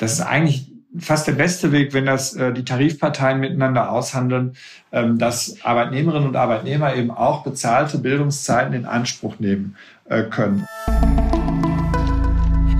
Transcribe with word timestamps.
das 0.00 0.14
ist 0.14 0.20
eigentlich 0.22 0.66
fast 0.98 1.28
der 1.28 1.32
beste 1.32 1.70
Weg, 1.70 1.92
wenn 1.94 2.06
das 2.06 2.34
äh, 2.34 2.52
die 2.52 2.64
Tarifparteien 2.64 3.38
miteinander 3.38 3.92
aushandeln, 3.92 4.56
ähm, 4.90 5.18
dass 5.18 5.56
Arbeitnehmerinnen 5.62 6.26
und 6.26 6.36
Arbeitnehmer 6.36 6.96
eben 6.96 7.12
auch 7.12 7.44
bezahlte 7.44 7.98
Bildungszeiten 7.98 8.74
in 8.74 8.86
Anspruch 8.86 9.38
nehmen 9.38 9.76
äh, 10.06 10.24
können. 10.24 10.66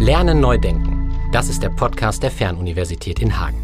Lernen 0.01 0.41
neu 0.41 0.59
denken. 0.59 1.13
Das 1.33 1.49
ist 1.49 1.63
der 1.63 1.69
Podcast 1.69 2.23
der 2.23 2.33
Fernuniversität 2.33 3.21
in 3.21 3.39
Hagen. 3.39 3.63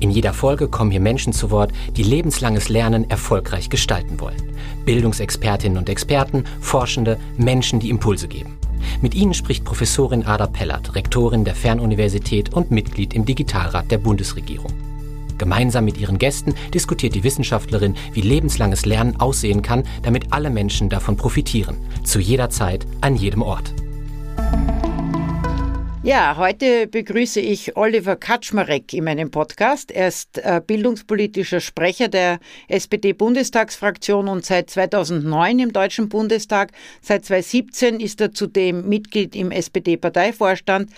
In 0.00 0.10
jeder 0.10 0.32
Folge 0.32 0.68
kommen 0.68 0.90
hier 0.90 1.00
Menschen 1.00 1.34
zu 1.34 1.50
Wort, 1.50 1.70
die 1.96 2.02
lebenslanges 2.02 2.70
Lernen 2.70 3.08
erfolgreich 3.10 3.68
gestalten 3.68 4.18
wollen. 4.18 4.56
Bildungsexpertinnen 4.86 5.76
und 5.76 5.90
Experten, 5.90 6.44
Forschende, 6.60 7.18
Menschen, 7.36 7.78
die 7.78 7.90
Impulse 7.90 8.26
geben. 8.26 8.56
Mit 9.00 9.14
ihnen 9.14 9.34
spricht 9.34 9.64
Professorin 9.64 10.24
Ada 10.24 10.46
Pellert, 10.46 10.94
Rektorin 10.94 11.44
der 11.44 11.54
Fernuniversität 11.54 12.52
und 12.52 12.70
Mitglied 12.70 13.14
im 13.14 13.24
Digitalrat 13.24 13.90
der 13.90 13.98
Bundesregierung. 13.98 14.72
Gemeinsam 15.38 15.84
mit 15.84 15.98
ihren 15.98 16.18
Gästen 16.18 16.54
diskutiert 16.72 17.14
die 17.14 17.24
Wissenschaftlerin, 17.24 17.94
wie 18.12 18.22
lebenslanges 18.22 18.86
Lernen 18.86 19.20
aussehen 19.20 19.62
kann, 19.62 19.84
damit 20.02 20.32
alle 20.32 20.50
Menschen 20.50 20.88
davon 20.88 21.16
profitieren. 21.16 21.76
Zu 22.04 22.20
jeder 22.20 22.50
Zeit, 22.50 22.86
an 23.00 23.16
jedem 23.16 23.42
Ort. 23.42 23.74
Ja, 26.06 26.36
heute 26.36 26.86
begrüße 26.86 27.40
ich 27.40 27.76
Oliver 27.76 28.14
Kaczmarek 28.14 28.92
in 28.92 29.02
meinem 29.02 29.32
Podcast. 29.32 29.90
Er 29.90 30.06
ist 30.06 30.38
äh, 30.38 30.60
bildungspolitischer 30.64 31.58
Sprecher 31.58 32.06
der 32.06 32.38
SPD-Bundestagsfraktion 32.68 34.28
und 34.28 34.46
seit 34.46 34.70
2009 34.70 35.58
im 35.58 35.72
Deutschen 35.72 36.08
Bundestag. 36.08 36.70
Seit 37.00 37.24
2017 37.24 37.98
ist 37.98 38.20
er 38.20 38.30
zudem 38.30 38.88
Mitglied 38.88 39.34
im 39.34 39.50
SPD-Parteivorstand. 39.50 40.92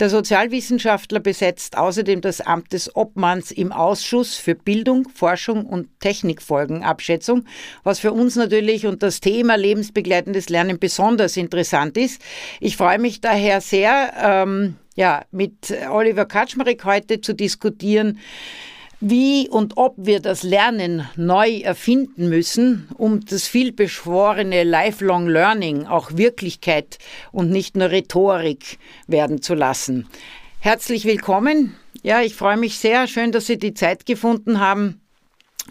Der 0.00 0.08
Sozialwissenschaftler 0.08 1.20
besetzt 1.20 1.76
außerdem 1.76 2.22
das 2.22 2.40
Amt 2.40 2.72
des 2.72 2.96
Obmanns 2.96 3.50
im 3.50 3.70
Ausschuss 3.70 4.36
für 4.36 4.54
Bildung, 4.54 5.06
Forschung 5.10 5.66
und 5.66 5.88
Technikfolgenabschätzung, 6.00 7.44
was 7.82 7.98
für 7.98 8.12
uns 8.12 8.34
natürlich 8.34 8.86
und 8.86 9.02
das 9.02 9.20
Thema 9.20 9.56
lebensbegleitendes 9.56 10.48
Lernen 10.48 10.78
besonders 10.78 11.36
interessant 11.36 11.98
ist. 11.98 12.22
Ich 12.60 12.78
freue 12.78 12.98
mich 12.98 13.20
daher 13.20 13.60
sehr, 13.60 14.14
ähm, 14.22 14.53
ähm, 14.54 14.76
ja, 14.96 15.24
mit 15.30 15.74
Oliver 15.90 16.24
Kaczmarek 16.24 16.84
heute 16.84 17.20
zu 17.20 17.34
diskutieren, 17.34 18.18
wie 19.00 19.48
und 19.48 19.76
ob 19.76 19.94
wir 19.98 20.20
das 20.20 20.42
Lernen 20.42 21.08
neu 21.16 21.58
erfinden 21.58 22.28
müssen, 22.28 22.88
um 22.96 23.24
das 23.24 23.46
vielbeschworene 23.46 24.64
Lifelong 24.64 25.28
Learning 25.28 25.86
auch 25.86 26.16
Wirklichkeit 26.16 26.98
und 27.32 27.50
nicht 27.50 27.76
nur 27.76 27.90
Rhetorik 27.90 28.78
werden 29.06 29.42
zu 29.42 29.54
lassen. 29.54 30.06
Herzlich 30.60 31.04
willkommen. 31.04 31.74
Ja, 32.02 32.22
ich 32.22 32.34
freue 32.34 32.56
mich 32.56 32.78
sehr. 32.78 33.06
Schön, 33.06 33.32
dass 33.32 33.46
Sie 33.46 33.58
die 33.58 33.74
Zeit 33.74 34.06
gefunden 34.06 34.60
haben 34.60 35.00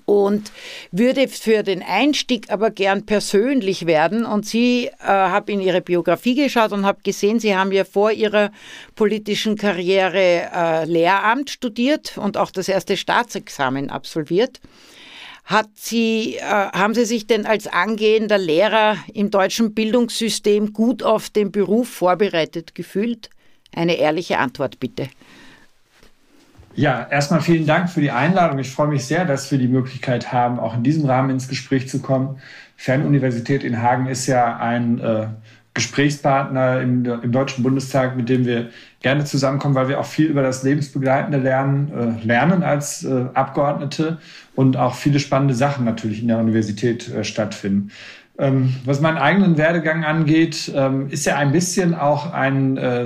und 0.05 0.52
würde 0.91 1.27
für 1.27 1.63
den 1.63 1.81
Einstieg 1.81 2.52
aber 2.52 2.72
gern 2.72 3.05
persönlich 3.05 3.86
werden. 3.86 4.25
Und 4.25 4.45
Sie 4.45 4.88
äh, 4.88 4.91
habe 5.05 5.52
in 5.52 5.61
Ihre 5.61 5.81
Biografie 5.81 6.35
geschaut 6.35 6.72
und 6.72 6.85
habe 6.85 7.00
gesehen, 7.03 7.39
Sie 7.39 7.55
haben 7.55 7.72
ja 7.72 7.85
vor 7.85 8.11
Ihrer 8.11 8.52
politischen 8.95 9.58
Karriere 9.58 10.50
äh, 10.53 10.85
Lehramt 10.85 11.50
studiert 11.50 12.17
und 12.17 12.38
auch 12.38 12.52
das 12.52 12.67
erste 12.67 12.97
Staatsexamen 12.97 13.89
absolviert. 13.89 14.59
Hat 15.45 15.69
Sie, 15.75 16.35
äh, 16.35 16.41
haben 16.41 16.94
Sie 16.94 17.05
sich 17.05 17.28
denn 17.28 17.45
als 17.45 17.67
angehender 17.67 18.38
Lehrer 18.38 18.97
im 19.13 19.30
deutschen 19.30 19.73
Bildungssystem 19.73 20.73
gut 20.73 21.03
auf 21.03 21.30
den 21.30 21.52
Beruf 21.52 21.89
vorbereitet 21.89 22.75
gefühlt? 22.75 23.30
Eine 23.75 23.95
ehrliche 23.95 24.38
Antwort 24.38 24.80
bitte. 24.80 25.09
Ja, 26.75 27.07
erstmal 27.11 27.41
vielen 27.41 27.67
Dank 27.67 27.89
für 27.89 28.02
die 28.02 28.09
Einladung. 28.09 28.57
Ich 28.57 28.71
freue 28.71 28.88
mich 28.88 29.05
sehr, 29.05 29.25
dass 29.25 29.52
wir 29.52 29.59
die 29.59 29.67
Möglichkeit 29.67 30.31
haben, 30.31 30.59
auch 30.59 30.75
in 30.75 30.81
diesem 30.81 31.05
Rahmen 31.05 31.29
ins 31.29 31.47
Gespräch 31.47 31.88
zu 31.88 31.99
kommen. 31.99 32.39
Fernuniversität 32.77 33.63
in 33.63 33.79
Hagen 33.79 34.07
ist 34.07 34.25
ja 34.25 34.57
ein 34.57 35.00
äh, 35.00 35.28
Gesprächspartner 35.75 36.81
im, 36.81 37.06
im, 37.06 37.31
Deutschen 37.31 37.63
Bundestag, 37.63 38.16
mit 38.17 38.28
dem 38.28 38.45
wir 38.45 38.69
gerne 39.01 39.23
zusammenkommen, 39.23 39.75
weil 39.75 39.88
wir 39.88 40.00
auch 40.00 40.06
viel 40.06 40.28
über 40.28 40.41
das 40.41 40.63
lebensbegleitende 40.63 41.38
Lernen 41.38 42.19
äh, 42.22 42.25
lernen 42.25 42.63
als 42.63 43.03
äh, 43.03 43.25
Abgeordnete 43.35 44.17
und 44.55 44.75
auch 44.75 44.95
viele 44.95 45.19
spannende 45.19 45.53
Sachen 45.53 45.85
natürlich 45.85 46.22
in 46.22 46.28
der 46.28 46.40
Universität 46.40 47.07
äh, 47.13 47.23
stattfinden. 47.23 47.91
Ähm, 48.39 48.75
was 48.83 48.99
meinen 48.99 49.17
eigenen 49.17 49.57
Werdegang 49.59 50.03
angeht, 50.03 50.71
ähm, 50.75 51.07
ist 51.09 51.25
ja 51.25 51.38
ein 51.38 51.51
bisschen 51.51 51.94
auch 51.94 52.33
ein, 52.33 52.77
äh, 52.77 53.05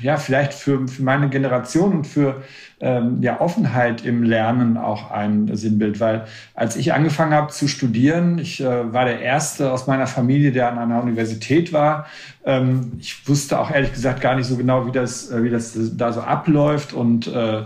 ja, 0.00 0.18
vielleicht 0.18 0.52
für, 0.52 0.86
für 0.86 1.02
meine 1.02 1.30
Generation 1.30 1.92
und 1.94 2.06
für 2.06 2.42
ähm, 2.80 3.22
ja, 3.22 3.40
Offenheit 3.40 4.04
im 4.04 4.22
Lernen 4.22 4.76
auch 4.76 5.10
ein 5.10 5.48
Sinnbild, 5.56 5.98
weil 5.98 6.26
als 6.54 6.76
ich 6.76 6.92
angefangen 6.92 7.32
habe 7.32 7.50
zu 7.50 7.68
studieren, 7.68 8.38
ich 8.38 8.60
äh, 8.60 8.92
war 8.92 9.06
der 9.06 9.20
Erste 9.20 9.72
aus 9.72 9.86
meiner 9.86 10.06
Familie, 10.06 10.52
der 10.52 10.70
an 10.70 10.78
einer 10.78 11.02
Universität 11.02 11.72
war. 11.72 12.06
Ähm, 12.46 12.92
ich 13.00 13.28
wusste 13.28 13.58
auch 13.58 13.72
ehrlich 13.72 13.92
gesagt 13.92 14.20
gar 14.20 14.36
nicht 14.36 14.46
so 14.46 14.56
genau, 14.56 14.86
wie 14.86 14.92
das, 14.92 15.32
äh, 15.32 15.42
wie 15.42 15.50
das 15.50 15.76
da 15.96 16.12
so 16.12 16.20
abläuft 16.20 16.92
und 16.92 17.26
äh, 17.26 17.58
äh 17.58 17.64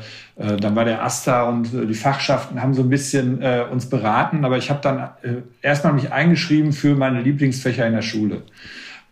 dann 0.58 0.74
war 0.74 0.86
der 0.86 1.04
AStA 1.04 1.42
und 1.50 1.74
äh, 1.74 1.86
die 1.86 1.94
Fachschaften 1.94 2.62
haben 2.62 2.72
so 2.72 2.82
ein 2.82 2.88
bisschen 2.88 3.42
äh, 3.42 3.64
uns 3.70 3.90
beraten, 3.90 4.42
aber 4.46 4.56
ich 4.56 4.70
habe 4.70 4.80
dann 4.80 5.10
äh, 5.20 5.42
erstmal 5.60 5.92
mich 5.92 6.10
eingeschrieben 6.12 6.72
für 6.72 6.96
meine 6.96 7.20
Lieblingsfächer 7.20 7.86
in 7.86 7.92
der 7.92 8.02
Schule. 8.02 8.42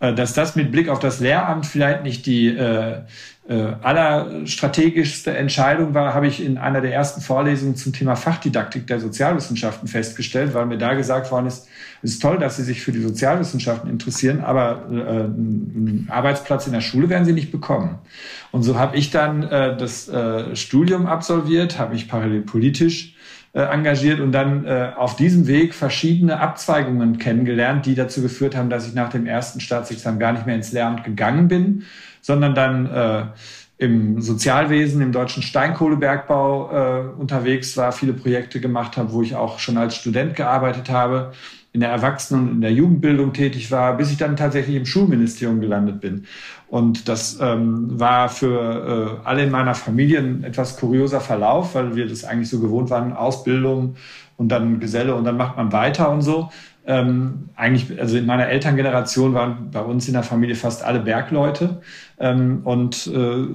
Dass 0.00 0.32
das 0.32 0.54
mit 0.54 0.70
Blick 0.70 0.88
auf 0.88 1.00
das 1.00 1.18
Lehramt 1.18 1.66
vielleicht 1.66 2.04
nicht 2.04 2.24
die 2.24 2.46
äh, 2.46 3.00
äh, 3.48 3.72
allerstrategischste 3.82 5.34
Entscheidung 5.34 5.94
war, 5.94 6.12
habe 6.12 6.26
ich 6.26 6.44
in 6.44 6.58
einer 6.58 6.82
der 6.82 6.92
ersten 6.92 7.22
Vorlesungen 7.22 7.76
zum 7.76 7.94
Thema 7.94 8.14
Fachdidaktik 8.14 8.86
der 8.86 9.00
Sozialwissenschaften 9.00 9.88
festgestellt, 9.88 10.52
weil 10.52 10.66
mir 10.66 10.76
da 10.76 10.92
gesagt 10.92 11.30
worden 11.30 11.46
ist, 11.46 11.66
es 12.02 12.12
ist 12.12 12.22
toll, 12.22 12.38
dass 12.38 12.56
Sie 12.58 12.62
sich 12.62 12.82
für 12.82 12.92
die 12.92 13.00
Sozialwissenschaften 13.00 13.88
interessieren, 13.90 14.40
aber 14.44 14.84
äh, 14.90 14.94
einen 14.94 16.08
Arbeitsplatz 16.10 16.66
in 16.66 16.74
der 16.74 16.82
Schule 16.82 17.08
werden 17.08 17.24
Sie 17.24 17.32
nicht 17.32 17.50
bekommen. 17.50 17.98
Und 18.52 18.64
so 18.64 18.78
habe 18.78 18.98
ich 18.98 19.10
dann 19.10 19.42
äh, 19.44 19.76
das 19.78 20.08
äh, 20.08 20.54
Studium 20.54 21.06
absolviert, 21.06 21.78
habe 21.78 21.94
mich 21.94 22.06
parallel 22.06 22.42
politisch 22.42 23.14
äh, 23.54 23.62
engagiert 23.62 24.20
und 24.20 24.32
dann 24.32 24.66
äh, 24.66 24.92
auf 24.94 25.16
diesem 25.16 25.46
Weg 25.46 25.72
verschiedene 25.72 26.38
Abzweigungen 26.38 27.16
kennengelernt, 27.16 27.86
die 27.86 27.94
dazu 27.94 28.20
geführt 28.20 28.54
haben, 28.54 28.68
dass 28.68 28.86
ich 28.86 28.92
nach 28.92 29.08
dem 29.08 29.26
ersten 29.26 29.60
Staatsexamen 29.60 30.20
gar 30.20 30.34
nicht 30.34 30.44
mehr 30.44 30.54
ins 30.54 30.70
Lehramt 30.72 31.02
gegangen 31.02 31.48
bin, 31.48 31.84
sondern 32.20 32.54
dann 32.54 32.86
äh, 32.86 33.22
im 33.78 34.20
Sozialwesen, 34.20 35.00
im 35.00 35.12
deutschen 35.12 35.42
Steinkohlebergbau 35.42 36.70
äh, 36.72 37.20
unterwegs 37.20 37.76
war, 37.76 37.92
viele 37.92 38.12
Projekte 38.12 38.60
gemacht 38.60 38.96
habe, 38.96 39.12
wo 39.12 39.22
ich 39.22 39.36
auch 39.36 39.60
schon 39.60 39.78
als 39.78 39.94
Student 39.94 40.34
gearbeitet 40.34 40.90
habe, 40.90 41.32
in 41.72 41.80
der 41.80 41.90
Erwachsenen- 41.90 42.48
und 42.48 42.54
in 42.56 42.60
der 42.60 42.72
Jugendbildung 42.72 43.32
tätig 43.32 43.70
war, 43.70 43.96
bis 43.96 44.10
ich 44.10 44.16
dann 44.16 44.36
tatsächlich 44.36 44.74
im 44.74 44.86
Schulministerium 44.86 45.60
gelandet 45.60 46.00
bin. 46.00 46.26
Und 46.66 47.08
das 47.08 47.38
ähm, 47.40 48.00
war 48.00 48.28
für 48.28 49.20
äh, 49.22 49.28
alle 49.28 49.44
in 49.44 49.50
meiner 49.50 49.76
Familie 49.76 50.18
ein 50.18 50.42
etwas 50.42 50.76
kurioser 50.76 51.20
Verlauf, 51.20 51.74
weil 51.74 51.94
wir 51.94 52.08
das 52.08 52.24
eigentlich 52.24 52.48
so 52.48 52.58
gewohnt 52.58 52.90
waren, 52.90 53.12
Ausbildung 53.12 53.96
und 54.36 54.48
dann 54.48 54.80
Geselle 54.80 55.14
und 55.14 55.24
dann 55.24 55.36
macht 55.36 55.56
man 55.56 55.72
weiter 55.72 56.10
und 56.10 56.22
so. 56.22 56.50
Ähm, 56.88 57.50
eigentlich, 57.54 58.00
also 58.00 58.16
in 58.16 58.24
meiner 58.24 58.48
Elterngeneration 58.48 59.34
waren 59.34 59.70
bei 59.70 59.82
uns 59.82 60.08
in 60.08 60.14
der 60.14 60.22
Familie 60.22 60.56
fast 60.56 60.82
alle 60.82 61.00
Bergleute. 61.00 61.82
Ähm, 62.18 62.62
und 62.64 63.06
äh, 63.08 63.46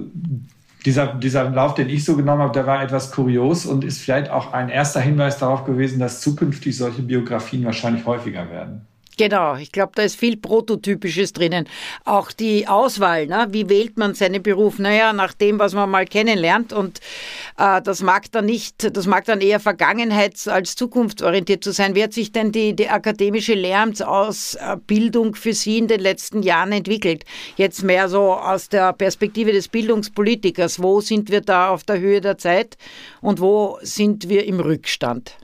dieser, 0.86 1.14
dieser 1.14 1.50
Lauf, 1.50 1.74
den 1.74 1.88
ich 1.88 2.04
so 2.04 2.16
genommen 2.16 2.42
habe, 2.42 2.52
der 2.52 2.66
war 2.66 2.80
etwas 2.80 3.10
kurios 3.10 3.66
und 3.66 3.82
ist 3.82 4.00
vielleicht 4.00 4.30
auch 4.30 4.52
ein 4.52 4.68
erster 4.68 5.00
Hinweis 5.00 5.38
darauf 5.38 5.64
gewesen, 5.64 5.98
dass 5.98 6.20
zukünftig 6.20 6.76
solche 6.76 7.02
Biografien 7.02 7.64
wahrscheinlich 7.64 8.06
häufiger 8.06 8.48
werden. 8.50 8.86
Genau, 9.16 9.54
ich 9.54 9.70
glaube, 9.70 9.92
da 9.94 10.02
ist 10.02 10.18
viel 10.18 10.36
Prototypisches 10.36 11.32
drinnen. 11.32 11.68
Auch 12.04 12.32
die 12.32 12.66
Auswahl, 12.66 13.26
ne? 13.28 13.46
wie 13.50 13.68
wählt 13.68 13.96
man 13.96 14.14
seinen 14.14 14.42
Beruf? 14.42 14.80
Naja, 14.80 15.12
nach 15.12 15.34
dem, 15.34 15.60
was 15.60 15.72
man 15.72 15.88
mal 15.88 16.04
kennenlernt. 16.04 16.72
Und 16.72 16.98
äh, 17.56 17.80
das 17.80 18.02
mag 18.02 18.32
dann 18.32 18.46
nicht, 18.46 18.96
das 18.96 19.06
mag 19.06 19.24
dann 19.26 19.40
eher 19.40 19.60
vergangenheits- 19.60 20.48
als 20.48 20.74
zukunftsorientiert 20.74 21.62
zu 21.62 21.72
sein. 21.72 21.94
Wie 21.94 22.02
hat 22.02 22.12
sich 22.12 22.32
denn 22.32 22.50
die, 22.50 22.74
die 22.74 22.88
akademische 22.88 23.54
Lehramtsausbildung 23.54 25.36
für 25.36 25.52
Sie 25.52 25.78
in 25.78 25.86
den 25.86 26.00
letzten 26.00 26.42
Jahren 26.42 26.72
entwickelt? 26.72 27.24
Jetzt 27.56 27.84
mehr 27.84 28.08
so 28.08 28.32
aus 28.32 28.68
der 28.68 28.92
Perspektive 28.94 29.52
des 29.52 29.68
Bildungspolitikers. 29.68 30.82
Wo 30.82 31.00
sind 31.00 31.30
wir 31.30 31.40
da 31.40 31.68
auf 31.68 31.84
der 31.84 32.00
Höhe 32.00 32.20
der 32.20 32.38
Zeit 32.38 32.76
und 33.20 33.40
wo 33.40 33.78
sind 33.82 34.28
wir 34.28 34.44
im 34.44 34.58
Rückstand? 34.58 35.36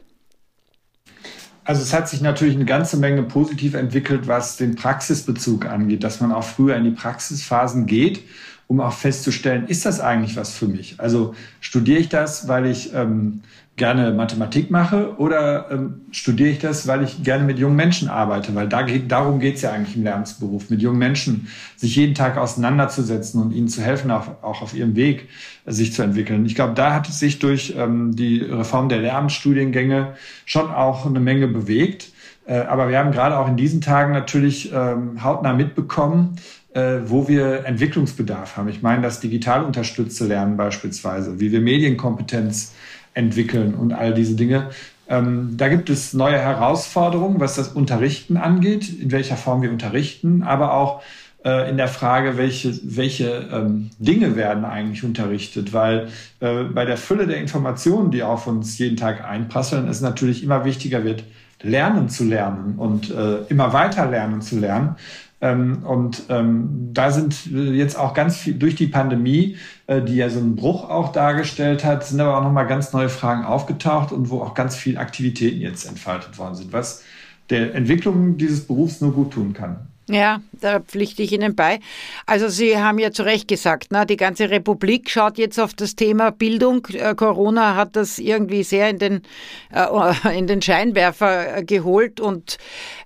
Also 1.71 1.83
es 1.83 1.93
hat 1.93 2.09
sich 2.09 2.21
natürlich 2.21 2.57
eine 2.57 2.65
ganze 2.65 2.97
Menge 2.97 3.23
positiv 3.23 3.75
entwickelt, 3.75 4.27
was 4.27 4.57
den 4.57 4.75
Praxisbezug 4.75 5.67
angeht, 5.67 6.03
dass 6.03 6.21
man 6.21 6.33
auch 6.33 6.43
früher 6.43 6.75
in 6.75 6.83
die 6.83 6.91
Praxisphasen 6.91 7.87
geht 7.87 8.25
um 8.71 8.81
auch 8.81 8.93
festzustellen, 8.93 9.67
ist 9.67 9.85
das 9.85 9.99
eigentlich 9.99 10.37
was 10.37 10.53
für 10.53 10.69
mich? 10.69 10.95
Also 10.99 11.35
studiere 11.61 11.99
ich 11.99 12.09
das, 12.09 12.47
weil 12.47 12.67
ich 12.67 12.95
ähm, 12.95 13.43
gerne 13.81 14.13
Mathematik 14.13 14.71
mache 14.71 15.17
oder 15.17 15.71
ähm, 15.71 16.03
studiere 16.13 16.51
ich 16.51 16.59
das, 16.59 16.87
weil 16.87 17.03
ich 17.03 17.25
gerne 17.25 17.45
mit 17.45 17.59
jungen 17.59 17.77
Menschen 17.77 18.11
arbeite? 18.11 18.55
Weil 18.55 18.69
da 18.69 18.83
geht, 18.83 19.11
darum 19.11 19.41
geht 19.41 19.57
es 19.57 19.63
ja 19.63 19.73
eigentlich 19.73 19.97
im 19.97 20.05
Lernberuf, 20.05 20.69
mit 20.69 20.83
jungen 20.83 20.99
Menschen 20.99 21.49
sich 21.77 21.97
jeden 21.97 22.15
Tag 22.15 22.37
auseinanderzusetzen 22.37 23.41
und 23.41 23.53
ihnen 23.53 23.69
zu 23.69 23.81
helfen, 23.81 24.11
auch, 24.11 24.43
auch 24.43 24.61
auf 24.61 24.75
ihrem 24.75 24.97
Weg 24.97 25.29
äh, 25.65 25.73
sich 25.73 25.95
zu 25.95 26.03
entwickeln. 26.03 26.45
Ich 26.45 26.55
glaube, 26.55 26.75
da 26.75 26.93
hat 26.93 27.09
es 27.09 27.19
sich 27.19 27.39
durch 27.39 27.75
ähm, 27.77 28.15
die 28.15 28.41
Reform 28.41 28.91
der 28.91 28.99
Lehramtsstudiengänge 28.99 30.15
schon 30.45 30.71
auch 30.71 31.07
eine 31.07 31.19
Menge 31.19 31.49
bewegt. 31.49 32.13
Äh, 32.45 32.59
aber 32.61 32.91
wir 32.91 32.99
haben 32.99 33.13
gerade 33.13 33.39
auch 33.39 33.49
in 33.49 33.57
diesen 33.57 33.81
Tagen 33.81 34.13
natürlich 34.13 34.73
ähm, 34.75 35.25
hautnah 35.25 35.55
mitbekommen, 35.55 36.37
äh, 36.75 36.99
wo 37.07 37.29
wir 37.29 37.65
Entwicklungsbedarf 37.65 38.59
haben. 38.59 38.69
Ich 38.69 38.83
meine, 38.83 39.01
das 39.01 39.21
digital 39.21 39.65
unterstützte 39.65 40.27
Lernen 40.27 40.59
beispielsweise, 40.59 41.41
wie 41.41 41.51
wir 41.51 41.63
Medienkompetenz 41.63 42.75
entwickeln 43.15 43.75
und 43.75 43.93
all 43.93 44.15
diese 44.15 44.35
Dinge. 44.35 44.71
Ähm, 45.09 45.57
da 45.57 45.69
gibt 45.69 45.91
es 45.91 46.13
neue 46.13 46.39
Herausforderungen, 46.39 47.41
was 47.41 47.57
das 47.57 47.69
Unterrichten 47.69 48.37
angeht, 48.37 48.89
in 49.01 49.11
welcher 49.11 49.37
Form 49.37 49.63
wir 49.63 49.71
unterrichten, 49.71 50.43
aber 50.43 50.75
auch 50.75 51.03
äh, 51.45 51.69
in 51.71 51.77
der 51.77 51.89
Frage, 51.89 52.37
welche, 52.37 52.79
welche 52.85 53.49
ähm, 53.53 53.91
Dinge 53.99 54.37
werden 54.37 54.65
eigentlich 54.65 55.03
unterrichtet, 55.03 55.73
weil 55.73 56.09
äh, 56.41 56.65
bei 56.65 56.85
der 56.85 56.97
Fülle 56.97 57.27
der 57.27 57.39
Informationen, 57.39 58.11
die 58.11 58.23
auf 58.23 58.47
uns 58.47 58.79
jeden 58.79 58.97
Tag 58.97 59.25
einprasseln, 59.25 59.89
es 59.89 60.01
natürlich 60.01 60.45
immer 60.45 60.65
wichtiger 60.65 61.03
wird, 61.03 61.25
lernen 61.63 62.09
zu 62.09 62.25
lernen 62.25 62.75
und 62.77 63.11
äh, 63.11 63.39
immer 63.49 63.73
weiter 63.73 64.09
lernen 64.09 64.43
zu 64.43 64.59
lernen. 64.59 64.97
Ähm, 65.41 65.85
und 65.85 66.25
ähm, 66.29 66.91
da 66.93 67.11
sind 67.11 67.47
jetzt 67.47 67.99
auch 67.99 68.15
ganz 68.15 68.37
viel 68.37 68.55
durch 68.55 68.75
die 68.75 68.89
Pandemie, 68.89 69.57
äh, 69.87 70.03
die 70.03 70.17
ja 70.17 70.29
so 70.29 70.39
einen 70.39 70.57
Bruch 70.57 70.89
auch 70.89 71.13
dargestellt 71.13 71.85
hat, 71.85 72.05
sind 72.07 72.21
aber 72.21 72.39
auch 72.39 72.43
nochmal 72.43 72.67
ganz 72.67 72.93
neue 72.93 73.09
Fragen 73.09 73.45
aufgetaucht 73.45 74.13
und 74.13 74.29
wo 74.31 74.43
auch 74.43 74.55
ganz 74.55 74.77
viele 74.77 74.99
Aktivitäten 75.01 75.61
jetzt 75.61 75.87
entfaltet 75.87 76.37
worden 76.39 76.55
sind, 76.55 76.73
was 76.73 77.05
der 77.49 77.75
Entwicklung 77.75 78.37
dieses 78.37 78.67
Berufs 78.67 79.01
nur 79.01 79.13
gut 79.13 79.33
tun 79.33 79.53
kann. 79.53 79.90
Ja, 80.11 80.43
da 80.61 80.81
pflichte 80.81 81.23
ich 81.23 81.31
Ihnen 81.31 81.55
bei. 81.55 81.79
Also 82.27 82.49
Sie 82.49 82.77
haben 82.77 82.99
ja 82.99 83.13
zu 83.13 83.23
Recht 83.23 83.47
gesagt, 83.47 83.93
ne, 83.93 84.05
die 84.07 84.17
ganze 84.17 84.51
Republik 84.51 85.09
schaut 85.09 85.39
jetzt 85.39 85.61
auf 85.61 85.73
das 85.73 85.95
Thema 85.95 86.33
Bildung. 86.33 86.85
Äh, 86.93 87.15
Corona 87.15 87.77
hat 87.77 87.95
das 87.95 88.19
irgendwie 88.19 88.65
sehr 88.65 88.91
in 88.91 88.99
den, 88.99 89.23
äh, 89.73 90.37
in 90.37 90.49
den 90.49 90.63
Scheinwerfer 90.63 91.59
äh, 91.59 91.65
geholt 91.65 92.19
und 92.19 92.59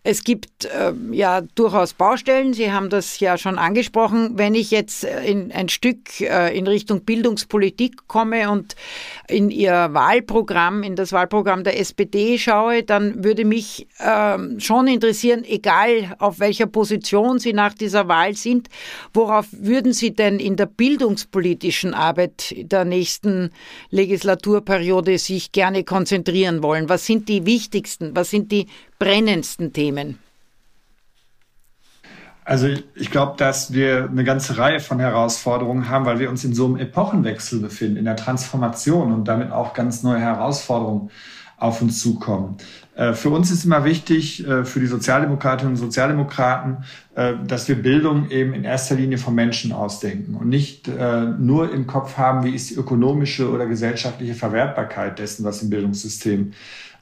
es 0.02 0.24
gibt 0.24 0.64
äh, 0.64 0.92
ja 1.10 1.42
durchaus 1.42 1.92
Baustellen. 1.92 2.54
Sie 2.54 2.72
haben 2.72 2.88
das 2.88 3.20
ja 3.20 3.36
schon 3.36 3.58
angesprochen. 3.58 4.38
Wenn 4.38 4.54
ich 4.54 4.70
jetzt 4.70 5.04
äh, 5.04 5.24
in 5.24 5.52
ein 5.52 5.68
Stück 5.68 6.20
in 6.20 6.66
Richtung 6.66 7.04
Bildungspolitik 7.04 8.06
komme 8.06 8.50
und 8.50 8.76
in 9.28 9.50
Ihr 9.50 9.88
Wahlprogramm, 9.92 10.82
in 10.82 10.96
das 10.96 11.12
Wahlprogramm 11.12 11.64
der 11.64 11.78
SPD 11.78 12.38
schaue, 12.38 12.82
dann 12.82 13.24
würde 13.24 13.44
mich 13.44 13.86
ähm, 14.00 14.58
schon 14.60 14.86
interessieren, 14.86 15.44
egal 15.44 16.16
auf 16.18 16.38
welcher 16.38 16.66
Position 16.66 16.93
Position 16.94 17.38
Sie 17.38 17.52
nach 17.52 17.74
dieser 17.74 18.08
Wahl 18.08 18.34
sind. 18.34 18.68
Worauf 19.12 19.46
würden 19.50 19.92
Sie 19.92 20.14
denn 20.14 20.38
in 20.38 20.56
der 20.56 20.66
bildungspolitischen 20.66 21.92
Arbeit 21.92 22.54
der 22.56 22.84
nächsten 22.84 23.50
Legislaturperiode 23.90 25.18
sich 25.18 25.50
gerne 25.50 25.82
konzentrieren 25.82 26.62
wollen? 26.62 26.88
Was 26.88 27.06
sind 27.06 27.28
die 27.28 27.46
wichtigsten, 27.46 28.14
was 28.14 28.30
sind 28.30 28.52
die 28.52 28.66
brennendsten 28.98 29.72
Themen? 29.72 30.18
Also 32.44 32.68
ich 32.94 33.10
glaube, 33.10 33.36
dass 33.38 33.72
wir 33.72 34.08
eine 34.10 34.22
ganze 34.22 34.58
Reihe 34.58 34.78
von 34.78 35.00
Herausforderungen 35.00 35.88
haben, 35.88 36.04
weil 36.04 36.18
wir 36.18 36.28
uns 36.28 36.44
in 36.44 36.54
so 36.54 36.66
einem 36.66 36.76
Epochenwechsel 36.76 37.58
befinden, 37.58 37.96
in 37.96 38.04
der 38.04 38.16
Transformation 38.16 39.12
und 39.12 39.26
damit 39.26 39.50
auch 39.50 39.72
ganz 39.72 40.02
neue 40.02 40.20
Herausforderungen 40.20 41.10
auf 41.64 41.80
uns 41.80 42.00
zukommen. 42.00 42.58
Äh, 42.94 43.14
für 43.14 43.30
uns 43.30 43.50
ist 43.50 43.64
immer 43.64 43.84
wichtig, 43.84 44.46
äh, 44.46 44.64
für 44.64 44.80
die 44.80 44.86
Sozialdemokratinnen 44.86 45.72
und 45.72 45.78
Sozialdemokraten, 45.78 46.84
äh, 47.14 47.32
dass 47.46 47.66
wir 47.68 47.76
Bildung 47.76 48.30
eben 48.30 48.52
in 48.52 48.64
erster 48.64 48.96
Linie 48.96 49.16
vom 49.16 49.34
Menschen 49.34 49.72
ausdenken 49.72 50.34
und 50.34 50.48
nicht 50.48 50.88
nur 51.38 51.72
im 51.72 51.86
Kopf 51.86 52.18
haben, 52.18 52.44
wie 52.44 52.54
ist 52.54 52.70
die 52.70 52.74
ökonomische 52.74 53.50
oder 53.50 53.66
gesellschaftliche 53.66 54.34
Verwertbarkeit 54.34 55.18
dessen, 55.18 55.44
was 55.44 55.62
im 55.62 55.70
Bildungssystem 55.70 56.52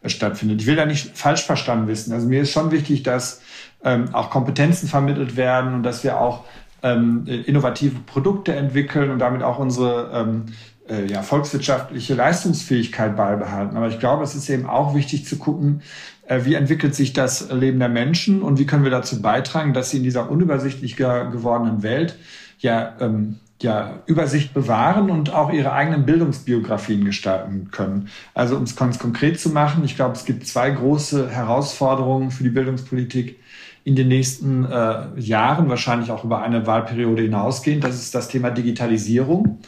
stattfindet. 0.05 0.61
Ich 0.61 0.67
will 0.67 0.77
da 0.77 0.87
nicht 0.87 1.17
falsch 1.17 1.43
verstanden 1.43 1.89
wissen. 1.89 2.13
Also 2.13 2.29
mir 2.29 2.43
ist 2.43 2.53
schon 2.53 2.71
wichtig, 2.71 3.03
dass 3.03 3.41
ähm, 3.85 4.15
auch 4.15 4.31
Kompetenzen 4.31 4.89
vermittelt 4.89 5.37
werden 5.37 5.75
und 5.75 5.83
dass 5.83 6.05
wir 6.05 6.21
auch 6.21 6.45
ähm, 6.83 7.27
innovative 7.27 7.99
Produkte 8.07 8.55
entwickeln 8.55 9.11
und 9.11 9.19
damit 9.19 9.43
auch 9.43 9.59
unsere 9.59 10.11
ähm, 10.13 10.47
äh, 10.89 11.07
ja, 11.07 11.23
volkswirtschaftliche 11.23 12.15
Leistungsfähigkeit 12.15 13.17
beibehalten. 13.17 13.77
Aber 13.77 13.89
ich 13.89 13.99
glaube, 13.99 14.25
es 14.25 14.35
ist 14.35 14.49
eben 14.49 14.67
auch 14.67 14.95
wichtig 14.95 15.27
zu 15.27 15.37
gucken, 15.37 15.83
äh, 16.27 16.45
wie 16.45 16.55
entwickelt 16.55 16.95
sich 16.95 17.13
das 17.13 17.51
Leben 17.51 17.79
der 17.79 17.89
Menschen 17.89 18.43
und 18.43 18.59
wie 18.59 18.67
können 18.67 18.85
wir 18.85 18.91
dazu 18.91 19.23
beitragen, 19.23 19.73
dass 19.73 19.91
sie 19.91 19.99
in 19.99 20.03
dieser 20.03 20.31
unübersichtlich 20.31 20.97
gewordenen 20.97 21.83
Welt 21.83 22.17
ja, 22.59 22.95
ähm, 23.01 23.39
ja, 23.61 24.03
Übersicht 24.07 24.55
bewahren 24.55 25.11
und 25.11 25.33
auch 25.33 25.53
ihre 25.53 25.73
eigenen 25.73 26.05
Bildungsbiografien 26.05 27.05
gestalten 27.05 27.71
können. 27.71 28.09
Also 28.35 28.57
um 28.57 28.65
es 28.65 28.77
ganz 28.77 28.99
konkret 28.99 29.39
zu 29.41 29.51
machen, 29.51 29.85
ich 29.85 29.97
glaube, 29.97 30.17
es 30.17 30.25
gibt 30.25 30.47
zwei 30.47 30.71
große 30.71 31.31
Herausforderungen 31.31 32.31
für 32.31 32.43
die 32.43 32.51
Bildungspolitik 32.51 33.39
in 33.85 33.97
den 33.97 34.09
nächsten 34.09 34.65
äh, 34.65 35.19
Jahren, 35.19 35.69
wahrscheinlich 35.69 36.11
auch 36.11 36.25
über 36.25 36.43
eine 36.43 36.67
Wahlperiode 36.67 37.23
hinausgehend. 37.23 37.83
Das 37.83 37.97
ist 37.97 38.15
das 38.15 38.29
Thema 38.29 38.51
Digitalisierung. 38.51 39.59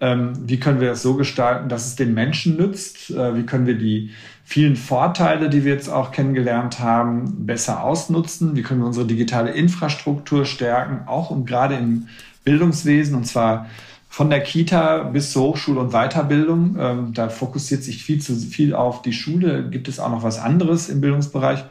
Ähm, 0.00 0.32
wie 0.46 0.58
können 0.58 0.80
wir 0.80 0.88
das 0.88 1.02
so 1.02 1.14
gestalten, 1.14 1.68
dass 1.68 1.86
es 1.86 1.96
den 1.96 2.14
Menschen 2.14 2.56
nützt? 2.56 3.10
Äh, 3.10 3.36
wie 3.36 3.44
können 3.44 3.66
wir 3.66 3.76
die 3.76 4.10
vielen 4.44 4.76
Vorteile, 4.76 5.50
die 5.50 5.64
wir 5.64 5.74
jetzt 5.74 5.88
auch 5.88 6.10
kennengelernt 6.10 6.80
haben, 6.80 7.46
besser 7.46 7.84
ausnutzen? 7.84 8.56
Wie 8.56 8.62
können 8.62 8.80
wir 8.80 8.86
unsere 8.86 9.06
digitale 9.06 9.50
Infrastruktur 9.50 10.46
stärken, 10.46 11.06
auch 11.06 11.30
und 11.30 11.46
gerade 11.46 11.76
im 11.76 12.08
Bildungswesen, 12.44 13.14
und 13.14 13.26
zwar 13.26 13.66
von 14.08 14.28
der 14.28 14.40
Kita 14.42 15.04
bis 15.04 15.30
zur 15.32 15.44
Hochschule 15.44 15.80
und 15.80 15.92
Weiterbildung. 15.92 16.76
Ähm, 16.80 17.14
da 17.14 17.28
fokussiert 17.28 17.84
sich 17.84 18.02
viel 18.02 18.20
zu 18.20 18.34
viel 18.34 18.74
auf 18.74 19.02
die 19.02 19.12
Schule. 19.12 19.68
Gibt 19.70 19.86
es 19.86 20.00
auch 20.00 20.10
noch 20.10 20.24
was 20.24 20.38
anderes 20.38 20.88
im 20.88 21.00
Bildungsbereich? 21.00 21.62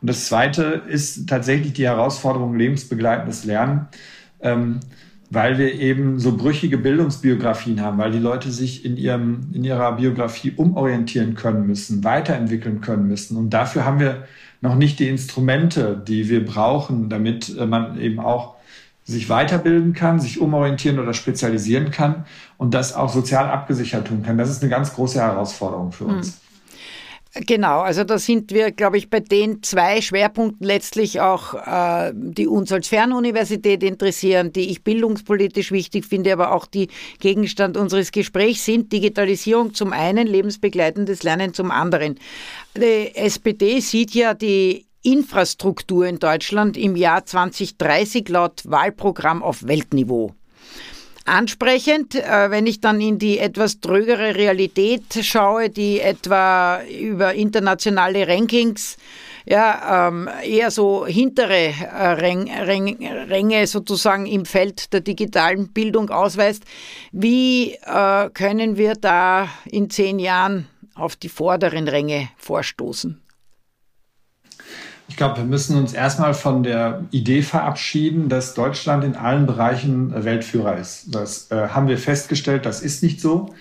Und 0.00 0.10
das 0.10 0.26
Zweite 0.26 0.82
ist 0.88 1.28
tatsächlich 1.28 1.72
die 1.72 1.84
Herausforderung 1.86 2.56
lebensbegleitendes 2.56 3.44
Lernen. 3.44 3.86
Ähm, 4.40 4.80
weil 5.34 5.58
wir 5.58 5.74
eben 5.74 6.18
so 6.18 6.36
brüchige 6.36 6.78
Bildungsbiografien 6.78 7.80
haben, 7.80 7.98
weil 7.98 8.12
die 8.12 8.18
Leute 8.18 8.50
sich 8.50 8.84
in, 8.84 8.96
ihrem, 8.96 9.48
in 9.52 9.64
ihrer 9.64 9.92
Biografie 9.92 10.52
umorientieren 10.56 11.34
können 11.34 11.66
müssen, 11.66 12.04
weiterentwickeln 12.04 12.80
können 12.80 13.08
müssen. 13.08 13.36
Und 13.36 13.50
dafür 13.50 13.84
haben 13.84 14.00
wir 14.00 14.24
noch 14.60 14.76
nicht 14.76 14.98
die 14.98 15.08
Instrumente, 15.08 16.02
die 16.06 16.28
wir 16.28 16.44
brauchen, 16.44 17.08
damit 17.08 17.56
äh, 17.56 17.66
man 17.66 18.00
eben 18.00 18.20
auch 18.20 18.54
sich 19.04 19.28
weiterbilden 19.28 19.92
kann, 19.92 20.18
sich 20.18 20.40
umorientieren 20.40 20.98
oder 20.98 21.12
spezialisieren 21.12 21.90
kann 21.90 22.24
und 22.56 22.72
das 22.72 22.94
auch 22.94 23.12
sozial 23.12 23.50
abgesichert 23.50 24.06
tun 24.08 24.22
kann. 24.22 24.38
Das 24.38 24.48
ist 24.50 24.62
eine 24.62 24.70
ganz 24.70 24.94
große 24.94 25.20
Herausforderung 25.20 25.92
für 25.92 26.04
uns. 26.04 26.28
Hm. 26.28 26.34
Genau, 27.36 27.80
also 27.80 28.04
da 28.04 28.16
sind 28.16 28.52
wir, 28.52 28.70
glaube 28.70 28.96
ich, 28.96 29.10
bei 29.10 29.18
den 29.18 29.60
zwei 29.64 30.00
Schwerpunkten 30.00 30.64
letztlich 30.64 31.20
auch, 31.20 31.54
äh, 31.54 32.12
die 32.14 32.46
uns 32.46 32.70
als 32.70 32.86
Fernuniversität 32.86 33.82
interessieren, 33.82 34.52
die 34.52 34.70
ich 34.70 34.84
bildungspolitisch 34.84 35.72
wichtig 35.72 36.06
finde, 36.06 36.32
aber 36.32 36.52
auch 36.54 36.66
die 36.66 36.88
Gegenstand 37.18 37.76
unseres 37.76 38.12
Gesprächs 38.12 38.64
sind. 38.64 38.92
Digitalisierung 38.92 39.74
zum 39.74 39.92
einen, 39.92 40.28
lebensbegleitendes 40.28 41.24
Lernen 41.24 41.54
zum 41.54 41.72
anderen. 41.72 42.20
Die 42.76 43.16
SPD 43.16 43.80
sieht 43.80 44.14
ja 44.14 44.34
die 44.34 44.86
Infrastruktur 45.02 46.06
in 46.06 46.20
Deutschland 46.20 46.76
im 46.76 46.94
Jahr 46.94 47.26
2030 47.26 48.28
laut 48.28 48.62
Wahlprogramm 48.64 49.42
auf 49.42 49.66
Weltniveau 49.66 50.34
ansprechend. 51.24 52.14
Äh, 52.14 52.50
wenn 52.50 52.66
ich 52.66 52.80
dann 52.80 53.00
in 53.00 53.18
die 53.18 53.38
etwas 53.38 53.80
trögere 53.80 54.34
Realität 54.34 55.02
schaue, 55.22 55.70
die 55.70 56.00
etwa 56.00 56.82
über 56.84 57.34
internationale 57.34 58.26
Rankings 58.28 58.96
ja, 59.46 60.08
ähm, 60.08 60.28
eher 60.42 60.70
so 60.70 61.06
hintere 61.06 61.74
äh, 61.74 62.06
Räng, 62.12 62.50
Räng, 62.50 63.06
Ränge 63.28 63.66
sozusagen 63.66 64.26
im 64.26 64.46
Feld 64.46 64.92
der 64.92 65.00
digitalen 65.00 65.68
Bildung 65.72 66.10
ausweist. 66.10 66.64
Wie 67.12 67.74
äh, 67.74 68.30
können 68.30 68.76
wir 68.76 68.94
da 68.94 69.48
in 69.66 69.90
zehn 69.90 70.18
Jahren 70.18 70.66
auf 70.94 71.16
die 71.16 71.28
vorderen 71.28 71.88
Ränge 71.88 72.30
vorstoßen? 72.38 73.20
Ich 75.08 75.16
glaube, 75.16 75.36
wir 75.38 75.44
müssen 75.44 75.76
uns 75.76 75.92
erstmal 75.92 76.34
von 76.34 76.62
der 76.62 77.04
Idee 77.10 77.42
verabschieden, 77.42 78.28
dass 78.28 78.54
Deutschland 78.54 79.04
in 79.04 79.16
allen 79.16 79.46
Bereichen 79.46 80.24
Weltführer 80.24 80.78
ist. 80.78 81.14
Das 81.14 81.50
äh, 81.50 81.68
haben 81.68 81.88
wir 81.88 81.98
festgestellt, 81.98 82.64
das 82.64 82.80
ist 82.80 83.02
nicht 83.02 83.20
so. 83.20 83.54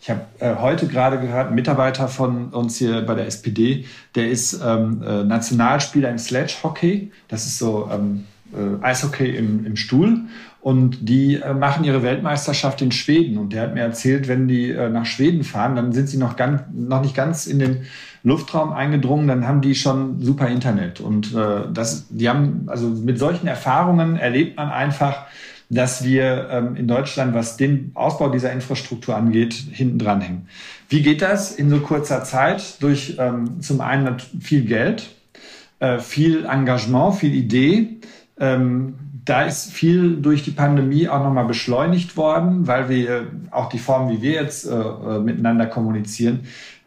Ich 0.00 0.10
habe 0.10 0.22
äh, 0.38 0.56
heute 0.56 0.86
gerade 0.86 1.18
gehört, 1.20 1.48
ein 1.48 1.54
Mitarbeiter 1.54 2.08
von 2.08 2.48
uns 2.48 2.76
hier 2.76 3.02
bei 3.02 3.14
der 3.14 3.26
SPD, 3.26 3.84
der 4.14 4.28
ist 4.28 4.60
ähm, 4.64 5.02
äh, 5.02 5.24
Nationalspieler 5.24 6.10
im 6.10 6.18
Sledge 6.18 6.54
Hockey. 6.62 7.12
Das 7.28 7.46
ist 7.46 7.58
so 7.58 7.88
ähm, 7.92 8.24
äh, 8.52 8.84
Eishockey 8.84 9.36
im, 9.36 9.66
im 9.66 9.76
Stuhl. 9.76 10.20
Und 10.60 11.08
die 11.08 11.36
äh, 11.36 11.54
machen 11.54 11.84
ihre 11.84 12.02
Weltmeisterschaft 12.02 12.82
in 12.82 12.92
Schweden. 12.92 13.38
Und 13.38 13.52
der 13.52 13.62
hat 13.62 13.74
mir 13.74 13.82
erzählt, 13.82 14.28
wenn 14.28 14.48
die 14.48 14.70
äh, 14.70 14.88
nach 14.88 15.06
Schweden 15.06 15.44
fahren, 15.44 15.76
dann 15.76 15.92
sind 15.92 16.08
sie 16.08 16.18
noch, 16.18 16.36
ganz, 16.36 16.62
noch 16.72 17.00
nicht 17.00 17.14
ganz 17.14 17.46
in 17.46 17.58
den 17.58 17.86
Luftraum 18.28 18.72
eingedrungen, 18.72 19.26
dann 19.26 19.48
haben 19.48 19.60
die 19.60 19.74
schon 19.74 20.20
super 20.22 20.48
Internet. 20.48 21.00
Und 21.00 21.34
äh, 21.34 21.62
das, 21.72 22.06
die 22.10 22.28
haben, 22.28 22.64
also 22.66 22.88
mit 22.88 23.18
solchen 23.18 23.46
Erfahrungen 23.46 24.16
erlebt 24.16 24.56
man 24.56 24.70
einfach, 24.70 25.26
dass 25.70 26.04
wir 26.04 26.48
ähm, 26.50 26.76
in 26.76 26.88
Deutschland, 26.88 27.34
was 27.34 27.56
den 27.56 27.90
Ausbau 27.94 28.30
dieser 28.30 28.52
Infrastruktur 28.52 29.16
angeht, 29.16 29.52
hinten 29.52 29.98
dran 29.98 30.20
hängen. 30.20 30.48
Wie 30.88 31.02
geht 31.02 31.20
das 31.20 31.52
in 31.52 31.68
so 31.68 31.80
kurzer 31.80 32.24
Zeit? 32.24 32.82
Durch 32.82 33.16
ähm, 33.18 33.60
zum 33.60 33.80
einen 33.80 34.16
viel 34.40 34.62
Geld, 34.62 35.10
äh, 35.80 35.98
viel 35.98 36.46
Engagement, 36.46 37.16
viel 37.16 37.34
Idee. 37.34 37.98
Ähm, 38.40 38.94
da 39.26 39.42
ist 39.42 39.70
viel 39.70 40.16
durch 40.22 40.42
die 40.42 40.52
Pandemie 40.52 41.06
auch 41.06 41.22
nochmal 41.22 41.44
beschleunigt 41.44 42.16
worden, 42.16 42.66
weil 42.66 42.88
wir 42.88 43.26
auch 43.50 43.68
die 43.68 43.78
Form, 43.78 44.08
wie 44.10 44.22
wir 44.22 44.32
jetzt 44.32 44.66
äh, 44.66 44.72
äh 44.72 45.18
miteinander 45.18 45.66
kommunizieren, 45.66 46.40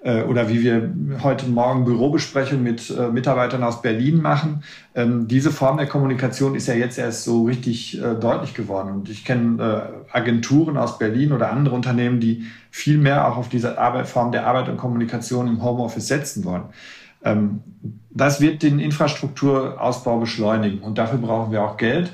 äh, 0.04 0.24
oder 0.24 0.50
wie 0.50 0.64
wir 0.64 0.94
heute 1.22 1.48
Morgen 1.48 1.86
Bürobesprechungen 1.86 2.64
mit 2.64 2.90
äh, 2.90 3.10
Mitarbeitern 3.10 3.64
aus 3.64 3.82
Berlin 3.82 4.22
machen. 4.22 4.64
Ähm, 4.96 5.28
diese 5.28 5.52
Form 5.52 5.78
der 5.78 5.88
Kommunikation 5.88 6.56
ist 6.56 6.68
ja 6.68 6.74
jetzt 6.74 6.98
erst 6.98 7.24
so 7.24 7.46
richtig 7.46 8.02
äh, 8.02 8.16
deutlich 8.16 8.54
geworden. 8.54 8.92
Und 8.92 9.10
ich 9.10 9.24
kenne 9.26 10.06
Agenturen 10.12 10.78
aus 10.78 10.98
Berlin 10.98 11.32
oder 11.32 11.52
andere 11.52 11.76
Unternehmen, 11.76 12.20
die 12.20 12.46
viel 12.72 12.98
mehr 12.98 13.28
auch 13.28 13.38
auf 13.38 13.50
diese 13.50 13.78
Arbeit, 13.78 14.08
Form 14.08 14.32
der 14.32 14.48
Arbeit 14.48 14.70
und 14.70 14.78
Kommunikation 14.78 15.48
im 15.48 15.64
Homeoffice 15.64 16.08
setzen 16.08 16.44
wollen. 16.46 16.64
Ähm, 17.24 17.62
das 18.10 18.42
wird 18.42 18.64
den 18.64 18.80
Infrastrukturausbau 18.80 20.20
beschleunigen 20.20 20.80
und 20.80 20.98
dafür 20.98 21.20
brauchen 21.20 21.52
wir 21.52 21.64
auch 21.64 21.78
Geld. 21.78 22.12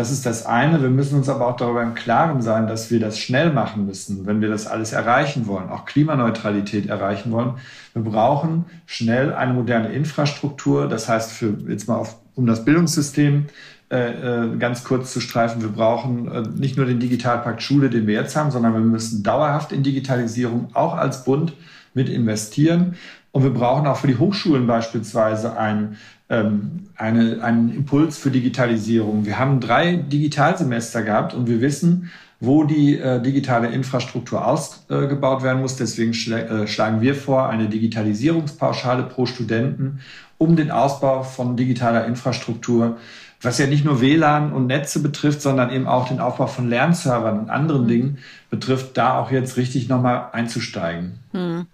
Das 0.00 0.10
ist 0.10 0.24
das 0.24 0.46
eine. 0.46 0.80
Wir 0.80 0.88
müssen 0.88 1.18
uns 1.18 1.28
aber 1.28 1.46
auch 1.46 1.56
darüber 1.56 1.82
im 1.82 1.92
Klaren 1.92 2.40
sein, 2.40 2.66
dass 2.66 2.90
wir 2.90 3.00
das 3.00 3.18
schnell 3.18 3.52
machen 3.52 3.84
müssen, 3.84 4.24
wenn 4.24 4.40
wir 4.40 4.48
das 4.48 4.66
alles 4.66 4.94
erreichen 4.94 5.46
wollen, 5.46 5.68
auch 5.68 5.84
Klimaneutralität 5.84 6.86
erreichen 6.86 7.30
wollen. 7.32 7.56
Wir 7.92 8.02
brauchen 8.02 8.64
schnell 8.86 9.34
eine 9.34 9.52
moderne 9.52 9.90
Infrastruktur. 9.90 10.88
Das 10.88 11.06
heißt, 11.10 11.32
für, 11.32 11.52
jetzt 11.68 11.86
mal 11.86 11.96
auf, 11.96 12.16
um 12.34 12.46
das 12.46 12.64
Bildungssystem 12.64 13.48
äh, 13.90 14.44
äh, 14.44 14.56
ganz 14.56 14.84
kurz 14.84 15.12
zu 15.12 15.20
streifen, 15.20 15.60
wir 15.60 15.68
brauchen 15.68 16.32
äh, 16.32 16.48
nicht 16.48 16.78
nur 16.78 16.86
den 16.86 16.98
Digitalpakt 16.98 17.60
Schule, 17.60 17.90
den 17.90 18.06
wir 18.06 18.14
jetzt 18.14 18.34
haben, 18.34 18.50
sondern 18.50 18.72
wir 18.72 18.80
müssen 18.80 19.22
dauerhaft 19.22 19.70
in 19.70 19.82
Digitalisierung 19.82 20.70
auch 20.72 20.94
als 20.96 21.24
Bund 21.24 21.52
mit 21.92 22.08
investieren. 22.08 22.94
Und 23.32 23.42
wir 23.42 23.52
brauchen 23.52 23.86
auch 23.86 23.98
für 23.98 24.06
die 24.06 24.16
Hochschulen 24.16 24.66
beispielsweise 24.66 25.58
ein 25.58 25.98
eine, 26.30 27.42
einen 27.42 27.74
Impuls 27.74 28.18
für 28.18 28.30
Digitalisierung. 28.30 29.26
Wir 29.26 29.38
haben 29.38 29.60
drei 29.60 29.96
Digitalsemester 29.96 31.02
gehabt 31.02 31.34
und 31.34 31.48
wir 31.48 31.60
wissen, 31.60 32.10
wo 32.38 32.64
die 32.64 32.98
äh, 32.98 33.20
digitale 33.20 33.68
Infrastruktur 33.68 34.46
ausgebaut 34.46 35.42
werden 35.42 35.60
muss. 35.60 35.76
Deswegen 35.76 36.14
schl 36.14 36.32
äh, 36.32 36.66
schlagen 36.66 37.00
wir 37.00 37.14
vor, 37.14 37.48
eine 37.48 37.68
Digitalisierungspauschale 37.68 39.02
pro 39.02 39.26
Studenten, 39.26 40.00
um 40.38 40.56
den 40.56 40.70
Ausbau 40.70 41.22
von 41.22 41.56
digitaler 41.56 42.06
Infrastruktur 42.06 42.96
was 43.42 43.58
ja 43.58 43.66
nicht 43.66 43.84
nur 43.84 44.00
WLAN 44.00 44.52
und 44.52 44.66
Netze 44.66 45.00
betrifft, 45.00 45.40
sondern 45.40 45.70
eben 45.70 45.86
auch 45.86 46.08
den 46.08 46.20
Aufbau 46.20 46.46
von 46.46 46.68
Lernservern 46.68 47.40
und 47.40 47.50
anderen 47.50 47.84
mhm. 47.84 47.88
Dingen 47.88 48.18
betrifft, 48.50 48.96
da 48.96 49.18
auch 49.20 49.30
jetzt 49.30 49.56
richtig 49.56 49.88
nochmal 49.88 50.28
einzusteigen. 50.32 51.20
Hm. 51.32 51.66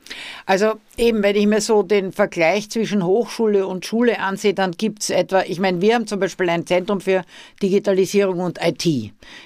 Also 0.45 0.75
eben, 0.99 1.23
wenn 1.23 1.35
ich 1.35 1.47
mir 1.47 1.63
so 1.63 1.83
den 1.83 2.13
Vergleich 2.13 2.69
zwischen 2.69 3.03
Hochschule 3.03 3.67
und 3.67 3.87
Schule 3.87 4.21
ansehe, 4.21 4.53
dann 4.53 4.73
gibt 4.73 5.03
es 5.03 5.11
etwa, 5.11 5.43
ich 5.43 5.59
meine, 5.59 5.81
wir 5.81 5.95
haben 5.95 6.07
zum 6.07 6.21
Beispiel 6.21 6.51
ein 6.51 6.67
Zentrum 6.67 7.01
für 7.01 7.25
Digitalisierung 7.63 8.41
und 8.41 8.59
IT. 8.63 8.85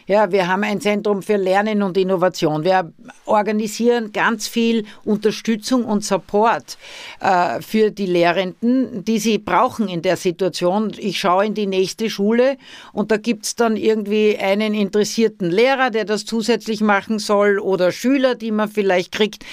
Ja, 0.09 0.33
wir 0.33 0.49
haben 0.49 0.65
ein 0.65 0.81
Zentrum 0.81 1.23
für 1.23 1.37
Lernen 1.37 1.83
und 1.85 1.97
Innovation. 1.97 2.65
Wir 2.65 2.93
organisieren 3.25 4.11
ganz 4.11 4.49
viel 4.49 4.85
Unterstützung 5.05 5.85
und 5.85 6.05
Support 6.05 6.77
äh, 7.21 7.63
für 7.63 7.93
die 7.93 8.07
Lehrenden, 8.07 9.05
die 9.05 9.21
sie 9.21 9.39
brauchen 9.39 9.89
in 9.89 10.03
der 10.03 10.17
Situation. 10.17 10.93
Ich 10.99 11.21
schaue 11.21 11.47
in 11.47 11.55
die 11.55 11.69
nächste 11.69 12.11
Schule 12.11 12.57
und 12.93 13.13
da 13.13 13.17
gibt 13.17 13.47
es 13.47 13.55
dann 13.55 13.77
irgendwie 13.77 14.37
einen 14.37 14.75
interessierten 14.75 15.51
Lehrer, 15.51 15.91
der 15.91 16.05
das 16.05 16.25
zusätzlich 16.25 16.81
machen 16.81 17.20
soll 17.21 17.59
oder 17.59 17.93
Schüler, 17.93 18.35
die 18.35 18.51
man 18.51 18.69
vielleicht 18.69 19.13
kriegt. 19.13 19.45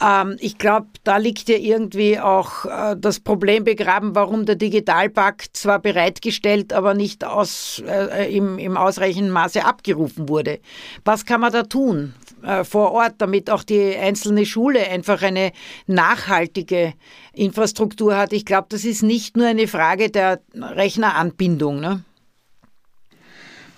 Ähm, 0.00 0.36
ich 0.40 0.58
glaube, 0.58 0.86
da 1.04 1.16
liegt 1.18 1.48
ja 1.48 1.56
irgendwie 1.56 2.18
auch 2.18 2.64
äh, 2.64 2.96
das 2.98 3.20
Problem 3.20 3.64
begraben, 3.64 4.14
warum 4.14 4.46
der 4.46 4.56
Digitalpakt 4.56 5.56
zwar 5.56 5.78
bereitgestellt, 5.78 6.72
aber 6.72 6.94
nicht 6.94 7.24
aus, 7.24 7.82
äh, 7.86 8.34
im, 8.34 8.58
im 8.58 8.76
ausreichenden 8.76 9.32
Maße 9.32 9.64
abgerufen 9.64 10.28
wurde. 10.28 10.60
Was 11.04 11.26
kann 11.26 11.40
man 11.40 11.52
da 11.52 11.64
tun 11.64 12.14
äh, 12.42 12.64
vor 12.64 12.92
Ort, 12.92 13.14
damit 13.18 13.50
auch 13.50 13.64
die 13.64 13.96
einzelne 13.96 14.46
Schule 14.46 14.88
einfach 14.88 15.22
eine 15.22 15.52
nachhaltige 15.86 16.94
Infrastruktur 17.32 18.16
hat? 18.16 18.32
Ich 18.32 18.44
glaube, 18.44 18.68
das 18.70 18.84
ist 18.84 19.02
nicht 19.02 19.36
nur 19.36 19.46
eine 19.46 19.68
Frage 19.68 20.10
der 20.10 20.40
Rechneranbindung. 20.54 21.80
Ne? 21.80 22.04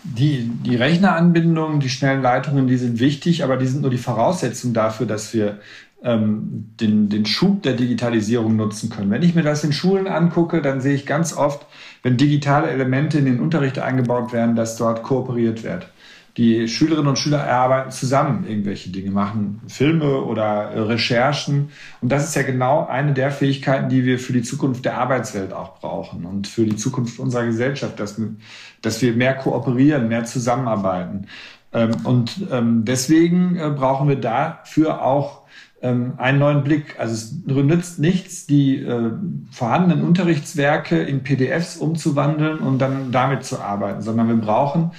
Die, 0.03 0.51
die 0.65 0.77
Rechneranbindung, 0.77 1.81
die 1.81 1.91
schnellen 1.91 2.23
Leitungen, 2.23 2.67
die 2.67 2.77
sind 2.77 3.01
wichtig, 3.01 3.45
aber 3.45 3.57
die 3.57 3.67
sind 3.67 3.83
nur 3.83 3.91
die 3.91 3.99
Voraussetzung 3.99 4.73
dafür, 4.73 5.07
dass 5.07 5.35
wir 5.35 5.59
ähm, 6.03 6.71
den, 6.81 7.09
den 7.09 7.27
Schub 7.27 7.63
der 7.63 7.75
Digitalisierung 7.75 8.57
nutzen 8.57 8.89
können. 8.89 9.11
Wenn 9.11 9.23
ich 9.23 9.35
mir 9.35 9.43
das 9.43 9.65
in 9.65 9.73
Schulen 9.73 10.07
angucke, 10.07 10.63
dann 10.63 10.81
sehe 10.81 10.95
ich 10.95 11.07
ganz 11.07 11.37
oft, 11.37 11.67
wenn 12.03 12.17
digitale 12.17 12.69
Elemente 12.71 13.19
in 13.19 13.27
den 13.27 13.41
Unterricht 13.41 13.79
eingebaut 13.79 14.33
werden, 14.33 14.57
dass 14.57 14.77
dort 14.77 15.03
kooperiert 15.03 15.63
wird. 15.63 15.89
Die 16.37 16.69
Schülerinnen 16.69 17.09
und 17.09 17.19
Schüler 17.19 17.39
erarbeiten 17.39 17.91
zusammen 17.91 18.47
irgendwelche 18.47 18.91
Dinge, 18.91 19.11
machen 19.11 19.61
Filme 19.67 20.23
oder 20.23 20.71
äh, 20.71 20.81
Recherchen. 20.81 21.71
Und 22.01 22.13
das 22.13 22.29
ist 22.29 22.37
ja 22.37 22.43
genau 22.43 22.87
eine 22.87 23.13
der 23.13 23.31
Fähigkeiten, 23.31 23.89
die 23.89 24.05
wir 24.05 24.19
für 24.19 24.33
die 24.33 24.43
Zukunft 24.43 24.85
der 24.85 24.99
Arbeitswelt 24.99 25.53
auch 25.53 25.81
brauchen 25.81 26.25
und 26.25 26.47
für 26.47 26.65
die 26.65 26.77
Zukunft 26.77 27.19
unserer 27.19 27.47
Gesellschaft, 27.47 27.99
dass, 27.99 28.21
dass 28.81 29.03
wir 29.03 29.15
mehr 29.15 29.35
kooperieren, 29.35 30.09
mehr 30.09 30.25
zusammenarbeiten. 30.25 31.27
Ähm, 31.73 31.91
und 32.05 32.47
ähm, 32.51 32.85
deswegen 32.85 33.57
äh, 33.57 33.71
brauchen 33.71 34.09
wir 34.09 34.17
dafür 34.17 35.03
auch 35.03 35.41
ähm, 35.83 36.15
einen 36.17 36.39
neuen 36.39 36.63
Blick. 36.63 36.95
Also 36.99 37.15
es 37.15 37.35
nützt 37.45 37.99
nichts, 37.99 38.47
die 38.47 38.77
äh, 38.77 39.11
vorhandenen 39.51 40.05
Unterrichtswerke 40.05 41.03
in 41.03 41.23
PDFs 41.25 41.77
umzuwandeln 41.77 42.59
und 42.59 42.79
dann 42.79 43.11
damit 43.11 43.45
zu 43.45 43.61
arbeiten, 43.61 44.03
sondern 44.03 44.29
wir 44.29 44.37
brauchen 44.37 44.93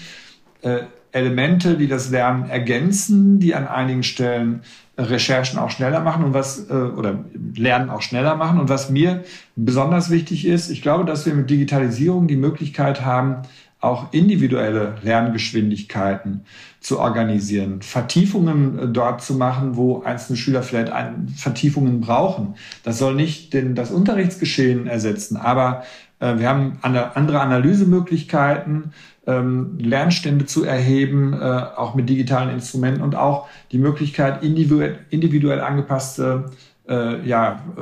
Elemente, 1.11 1.77
die 1.77 1.87
das 1.87 2.09
Lernen 2.09 2.49
ergänzen, 2.49 3.39
die 3.39 3.53
an 3.53 3.67
einigen 3.67 4.03
Stellen 4.03 4.61
Recherchen 4.97 5.59
auch 5.59 5.69
schneller 5.69 6.01
machen 6.01 6.23
und 6.23 6.33
was 6.33 6.69
äh, 6.69 6.73
oder 6.73 7.23
Lernen 7.55 7.89
auch 7.89 8.01
schneller 8.01 8.35
machen. 8.35 8.59
Und 8.59 8.69
was 8.69 8.89
mir 8.89 9.23
besonders 9.55 10.09
wichtig 10.09 10.45
ist, 10.45 10.69
ich 10.69 10.81
glaube, 10.81 11.05
dass 11.05 11.25
wir 11.25 11.33
mit 11.33 11.49
Digitalisierung 11.49 12.27
die 12.27 12.35
Möglichkeit 12.35 13.03
haben, 13.03 13.37
auch 13.81 14.13
individuelle 14.13 14.95
Lerngeschwindigkeiten 15.01 16.45
zu 16.79 16.99
organisieren, 16.99 17.81
Vertiefungen 17.81 18.79
äh, 18.79 18.87
dort 18.87 19.21
zu 19.21 19.35
machen, 19.35 19.75
wo 19.75 20.03
einzelne 20.03 20.37
Schüler 20.37 20.63
vielleicht 20.63 20.93
Vertiefungen 21.35 21.99
brauchen. 21.99 22.55
Das 22.83 22.97
soll 22.97 23.15
nicht 23.15 23.53
den, 23.53 23.75
das 23.75 23.91
Unterrichtsgeschehen 23.91 24.87
ersetzen, 24.87 25.35
aber 25.35 25.83
äh, 26.19 26.37
wir 26.37 26.47
haben 26.47 26.77
andere 26.81 27.41
Analysemöglichkeiten, 27.41 28.93
ähm, 29.27 29.77
Lernstände 29.79 30.45
zu 30.45 30.63
erheben, 30.63 31.33
äh, 31.33 31.37
auch 31.37 31.93
mit 31.95 32.09
digitalen 32.09 32.49
Instrumenten 32.49 33.01
und 33.01 33.15
auch 33.15 33.47
die 33.71 33.77
Möglichkeit, 33.77 34.43
individuell, 34.43 34.99
individuell 35.09 35.61
angepasste 35.61 36.45
äh, 36.87 37.27
ja, 37.27 37.63
äh, 37.77 37.81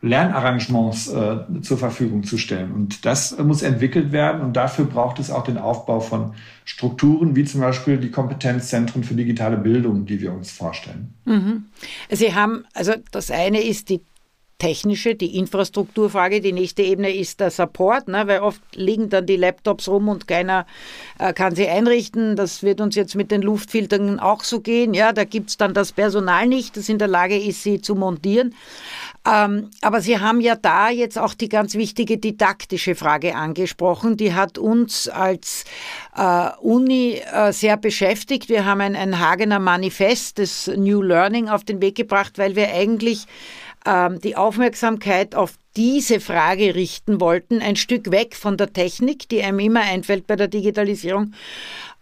Lernarrangements 0.00 1.08
äh, 1.08 1.38
zur 1.62 1.76
Verfügung 1.76 2.22
zu 2.22 2.38
stellen. 2.38 2.72
Und 2.72 3.04
das 3.04 3.36
muss 3.38 3.62
entwickelt 3.62 4.12
werden 4.12 4.42
und 4.42 4.56
dafür 4.56 4.84
braucht 4.84 5.18
es 5.18 5.30
auch 5.30 5.42
den 5.42 5.58
Aufbau 5.58 5.98
von 5.98 6.34
Strukturen, 6.64 7.34
wie 7.34 7.44
zum 7.44 7.62
Beispiel 7.62 7.96
die 7.98 8.10
Kompetenzzentren 8.10 9.02
für 9.02 9.14
digitale 9.14 9.56
Bildung, 9.56 10.06
die 10.06 10.20
wir 10.20 10.32
uns 10.32 10.52
vorstellen. 10.52 11.14
Mhm. 11.24 11.64
Sie 12.10 12.34
haben, 12.34 12.64
also 12.74 12.92
das 13.10 13.30
eine 13.30 13.60
ist 13.60 13.88
die 13.88 14.00
technische, 14.58 15.14
die 15.14 15.36
Infrastrukturfrage. 15.36 16.40
Die 16.40 16.52
nächste 16.52 16.82
Ebene 16.82 17.14
ist 17.14 17.40
der 17.40 17.50
Support, 17.50 18.08
ne, 18.08 18.26
weil 18.26 18.40
oft 18.40 18.60
liegen 18.74 19.08
dann 19.08 19.24
die 19.24 19.36
Laptops 19.36 19.88
rum 19.88 20.08
und 20.08 20.26
keiner 20.26 20.66
äh, 21.18 21.32
kann 21.32 21.54
sie 21.54 21.68
einrichten. 21.68 22.34
Das 22.34 22.62
wird 22.62 22.80
uns 22.80 22.96
jetzt 22.96 23.14
mit 23.14 23.30
den 23.30 23.42
Luftfiltern 23.42 24.18
auch 24.18 24.42
so 24.42 24.60
gehen. 24.60 24.94
Ja, 24.94 25.12
da 25.12 25.24
gibt's 25.24 25.56
dann 25.56 25.74
das 25.74 25.92
Personal 25.92 26.46
nicht, 26.48 26.76
das 26.76 26.88
in 26.88 26.98
der 26.98 27.08
Lage 27.08 27.38
ist, 27.38 27.62
sie 27.62 27.80
zu 27.80 27.94
montieren. 27.94 28.54
Ähm, 29.28 29.70
aber 29.82 30.00
Sie 30.00 30.18
haben 30.18 30.40
ja 30.40 30.56
da 30.56 30.88
jetzt 30.88 31.18
auch 31.18 31.34
die 31.34 31.48
ganz 31.48 31.74
wichtige 31.74 32.18
didaktische 32.18 32.94
Frage 32.94 33.34
angesprochen. 33.34 34.16
Die 34.16 34.34
hat 34.34 34.56
uns 34.56 35.08
als 35.08 35.64
äh, 36.16 36.50
Uni 36.60 37.20
äh, 37.32 37.52
sehr 37.52 37.76
beschäftigt. 37.76 38.48
Wir 38.48 38.64
haben 38.64 38.80
ein, 38.80 38.96
ein 38.96 39.18
Hagener 39.18 39.58
Manifest 39.58 40.38
des 40.38 40.68
New 40.68 41.02
Learning 41.02 41.48
auf 41.48 41.64
den 41.64 41.82
Weg 41.82 41.96
gebracht, 41.96 42.38
weil 42.38 42.56
wir 42.56 42.72
eigentlich 42.72 43.26
die 44.22 44.36
Aufmerksamkeit 44.36 45.34
auf 45.34 45.54
diese 45.76 46.18
Frage 46.18 46.74
richten 46.74 47.20
wollten, 47.20 47.62
ein 47.62 47.76
Stück 47.76 48.10
weg 48.10 48.34
von 48.34 48.56
der 48.56 48.72
Technik, 48.72 49.28
die 49.28 49.42
einem 49.42 49.60
immer 49.60 49.82
einfällt 49.82 50.26
bei 50.26 50.34
der 50.34 50.48
Digitalisierung, 50.48 51.32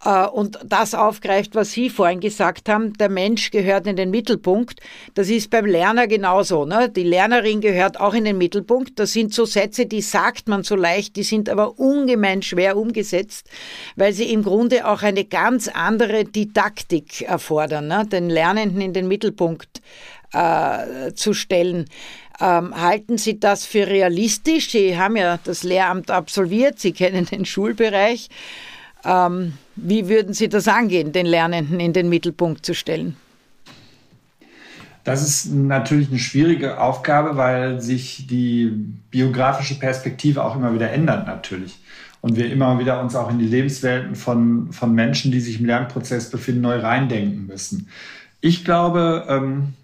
äh, 0.03 0.25
und 0.25 0.59
das 0.65 0.95
aufgreift, 0.95 1.55
was 1.55 1.71
Sie 1.71 1.89
vorhin 1.89 2.19
gesagt 2.19 2.69
haben, 2.69 2.93
der 2.93 3.09
Mensch 3.09 3.51
gehört 3.51 3.87
in 3.87 3.95
den 3.95 4.09
Mittelpunkt. 4.09 4.79
Das 5.13 5.29
ist 5.29 5.49
beim 5.49 5.65
Lerner 5.65 6.07
genauso. 6.07 6.65
Ne? 6.65 6.89
Die 6.89 7.03
Lernerin 7.03 7.61
gehört 7.61 7.99
auch 7.99 8.13
in 8.13 8.25
den 8.25 8.37
Mittelpunkt. 8.37 8.99
Das 8.99 9.13
sind 9.13 9.33
so 9.33 9.45
Sätze, 9.45 9.85
die 9.85 10.01
sagt 10.01 10.47
man 10.47 10.63
so 10.63 10.75
leicht, 10.75 11.15
die 11.15 11.23
sind 11.23 11.49
aber 11.49 11.79
ungemein 11.79 12.41
schwer 12.41 12.77
umgesetzt, 12.77 13.49
weil 13.95 14.13
sie 14.13 14.31
im 14.31 14.43
Grunde 14.43 14.87
auch 14.87 15.03
eine 15.03 15.25
ganz 15.25 15.67
andere 15.67 16.25
Didaktik 16.25 17.21
erfordern, 17.23 17.87
ne? 17.87 18.05
den 18.05 18.29
Lernenden 18.29 18.81
in 18.81 18.93
den 18.93 19.07
Mittelpunkt 19.07 19.81
äh, 20.33 21.13
zu 21.13 21.33
stellen. 21.33 21.85
Ähm, 22.39 22.79
halten 22.79 23.17
Sie 23.17 23.39
das 23.39 23.65
für 23.65 23.87
realistisch? 23.87 24.71
Sie 24.71 24.97
haben 24.97 25.15
ja 25.15 25.39
das 25.43 25.63
Lehramt 25.63 26.11
absolviert, 26.11 26.79
Sie 26.79 26.91
kennen 26.91 27.25
den 27.25 27.45
Schulbereich. 27.45 28.29
Ähm, 29.03 29.53
wie 29.75 30.07
würden 30.07 30.33
Sie 30.33 30.49
das 30.49 30.67
angehen, 30.67 31.11
den 31.11 31.25
Lernenden 31.25 31.79
in 31.79 31.93
den 31.93 32.09
Mittelpunkt 32.09 32.65
zu 32.65 32.73
stellen? 32.73 33.15
Das 35.07 35.21
ist 35.21 35.53
natürlich 35.53 36.09
eine 36.09 36.19
schwierige 36.19 36.81
Aufgabe, 36.81 37.37
weil 37.37 37.79
sich 37.79 38.27
die 38.27 38.73
biografische 39.09 39.79
Perspektive 39.79 40.43
auch 40.43 40.57
immer 40.57 40.73
wieder 40.73 40.91
ändert 40.91 41.25
natürlich. 41.25 41.79
Und 42.19 42.35
wir 42.35 42.51
immer 42.51 42.77
wieder 42.77 42.99
uns 42.99 43.15
auch 43.15 43.31
in 43.31 43.39
die 43.39 43.47
Lebenswelten 43.47 44.15
von, 44.15 44.73
von 44.73 44.93
Menschen, 44.93 45.31
die 45.31 45.39
sich 45.39 45.61
im 45.61 45.65
Lernprozess 45.65 46.29
befinden, 46.29 46.61
neu 46.61 46.79
reindenken 46.79 47.47
müssen. 47.47 47.87
Ich 48.41 48.65
glaube, 48.65 49.25
ähm, 49.29 49.75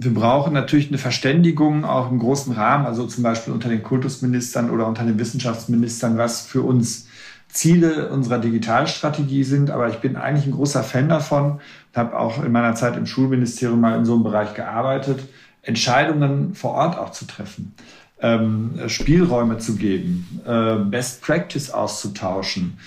wir 0.00 0.14
brauchen 0.14 0.52
natürlich 0.52 0.88
eine 0.88 0.98
Verständigung 0.98 1.84
auch 1.84 2.08
im 2.10 2.20
großen 2.20 2.52
Rahmen, 2.52 2.86
also 2.86 3.04
zum 3.06 3.24
Beispiel 3.24 3.52
unter 3.52 3.68
den 3.68 3.82
Kultusministern 3.82 4.70
oder 4.70 4.86
unter 4.86 5.04
den 5.04 5.18
Wissenschaftsministern, 5.18 6.16
was 6.16 6.46
für 6.46 6.62
uns 6.62 7.08
Ziele 7.48 8.08
unserer 8.10 8.38
Digitalstrategie 8.38 9.42
sind. 9.42 9.70
Aber 9.70 9.88
ich 9.88 9.96
bin 9.96 10.14
eigentlich 10.14 10.46
ein 10.46 10.52
großer 10.52 10.84
Fan 10.84 11.08
davon 11.08 11.52
und 11.52 11.96
habe 11.96 12.16
auch 12.16 12.44
in 12.44 12.52
meiner 12.52 12.76
Zeit 12.76 12.96
im 12.96 13.06
Schulministerium 13.06 13.80
mal 13.80 13.98
in 13.98 14.04
so 14.04 14.14
einem 14.14 14.22
Bereich 14.22 14.54
gearbeitet, 14.54 15.20
Entscheidungen 15.62 16.54
vor 16.54 16.74
Ort 16.74 16.96
auch 16.96 17.10
zu 17.10 17.26
treffen. 17.26 17.74
Ähm, 18.20 18.78
Spielräume 18.86 19.58
zu 19.58 19.76
geben, 19.76 20.40
äh, 20.46 20.76
Best 20.76 21.22
Practice 21.22 21.70
auszutauschen, 21.70 22.78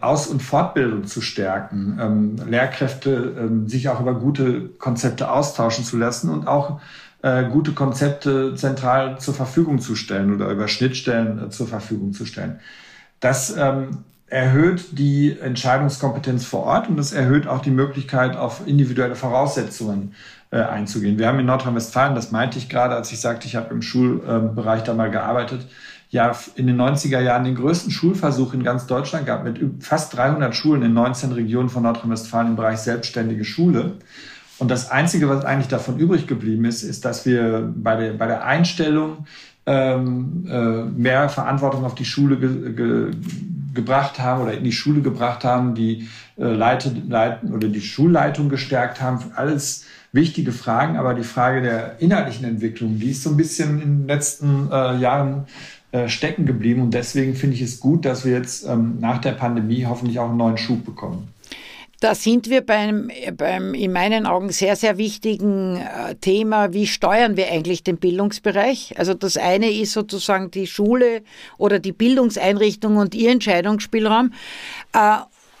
Aus- 0.00 0.26
und 0.26 0.42
Fortbildung 0.42 1.06
zu 1.06 1.20
stärken, 1.20 1.98
ähm, 2.00 2.36
Lehrkräfte 2.48 3.34
ähm, 3.38 3.68
sich 3.68 3.88
auch 3.88 4.00
über 4.00 4.14
gute 4.14 4.70
Konzepte 4.70 5.30
austauschen 5.30 5.84
zu 5.84 5.96
lassen 5.96 6.30
und 6.30 6.48
auch 6.48 6.80
äh, 7.22 7.44
gute 7.44 7.72
Konzepte 7.72 8.56
zentral 8.56 9.20
zur 9.20 9.34
Verfügung 9.34 9.78
zu 9.78 9.94
stellen 9.94 10.34
oder 10.34 10.50
über 10.50 10.66
Schnittstellen 10.66 11.46
äh, 11.46 11.50
zur 11.50 11.68
Verfügung 11.68 12.12
zu 12.12 12.26
stellen. 12.26 12.58
Das 13.20 13.56
ähm, 13.56 13.98
erhöht 14.26 14.98
die 14.98 15.38
Entscheidungskompetenz 15.38 16.44
vor 16.44 16.64
Ort 16.64 16.88
und 16.88 16.96
das 16.96 17.12
erhöht 17.12 17.46
auch 17.46 17.60
die 17.60 17.70
Möglichkeit, 17.70 18.36
auf 18.36 18.66
individuelle 18.66 19.14
Voraussetzungen 19.14 20.14
äh, 20.50 20.56
einzugehen. 20.56 21.18
Wir 21.18 21.28
haben 21.28 21.38
in 21.38 21.46
Nordrhein-Westfalen, 21.46 22.16
das 22.16 22.32
meinte 22.32 22.58
ich 22.58 22.68
gerade, 22.68 22.96
als 22.96 23.12
ich 23.12 23.20
sagte, 23.20 23.46
ich 23.46 23.54
habe 23.54 23.72
im 23.72 23.82
Schulbereich 23.82 24.82
da 24.82 24.94
mal 24.94 25.10
gearbeitet, 25.10 25.68
ja 26.12 26.36
in 26.56 26.66
den 26.66 26.80
90er 26.80 27.20
Jahren 27.20 27.44
den 27.44 27.56
größten 27.56 27.90
Schulversuch 27.90 28.52
in 28.52 28.62
ganz 28.62 28.86
Deutschland 28.86 29.26
gehabt, 29.26 29.44
mit 29.44 29.82
fast 29.82 30.14
300 30.14 30.54
Schulen 30.54 30.82
in 30.82 30.92
19 30.92 31.32
Regionen 31.32 31.70
von 31.70 31.82
Nordrhein-Westfalen 31.82 32.48
im 32.48 32.56
Bereich 32.56 32.78
selbstständige 32.78 33.44
Schule. 33.44 33.94
Und 34.58 34.70
das 34.70 34.90
Einzige, 34.90 35.28
was 35.28 35.44
eigentlich 35.44 35.68
davon 35.68 35.98
übrig 35.98 36.26
geblieben 36.26 36.66
ist, 36.66 36.82
ist, 36.82 37.06
dass 37.06 37.24
wir 37.24 37.72
bei 37.74 37.96
der, 37.96 38.12
bei 38.12 38.26
der 38.26 38.44
Einstellung 38.44 39.26
ähm, 39.64 40.46
äh, 40.48 40.84
mehr 40.84 41.30
Verantwortung 41.30 41.84
auf 41.84 41.94
die 41.94 42.04
Schule 42.04 42.36
ge 42.36 42.72
ge 42.72 43.10
gebracht 43.74 44.18
haben 44.18 44.42
oder 44.42 44.52
in 44.52 44.64
die 44.64 44.72
Schule 44.72 45.00
gebracht 45.00 45.44
haben, 45.44 45.74
die 45.74 46.06
äh, 46.36 46.44
leiten 46.44 47.10
oder 47.54 47.68
die 47.68 47.80
Schulleitung 47.80 48.50
gestärkt 48.50 49.00
haben. 49.00 49.18
Alles 49.34 49.86
wichtige 50.12 50.52
Fragen, 50.52 50.98
aber 50.98 51.14
die 51.14 51.22
Frage 51.22 51.62
der 51.62 51.98
inhaltlichen 52.00 52.44
Entwicklung, 52.44 52.98
die 52.98 53.12
ist 53.12 53.22
so 53.22 53.30
ein 53.30 53.38
bisschen 53.38 53.80
in 53.80 54.00
den 54.00 54.06
letzten 54.06 54.70
äh, 54.70 54.98
Jahren 54.98 55.46
äh, 55.92 56.08
stecken 56.08 56.46
geblieben. 56.46 56.82
Und 56.82 56.94
deswegen 56.94 57.34
finde 57.34 57.56
ich 57.56 57.62
es 57.62 57.78
gut, 57.78 58.04
dass 58.04 58.24
wir 58.24 58.32
jetzt 58.32 58.66
ähm, 58.66 58.98
nach 59.00 59.18
der 59.18 59.32
Pandemie 59.32 59.84
hoffentlich 59.86 60.18
auch 60.18 60.28
einen 60.28 60.38
neuen 60.38 60.56
Schub 60.56 60.84
bekommen. 60.84 61.28
Da 62.00 62.16
sind 62.16 62.50
wir 62.50 62.62
beim, 62.62 63.12
beim 63.36 63.74
in 63.74 63.92
meinen 63.92 64.26
Augen 64.26 64.50
sehr, 64.50 64.74
sehr 64.74 64.98
wichtigen 64.98 65.76
äh, 65.76 66.16
Thema, 66.16 66.72
wie 66.72 66.88
steuern 66.88 67.36
wir 67.36 67.46
eigentlich 67.52 67.84
den 67.84 67.98
Bildungsbereich? 67.98 68.94
Also 68.98 69.14
das 69.14 69.36
eine 69.36 69.70
ist 69.70 69.92
sozusagen 69.92 70.50
die 70.50 70.66
Schule 70.66 71.22
oder 71.58 71.78
die 71.78 71.92
Bildungseinrichtung 71.92 72.96
und 72.96 73.14
ihr 73.14 73.30
Entscheidungsspielraum. 73.30 74.32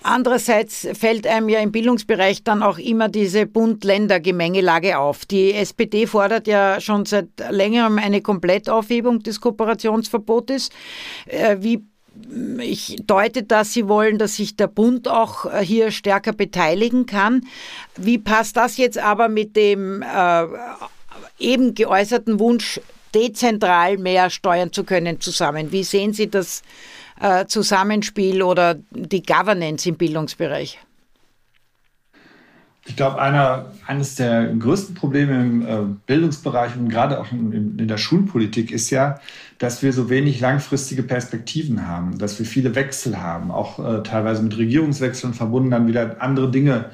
Andererseits 0.02 0.88
fällt 0.94 1.26
einem 1.26 1.48
ja 1.48 1.60
im 1.60 1.72
Bildungsbereich 1.72 2.42
dann 2.44 2.62
auch 2.62 2.78
immer 2.78 3.08
diese 3.08 3.46
Bund-Länder-Gemengelage 3.46 4.98
auf. 4.98 5.24
Die 5.26 5.52
SPD 5.54 6.06
fordert 6.06 6.46
ja 6.46 6.80
schon 6.80 7.04
seit 7.04 7.28
längerem 7.50 7.98
eine 7.98 8.20
Komplettaufhebung 8.20 9.22
des 9.22 9.40
Kooperationsverbotes. 9.40 10.70
Äh, 11.26 11.56
wie 11.60 11.84
ich 12.60 12.96
deute, 13.06 13.42
dass 13.42 13.72
Sie 13.72 13.88
wollen, 13.88 14.18
dass 14.18 14.36
sich 14.36 14.56
der 14.56 14.66
Bund 14.66 15.08
auch 15.08 15.46
äh, 15.46 15.64
hier 15.64 15.90
stärker 15.90 16.32
beteiligen 16.32 17.06
kann. 17.06 17.46
Wie 17.96 18.18
passt 18.18 18.56
das 18.56 18.76
jetzt 18.76 18.98
aber 18.98 19.28
mit 19.28 19.56
dem 19.56 20.02
äh, 20.02 20.46
eben 21.38 21.74
geäußerten 21.74 22.38
Wunsch, 22.38 22.80
dezentral 23.14 23.98
mehr 23.98 24.30
steuern 24.30 24.72
zu 24.72 24.84
können, 24.84 25.20
zusammen? 25.20 25.72
Wie 25.72 25.84
sehen 25.84 26.12
Sie 26.12 26.28
das 26.28 26.62
äh, 27.22 27.46
Zusammenspiel 27.46 28.42
oder 28.42 28.76
die 28.90 29.22
Governance 29.22 29.88
im 29.88 29.96
Bildungsbereich? 29.96 30.78
Ich 32.84 32.96
glaube, 32.96 33.22
einer, 33.22 33.66
eines 33.86 34.16
der 34.16 34.48
größten 34.54 34.96
Probleme 34.96 35.40
im 35.40 35.62
äh, 35.62 35.94
Bildungsbereich 36.06 36.72
und 36.76 36.88
gerade 36.88 37.20
auch 37.20 37.30
in, 37.30 37.78
in, 37.78 37.86
der 37.86 37.96
Schulpolitik 37.96 38.72
ist 38.72 38.90
ja, 38.90 39.20
dass 39.58 39.84
wir 39.84 39.92
so 39.92 40.10
wenig 40.10 40.40
langfristige 40.40 41.04
Perspektiven 41.04 41.86
haben, 41.86 42.18
dass 42.18 42.40
wir 42.40 42.46
viele 42.46 42.74
Wechsel 42.74 43.20
haben, 43.20 43.52
auch 43.52 43.78
äh, 43.78 44.02
teilweise 44.02 44.42
mit 44.42 44.58
Regierungswechseln 44.58 45.32
verbunden 45.32 45.70
dann 45.70 45.86
wieder 45.86 46.16
andere 46.20 46.50
Dinge 46.50 46.86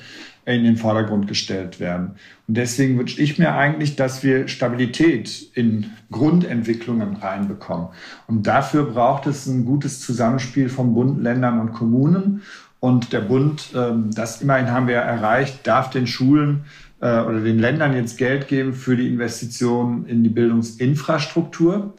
in 0.54 0.64
den 0.64 0.76
Vordergrund 0.76 1.28
gestellt 1.28 1.78
werden. 1.78 2.12
Und 2.46 2.56
deswegen 2.56 2.98
wünsche 2.98 3.20
ich 3.20 3.38
mir 3.38 3.54
eigentlich, 3.54 3.96
dass 3.96 4.22
wir 4.22 4.48
Stabilität 4.48 5.50
in 5.54 5.90
Grundentwicklungen 6.10 7.16
reinbekommen. 7.16 7.88
Und 8.26 8.46
dafür 8.46 8.84
braucht 8.84 9.26
es 9.26 9.46
ein 9.46 9.66
gutes 9.66 10.00
Zusammenspiel 10.00 10.70
von 10.70 10.94
Bund, 10.94 11.22
Ländern 11.22 11.60
und 11.60 11.72
Kommunen. 11.72 12.42
Und 12.80 13.12
der 13.12 13.20
Bund, 13.20 13.70
ähm, 13.74 14.10
das 14.14 14.40
immerhin 14.40 14.70
haben 14.70 14.88
wir 14.88 14.96
erreicht, 14.96 15.66
darf 15.66 15.90
den 15.90 16.06
Schulen 16.06 16.64
äh, 17.00 17.20
oder 17.20 17.40
den 17.40 17.58
Ländern 17.58 17.94
jetzt 17.94 18.16
Geld 18.16 18.48
geben 18.48 18.72
für 18.72 18.96
die 18.96 19.08
Investitionen 19.08 20.06
in 20.06 20.22
die 20.22 20.30
Bildungsinfrastruktur. 20.30 21.94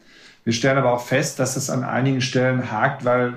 Wir 0.50 0.54
stellen 0.54 0.78
aber 0.78 0.94
auch 0.94 1.06
fest, 1.06 1.38
dass 1.38 1.54
es 1.54 1.70
an 1.70 1.84
einigen 1.84 2.20
Stellen 2.20 2.72
hakt, 2.72 3.04
weil 3.04 3.34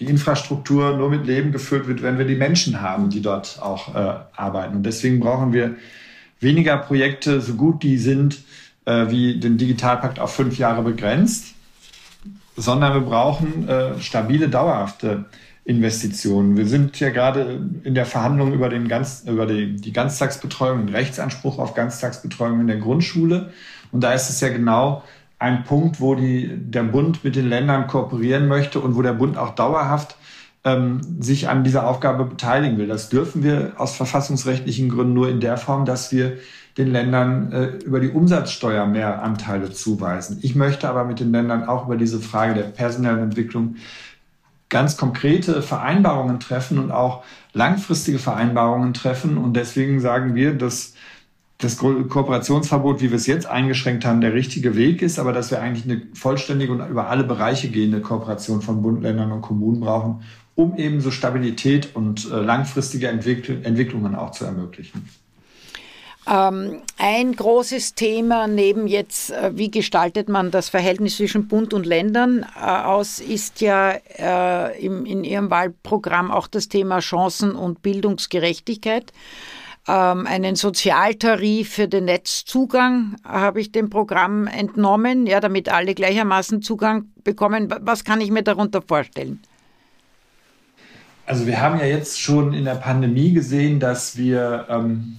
die 0.00 0.06
Infrastruktur 0.06 0.96
nur 0.96 1.08
mit 1.08 1.24
Leben 1.24 1.52
gefüllt 1.52 1.86
wird, 1.86 2.02
wenn 2.02 2.18
wir 2.18 2.24
die 2.24 2.34
Menschen 2.34 2.80
haben, 2.80 3.10
die 3.10 3.22
dort 3.22 3.60
auch 3.62 3.94
äh, 3.94 4.14
arbeiten. 4.34 4.74
Und 4.74 4.82
deswegen 4.82 5.20
brauchen 5.20 5.52
wir 5.52 5.76
weniger 6.40 6.76
Projekte, 6.76 7.40
so 7.40 7.54
gut 7.54 7.84
die 7.84 7.96
sind, 7.96 8.40
äh, 8.86 9.08
wie 9.08 9.38
den 9.38 9.56
Digitalpakt 9.56 10.18
auf 10.18 10.34
fünf 10.34 10.58
Jahre 10.58 10.82
begrenzt, 10.82 11.54
sondern 12.56 12.92
wir 12.92 13.02
brauchen 13.02 13.68
äh, 13.68 14.00
stabile, 14.00 14.48
dauerhafte 14.48 15.26
Investitionen. 15.64 16.56
Wir 16.56 16.66
sind 16.66 16.98
ja 16.98 17.10
gerade 17.10 17.60
in 17.84 17.94
der 17.94 18.04
Verhandlung 18.04 18.52
über, 18.52 18.68
den 18.68 18.88
ganz, 18.88 19.22
über 19.28 19.46
die, 19.46 19.76
die 19.76 19.92
Ganztagsbetreuung, 19.92 20.86
den 20.86 20.92
Rechtsanspruch 20.92 21.60
auf 21.60 21.74
Ganztagsbetreuung 21.74 22.62
in 22.62 22.66
der 22.66 22.78
Grundschule. 22.78 23.52
Und 23.92 24.02
da 24.02 24.12
ist 24.12 24.28
es 24.28 24.40
ja 24.40 24.48
genau 24.48 25.04
ein 25.38 25.64
Punkt, 25.64 26.00
wo 26.00 26.14
die, 26.14 26.50
der 26.56 26.82
Bund 26.82 27.22
mit 27.24 27.36
den 27.36 27.48
Ländern 27.48 27.86
kooperieren 27.86 28.48
möchte 28.48 28.80
und 28.80 28.96
wo 28.96 29.02
der 29.02 29.12
Bund 29.12 29.36
auch 29.36 29.54
dauerhaft 29.54 30.16
ähm, 30.64 31.00
sich 31.20 31.48
an 31.48 31.64
dieser 31.64 31.86
Aufgabe 31.86 32.24
beteiligen 32.24 32.78
will. 32.78 32.88
Das 32.88 33.08
dürfen 33.08 33.42
wir 33.42 33.74
aus 33.76 33.94
verfassungsrechtlichen 33.96 34.88
Gründen 34.88 35.14
nur 35.14 35.28
in 35.28 35.40
der 35.40 35.56
Form, 35.56 35.84
dass 35.84 36.10
wir 36.12 36.38
den 36.76 36.88
Ländern 36.88 37.52
äh, 37.52 37.66
über 37.84 38.00
die 38.00 38.10
Umsatzsteuer 38.10 38.86
mehr 38.86 39.22
Anteile 39.22 39.70
zuweisen. 39.70 40.38
Ich 40.42 40.54
möchte 40.54 40.88
aber 40.88 41.04
mit 41.04 41.20
den 41.20 41.32
Ländern 41.32 41.64
auch 41.68 41.86
über 41.86 41.96
diese 41.96 42.20
Frage 42.20 42.54
der 42.54 42.62
personellen 42.62 43.20
Entwicklung 43.20 43.76
ganz 44.68 44.96
konkrete 44.96 45.62
Vereinbarungen 45.62 46.40
treffen 46.40 46.78
und 46.78 46.90
auch 46.90 47.24
langfristige 47.52 48.18
Vereinbarungen 48.18 48.92
treffen. 48.92 49.38
Und 49.38 49.54
deswegen 49.54 50.00
sagen 50.00 50.34
wir, 50.34 50.52
dass 50.54 50.94
das 51.58 51.76
Kooperationsverbot, 51.76 53.00
wie 53.00 53.10
wir 53.10 53.16
es 53.16 53.26
jetzt 53.26 53.46
eingeschränkt 53.46 54.04
haben, 54.04 54.20
der 54.20 54.32
richtige 54.32 54.76
Weg 54.76 55.02
ist, 55.02 55.18
aber 55.18 55.32
dass 55.32 55.50
wir 55.50 55.60
eigentlich 55.60 55.84
eine 55.84 56.02
vollständige 56.14 56.72
und 56.72 56.88
über 56.88 57.08
alle 57.08 57.24
Bereiche 57.24 57.68
gehende 57.68 58.00
Kooperation 58.00 58.62
von 58.62 58.80
Bund, 58.80 59.02
Ländern 59.02 59.32
und 59.32 59.42
Kommunen 59.42 59.80
brauchen, 59.80 60.22
um 60.54 60.76
eben 60.76 61.00
so 61.00 61.10
Stabilität 61.10 61.90
und 61.94 62.30
äh, 62.30 62.36
langfristige 62.36 63.08
Entwickl 63.08 63.60
Entwicklungen 63.64 64.14
auch 64.14 64.30
zu 64.30 64.44
ermöglichen. 64.44 65.08
Ähm, 66.30 66.82
ein 66.96 67.34
großes 67.34 67.94
Thema 67.94 68.46
neben 68.46 68.86
jetzt, 68.86 69.30
äh, 69.30 69.50
wie 69.54 69.70
gestaltet 69.70 70.28
man 70.28 70.52
das 70.52 70.68
Verhältnis 70.68 71.16
zwischen 71.16 71.48
Bund 71.48 71.74
und 71.74 71.86
Ländern 71.86 72.44
äh, 72.54 72.66
aus, 72.66 73.18
ist 73.18 73.60
ja 73.60 73.94
äh, 74.16 74.78
in 74.78 75.24
Ihrem 75.24 75.50
Wahlprogramm 75.50 76.30
auch 76.30 76.46
das 76.46 76.68
Thema 76.68 77.00
Chancen- 77.00 77.56
und 77.56 77.82
Bildungsgerechtigkeit. 77.82 79.12
Ähm, 79.88 80.26
einen 80.26 80.54
Sozialtarif 80.54 81.70
für 81.70 81.88
den 81.88 82.04
Netzzugang 82.04 83.16
habe 83.24 83.60
ich 83.60 83.72
dem 83.72 83.88
Programm 83.88 84.46
entnommen, 84.46 85.26
ja, 85.26 85.40
damit 85.40 85.70
alle 85.70 85.94
gleichermaßen 85.94 86.60
Zugang 86.60 87.06
bekommen. 87.24 87.72
Was 87.80 88.04
kann 88.04 88.20
ich 88.20 88.30
mir 88.30 88.42
darunter 88.42 88.82
vorstellen? 88.82 89.40
Also 91.24 91.46
wir 91.46 91.60
haben 91.60 91.78
ja 91.78 91.86
jetzt 91.86 92.20
schon 92.20 92.52
in 92.52 92.64
der 92.64 92.74
Pandemie 92.74 93.32
gesehen, 93.32 93.80
dass 93.80 94.18
wir 94.18 94.66
ähm, 94.68 95.18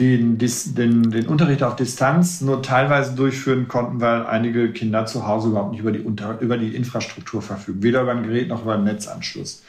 den, 0.00 0.38
den, 0.38 1.10
den 1.10 1.26
Unterricht 1.26 1.62
auf 1.62 1.76
Distanz 1.76 2.40
nur 2.40 2.62
teilweise 2.62 3.14
durchführen 3.14 3.68
konnten, 3.68 4.00
weil 4.00 4.26
einige 4.26 4.72
Kinder 4.72 5.06
zu 5.06 5.26
Hause 5.26 5.50
überhaupt 5.50 5.72
nicht 5.72 5.80
über 5.80 5.92
die, 5.92 6.00
Unter 6.00 6.40
über 6.40 6.56
die 6.56 6.74
Infrastruktur 6.74 7.42
verfügen, 7.42 7.82
weder 7.82 8.02
über 8.02 8.12
ein 8.12 8.22
Gerät 8.22 8.48
noch 8.48 8.62
über 8.62 8.74
einen 8.74 8.84
Netzanschluss. 8.84 9.62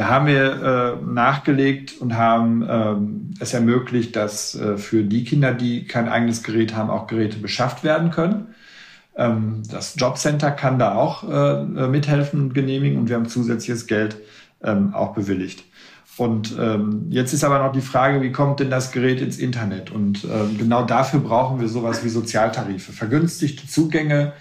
Da 0.00 0.08
haben 0.08 0.28
wir 0.28 0.96
äh, 1.02 1.04
nachgelegt 1.04 2.00
und 2.00 2.16
haben 2.16 2.66
ähm, 2.66 3.34
es 3.38 3.52
ermöglicht, 3.52 4.16
dass 4.16 4.54
äh, 4.54 4.78
für 4.78 5.02
die 5.02 5.24
Kinder, 5.24 5.52
die 5.52 5.84
kein 5.84 6.08
eigenes 6.08 6.42
Gerät 6.42 6.74
haben, 6.74 6.88
auch 6.88 7.06
Geräte 7.06 7.36
beschafft 7.36 7.84
werden 7.84 8.10
können. 8.10 8.54
Ähm, 9.14 9.62
das 9.70 9.96
Jobcenter 9.98 10.52
kann 10.52 10.78
da 10.78 10.94
auch 10.94 11.28
äh, 11.28 11.86
mithelfen 11.88 12.40
und 12.40 12.54
genehmigen 12.54 12.98
und 12.98 13.10
wir 13.10 13.16
haben 13.16 13.28
zusätzliches 13.28 13.86
Geld 13.86 14.16
ähm, 14.64 14.94
auch 14.94 15.12
bewilligt. 15.12 15.64
Und 16.16 16.56
ähm, 16.58 17.08
jetzt 17.10 17.34
ist 17.34 17.44
aber 17.44 17.58
noch 17.58 17.72
die 17.72 17.82
Frage, 17.82 18.22
wie 18.22 18.32
kommt 18.32 18.60
denn 18.60 18.70
das 18.70 18.92
Gerät 18.92 19.20
ins 19.20 19.36
Internet? 19.36 19.90
Und 19.90 20.24
ähm, 20.24 20.56
genau 20.56 20.82
dafür 20.82 21.20
brauchen 21.20 21.60
wir 21.60 21.68
sowas 21.68 22.02
wie 22.02 22.08
Sozialtarife, 22.08 22.92
vergünstigte 22.92 23.68
Zugänge 23.68 24.32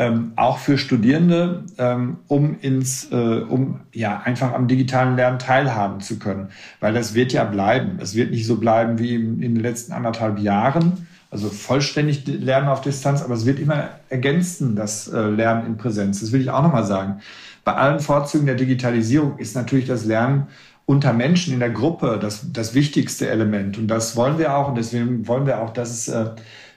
ähm, 0.00 0.32
auch 0.36 0.56
für 0.56 0.78
Studierende, 0.78 1.64
ähm, 1.76 2.16
um 2.26 2.58
ins, 2.62 3.12
äh, 3.12 3.14
um 3.14 3.80
ja 3.92 4.22
einfach 4.24 4.54
am 4.54 4.66
digitalen 4.66 5.14
Lernen 5.14 5.38
teilhaben 5.38 6.00
zu 6.00 6.18
können, 6.18 6.48
weil 6.80 6.94
das 6.94 7.12
wird 7.12 7.34
ja 7.34 7.44
bleiben. 7.44 7.98
Es 8.00 8.14
wird 8.14 8.30
nicht 8.30 8.46
so 8.46 8.56
bleiben 8.56 8.98
wie 8.98 9.14
in, 9.14 9.42
in 9.42 9.54
den 9.56 9.62
letzten 9.62 9.92
anderthalb 9.92 10.38
Jahren, 10.38 11.06
also 11.30 11.50
vollständig 11.50 12.26
Lernen 12.26 12.68
auf 12.68 12.80
Distanz, 12.80 13.22
aber 13.22 13.34
es 13.34 13.44
wird 13.44 13.58
immer 13.58 13.90
ergänzen 14.08 14.74
das 14.74 15.06
äh, 15.06 15.20
Lernen 15.20 15.66
in 15.66 15.76
Präsenz. 15.76 16.20
Das 16.20 16.32
will 16.32 16.40
ich 16.40 16.48
auch 16.48 16.62
nochmal 16.62 16.84
sagen. 16.84 17.20
Bei 17.62 17.74
allen 17.74 18.00
Vorzügen 18.00 18.46
der 18.46 18.54
Digitalisierung 18.54 19.36
ist 19.36 19.54
natürlich 19.54 19.86
das 19.86 20.06
Lernen 20.06 20.46
unter 20.86 21.12
Menschen 21.12 21.52
in 21.52 21.60
der 21.60 21.70
Gruppe 21.70 22.18
das, 22.20 22.50
das 22.54 22.72
wichtigste 22.72 23.28
Element. 23.28 23.76
Und 23.76 23.88
das 23.88 24.16
wollen 24.16 24.38
wir 24.38 24.56
auch. 24.56 24.68
Und 24.68 24.78
deswegen 24.78 25.28
wollen 25.28 25.44
wir 25.46 25.60
auch, 25.60 25.74
dass 25.74 25.90
es 25.90 26.08
äh, 26.08 26.30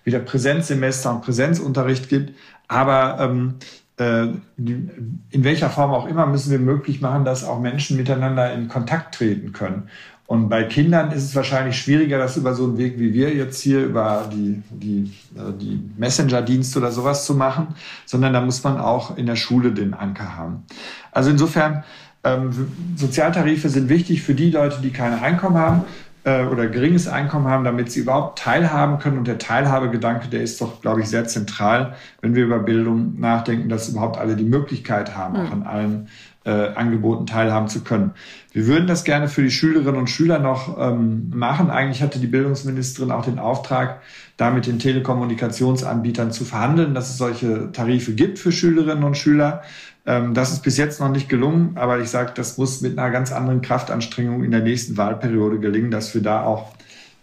wieder 0.03 0.19
Präsenzsemester 0.19 1.11
und 1.11 1.21
Präsenzunterricht 1.21 2.09
gibt. 2.09 2.33
Aber 2.67 3.17
ähm, 3.19 3.55
äh, 3.97 4.27
in 4.57 5.43
welcher 5.43 5.69
Form 5.69 5.91
auch 5.91 6.07
immer 6.07 6.25
müssen 6.25 6.51
wir 6.51 6.59
möglich 6.59 7.01
machen, 7.01 7.25
dass 7.25 7.43
auch 7.43 7.59
Menschen 7.59 7.97
miteinander 7.97 8.53
in 8.53 8.67
Kontakt 8.67 9.15
treten 9.15 9.53
können. 9.53 9.89
Und 10.25 10.49
bei 10.49 10.63
Kindern 10.63 11.11
ist 11.11 11.23
es 11.25 11.35
wahrscheinlich 11.35 11.77
schwieriger, 11.77 12.17
das 12.17 12.37
über 12.37 12.55
so 12.55 12.63
einen 12.63 12.77
Weg 12.77 12.97
wie 12.97 13.13
wir 13.13 13.33
jetzt 13.35 13.61
hier, 13.61 13.83
über 13.83 14.29
die, 14.31 14.63
die, 14.71 15.13
äh, 15.35 15.51
die 15.59 15.79
Messenger-Dienste 15.97 16.79
oder 16.79 16.91
sowas 16.91 17.25
zu 17.25 17.35
machen, 17.35 17.75
sondern 18.05 18.33
da 18.33 18.41
muss 18.41 18.63
man 18.63 18.79
auch 18.79 19.17
in 19.17 19.25
der 19.25 19.35
Schule 19.35 19.71
den 19.71 19.93
Anker 19.93 20.35
haben. 20.35 20.63
Also 21.11 21.29
insofern, 21.29 21.83
ähm, 22.23 22.51
Sozialtarife 22.95 23.69
sind 23.69 23.89
wichtig 23.89 24.23
für 24.23 24.33
die 24.33 24.49
Leute, 24.49 24.79
die 24.81 24.91
kein 24.91 25.21
Einkommen 25.21 25.57
haben 25.57 25.83
äh, 26.23 26.45
oder 26.45 26.67
geringes 26.67 27.07
Einkommen 27.07 27.47
haben, 27.47 27.63
damit 27.63 27.91
sie 27.91 28.01
überhaupt 28.01 28.39
teilhaben 28.39 28.99
können. 28.99 29.17
Und 29.17 29.27
der 29.27 29.37
Teilhabegedanke, 29.37 30.27
der 30.27 30.41
ist 30.41 30.61
doch, 30.61 30.81
glaube 30.81 31.01
ich, 31.01 31.09
sehr 31.09 31.25
zentral, 31.27 31.95
wenn 32.21 32.35
wir 32.35 32.45
über 32.45 32.59
Bildung 32.59 33.19
nachdenken, 33.19 33.69
dass 33.69 33.89
überhaupt 33.89 34.17
alle 34.17 34.35
die 34.35 34.43
Möglichkeit 34.43 35.15
haben, 35.15 35.39
mhm. 35.39 35.47
auch 35.47 35.51
an 35.51 35.63
allen 35.63 36.07
äh, 36.45 36.73
Angeboten 36.75 37.25
teilhaben 37.25 37.67
zu 37.67 37.83
können. 37.83 38.11
Wir 38.51 38.67
würden 38.67 38.87
das 38.87 39.03
gerne 39.03 39.27
für 39.27 39.41
die 39.41 39.51
Schülerinnen 39.51 39.95
und 39.95 40.09
Schüler 40.09 40.39
noch 40.39 40.77
ähm, 40.77 41.31
machen. 41.33 41.69
Eigentlich 41.69 42.01
hatte 42.01 42.19
die 42.19 42.27
Bildungsministerin 42.27 43.11
auch 43.11 43.25
den 43.25 43.39
Auftrag, 43.39 44.01
da 44.37 44.51
mit 44.51 44.67
den 44.67 44.79
Telekommunikationsanbietern 44.79 46.31
zu 46.31 46.45
verhandeln, 46.45 46.93
dass 46.93 47.09
es 47.09 47.17
solche 47.17 47.71
Tarife 47.71 48.13
gibt 48.13 48.39
für 48.39 48.51
Schülerinnen 48.51 49.03
und 49.03 49.17
Schüler. 49.17 49.63
Ähm, 50.05 50.33
das 50.33 50.51
ist 50.51 50.63
bis 50.63 50.77
jetzt 50.77 50.99
noch 50.99 51.09
nicht 51.09 51.29
gelungen, 51.29 51.73
aber 51.75 51.99
ich 51.99 52.09
sage, 52.09 52.31
das 52.35 52.57
muss 52.57 52.81
mit 52.81 52.97
einer 52.97 53.11
ganz 53.11 53.31
anderen 53.31 53.61
Kraftanstrengung 53.61 54.43
in 54.43 54.51
der 54.51 54.61
nächsten 54.61 54.97
Wahlperiode 54.97 55.59
gelingen, 55.59 55.91
dass 55.91 56.13
wir 56.13 56.21
da 56.21 56.43
auch 56.43 56.73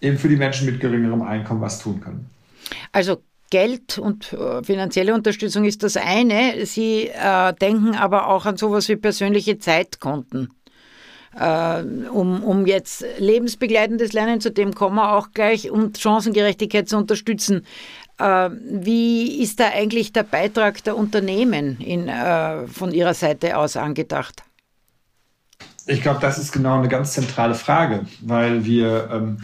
eben 0.01 0.17
für 0.19 0.29
die 0.29 0.37
Menschen 0.37 0.67
mit 0.67 0.81
geringerem 0.81 1.23
Einkommen 1.23 1.61
was 1.61 1.79
tun 1.79 2.01
können. 2.01 2.31
Also 2.93 3.23
Geld 3.51 3.99
und 3.99 4.33
äh, 4.33 4.63
finanzielle 4.63 5.15
Unterstützung 5.15 5.65
ist 5.65 5.83
das 5.83 5.97
eine. 5.97 6.65
Sie 6.67 7.09
äh, 7.09 7.53
denken 7.55 7.95
aber 7.97 8.29
auch 8.29 8.47
an 8.47 8.57
sowas 8.57 8.89
wie 8.89 8.97
persönliche 8.97 9.59
Zeitkonten. 9.59 10.51
Äh, 11.39 11.83
um, 12.11 12.43
um 12.43 12.67
jetzt 12.67 13.05
lebensbegleitendes 13.19 14.13
Lernen, 14.13 14.41
zu 14.41 14.51
dem 14.51 14.75
kommen 14.75 14.97
wir 14.97 15.13
auch 15.13 15.29
gleich, 15.33 15.71
und 15.71 15.99
Chancengerechtigkeit 15.99 16.89
zu 16.89 16.97
unterstützen. 16.97 17.67
Äh, 18.19 18.51
wie 18.53 19.41
ist 19.41 19.61
da 19.61 19.69
eigentlich 19.69 20.13
der 20.13 20.25
Beitrag 20.25 20.83
der 20.85 20.97
Unternehmen 20.97 21.81
in, 21.81 22.09
äh, 22.09 22.67
von 22.67 22.93
Ihrer 22.93 23.15
Seite 23.15 23.57
aus 23.57 23.77
angedacht? 23.77 24.43
Ich 25.87 26.03
glaube, 26.03 26.21
das 26.21 26.39
ist 26.39 26.53
genau 26.53 26.79
eine 26.79 26.89
ganz 26.89 27.13
zentrale 27.13 27.55
Frage, 27.55 28.07
weil 28.21 28.65
wir 28.65 29.09
ähm, 29.13 29.39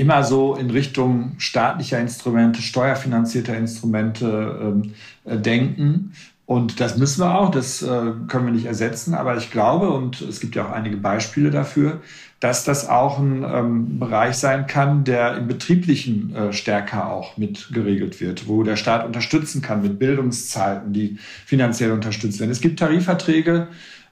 immer 0.00 0.24
so 0.24 0.54
in 0.54 0.70
Richtung 0.70 1.34
staatlicher 1.36 2.00
Instrumente, 2.00 2.62
steuerfinanzierter 2.62 3.56
Instrumente 3.56 4.58
ähm, 4.62 4.94
äh, 5.26 5.36
denken. 5.36 6.12
Und 6.46 6.80
das 6.80 6.96
müssen 6.96 7.20
wir 7.20 7.38
auch, 7.38 7.50
das 7.50 7.82
äh, 7.82 7.86
können 8.26 8.46
wir 8.46 8.52
nicht 8.52 8.64
ersetzen. 8.64 9.14
Aber 9.14 9.36
ich 9.36 9.50
glaube, 9.50 9.90
und 9.90 10.20
es 10.22 10.40
gibt 10.40 10.56
ja 10.56 10.66
auch 10.66 10.72
einige 10.72 10.96
Beispiele 10.96 11.50
dafür, 11.50 12.00
dass 12.40 12.64
das 12.64 12.88
auch 12.88 13.18
ein 13.18 13.44
ähm, 13.44 13.98
Bereich 13.98 14.36
sein 14.36 14.66
kann, 14.66 15.04
der 15.04 15.36
im 15.36 15.46
Betrieblichen 15.46 16.34
äh, 16.34 16.52
stärker 16.54 17.12
auch 17.12 17.36
mit 17.36 17.68
geregelt 17.72 18.20
wird, 18.22 18.48
wo 18.48 18.62
der 18.62 18.76
Staat 18.76 19.04
unterstützen 19.04 19.60
kann 19.60 19.82
mit 19.82 19.98
Bildungszeiten, 19.98 20.94
die 20.94 21.18
finanziell 21.44 21.92
unterstützt 21.92 22.40
werden. 22.40 22.50
Es 22.50 22.62
gibt 22.62 22.78
Tarifverträge, 22.78 23.68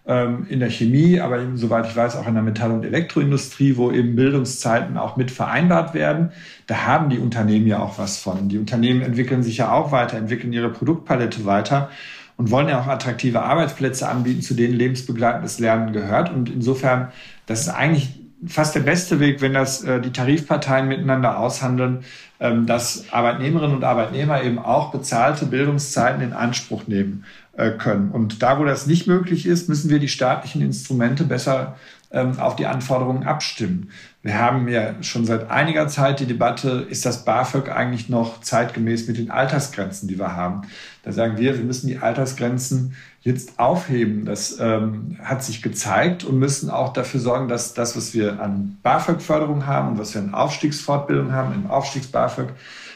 ähm, 0.08 0.46
in 0.48 0.58
der 0.58 0.70
Chemie, 0.70 1.20
aber 1.20 1.38
eben, 1.38 1.58
soweit 1.58 1.86
ich 1.86 1.94
weiß, 1.94 2.16
auch 2.16 2.26
in 2.26 2.34
der 2.34 2.42
Metall- 2.42 2.72
und 2.72 2.84
Elektroindustrie, 2.84 3.76
wo 3.76 3.92
eben 3.92 4.16
Bildungszeiten 4.16 4.96
auch 4.96 5.16
mit 5.16 5.30
vereinbart 5.30 5.92
werden. 5.92 6.30
Da 6.66 6.86
haben 6.86 7.10
die 7.10 7.18
Unternehmen 7.18 7.66
ja 7.66 7.78
auch 7.78 7.98
was 7.98 8.18
von. 8.18 8.48
Die 8.48 8.58
Unternehmen 8.58 9.02
entwickeln 9.02 9.42
sich 9.42 9.58
ja 9.58 9.70
auch 9.70 9.92
weiter, 9.92 10.16
entwickeln 10.16 10.52
ihre 10.52 10.70
Produktpalette 10.70 11.44
weiter 11.44 11.90
und 12.38 12.50
wollen 12.50 12.68
ja 12.68 12.80
auch 12.80 12.86
attraktive 12.86 13.42
Arbeitsplätze 13.42 14.08
anbieten, 14.08 14.40
zu 14.40 14.54
denen 14.54 14.74
lebensbegleitendes 14.74 15.58
Lernen 15.58 15.92
gehört. 15.92 16.32
Und 16.32 16.48
insofern, 16.48 17.08
das 17.44 17.60
ist 17.60 17.68
eigentlich 17.68 18.17
fast 18.46 18.74
der 18.74 18.80
beste 18.80 19.20
Weg, 19.20 19.40
wenn 19.40 19.54
das 19.54 19.82
äh, 19.82 20.00
die 20.00 20.12
Tarifparteien 20.12 20.86
miteinander 20.88 21.38
aushandeln, 21.38 22.04
ähm, 22.40 22.66
dass 22.66 23.12
Arbeitnehmerinnen 23.12 23.76
und 23.76 23.84
Arbeitnehmer 23.84 24.42
eben 24.42 24.58
auch 24.58 24.92
bezahlte 24.92 25.46
Bildungszeiten 25.46 26.22
in 26.22 26.32
Anspruch 26.32 26.86
nehmen 26.86 27.24
äh, 27.56 27.70
können. 27.70 28.10
Und 28.10 28.42
da, 28.42 28.58
wo 28.58 28.64
das 28.64 28.86
nicht 28.86 29.06
möglich 29.06 29.46
ist, 29.46 29.68
müssen 29.68 29.90
wir 29.90 29.98
die 29.98 30.08
staatlichen 30.08 30.62
Instrumente 30.62 31.24
besser 31.24 31.76
ähm, 32.10 32.38
auf 32.38 32.56
die 32.56 32.66
Anforderungen 32.66 33.24
abstimmen. 33.24 33.90
Wir 34.22 34.38
haben 34.38 34.68
ja 34.68 35.02
schon 35.02 35.24
seit 35.24 35.50
einiger 35.50 35.88
Zeit 35.88 36.20
die 36.20 36.26
Debatte, 36.26 36.86
ist 36.88 37.06
das 37.06 37.24
BAföG 37.24 37.68
eigentlich 37.68 38.08
noch 38.08 38.40
zeitgemäß 38.40 39.06
mit 39.08 39.18
den 39.18 39.30
Altersgrenzen, 39.30 40.08
die 40.08 40.18
wir 40.18 40.34
haben? 40.34 40.62
Da 41.02 41.12
sagen 41.12 41.38
wir, 41.38 41.56
wir 41.56 41.64
müssen 41.64 41.86
die 41.86 41.98
Altersgrenzen 41.98 42.94
jetzt 43.20 43.58
aufheben. 43.58 44.24
Das 44.24 44.58
ähm, 44.58 45.18
hat 45.22 45.44
sich 45.44 45.62
gezeigt 45.62 46.24
und 46.24 46.38
müssen 46.38 46.70
auch 46.70 46.92
dafür 46.92 47.20
sorgen, 47.20 47.48
dass 47.48 47.74
das, 47.74 47.96
was 47.96 48.14
wir 48.14 48.40
an 48.40 48.78
BAföG-Förderung 48.82 49.66
haben 49.66 49.92
und 49.92 49.98
was 49.98 50.14
wir 50.14 50.22
an 50.22 50.34
Aufstiegsfortbildung 50.34 51.32
haben, 51.32 51.54
im 51.54 51.70
Aufstiegs-BAföG, 51.70 52.48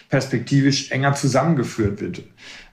perspektivisch 0.08 0.90
enger 0.90 1.14
zusammengeführt 1.14 2.00
wird. 2.02 2.22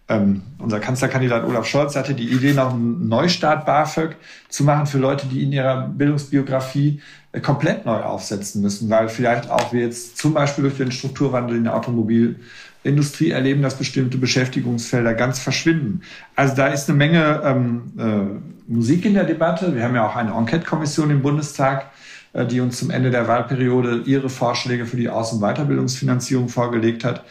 Ähm, 0.10 0.42
unser 0.58 0.80
Kanzlerkandidat 0.80 1.46
Olaf 1.46 1.68
Scholz 1.68 1.96
hatte 1.96 2.16
die 2.16 2.32
Idee, 2.32 2.54
noch 2.54 2.74
einen 2.74 3.08
Neustart 3.08 3.68
BAföG 3.68 4.16
zu 4.50 4.64
machen 4.64 4.88
für 4.88 4.98
Leute, 4.98 5.28
die 5.28 5.44
in 5.44 5.54
ihrer 5.54 5.88
Bildungsbiografie 5.88 7.00
äh, 7.32 7.40
komplett 7.40 7.86
neu 7.86 8.02
aufsetzen 8.02 8.64
müssen, 8.64 8.90
weil 8.90 9.08
vielleicht 9.08 9.52
auch 9.52 9.72
wir 9.72 9.82
jetzt 9.82 10.18
zum 10.18 10.34
Beispiel 10.34 10.64
durch 10.64 10.78
den 10.78 10.92
Strukturwandel 10.92 11.58
in 11.58 11.66
der 11.66 11.76
Automobilindustrie 11.76 13.30
erleben, 13.30 13.62
dass 13.62 13.78
bestimmte 13.78 14.18
Beschäftigungsfelder 14.18 15.14
ganz 15.14 15.38
verschwinden. 15.38 16.02
Also 16.36 16.56
da 16.56 16.68
ist 16.68 16.90
eine 16.90 16.98
Menge 16.98 17.42
ähm, 17.46 17.94
äh, 18.00 18.74
Musik 18.74 19.06
in 19.06 19.14
der 19.14 19.26
Debatte. 19.26 19.76
Wir 19.76 19.84
haben 19.84 19.94
ja 19.94 20.08
auch 20.08 20.16
eine 20.16 20.32
Enquete-Kommission 20.32 21.12
im 21.12 21.22
Bundestag, 21.22 21.92
äh, 22.34 22.48
die 22.48 22.62
uns 22.62 22.80
zum 22.80 22.90
Ende 22.90 23.12
der 23.12 23.28
Wahlperiode 23.28 24.02
ihre 24.06 24.30
Vorschläge 24.30 24.88
für 24.88 24.98
die 24.98 25.10
Aus- 25.10 25.34
und 25.34 25.42
Weiterbildungsfinanzierung 25.42 26.50
vorgelegt 26.50 27.04
hat. 27.04 27.24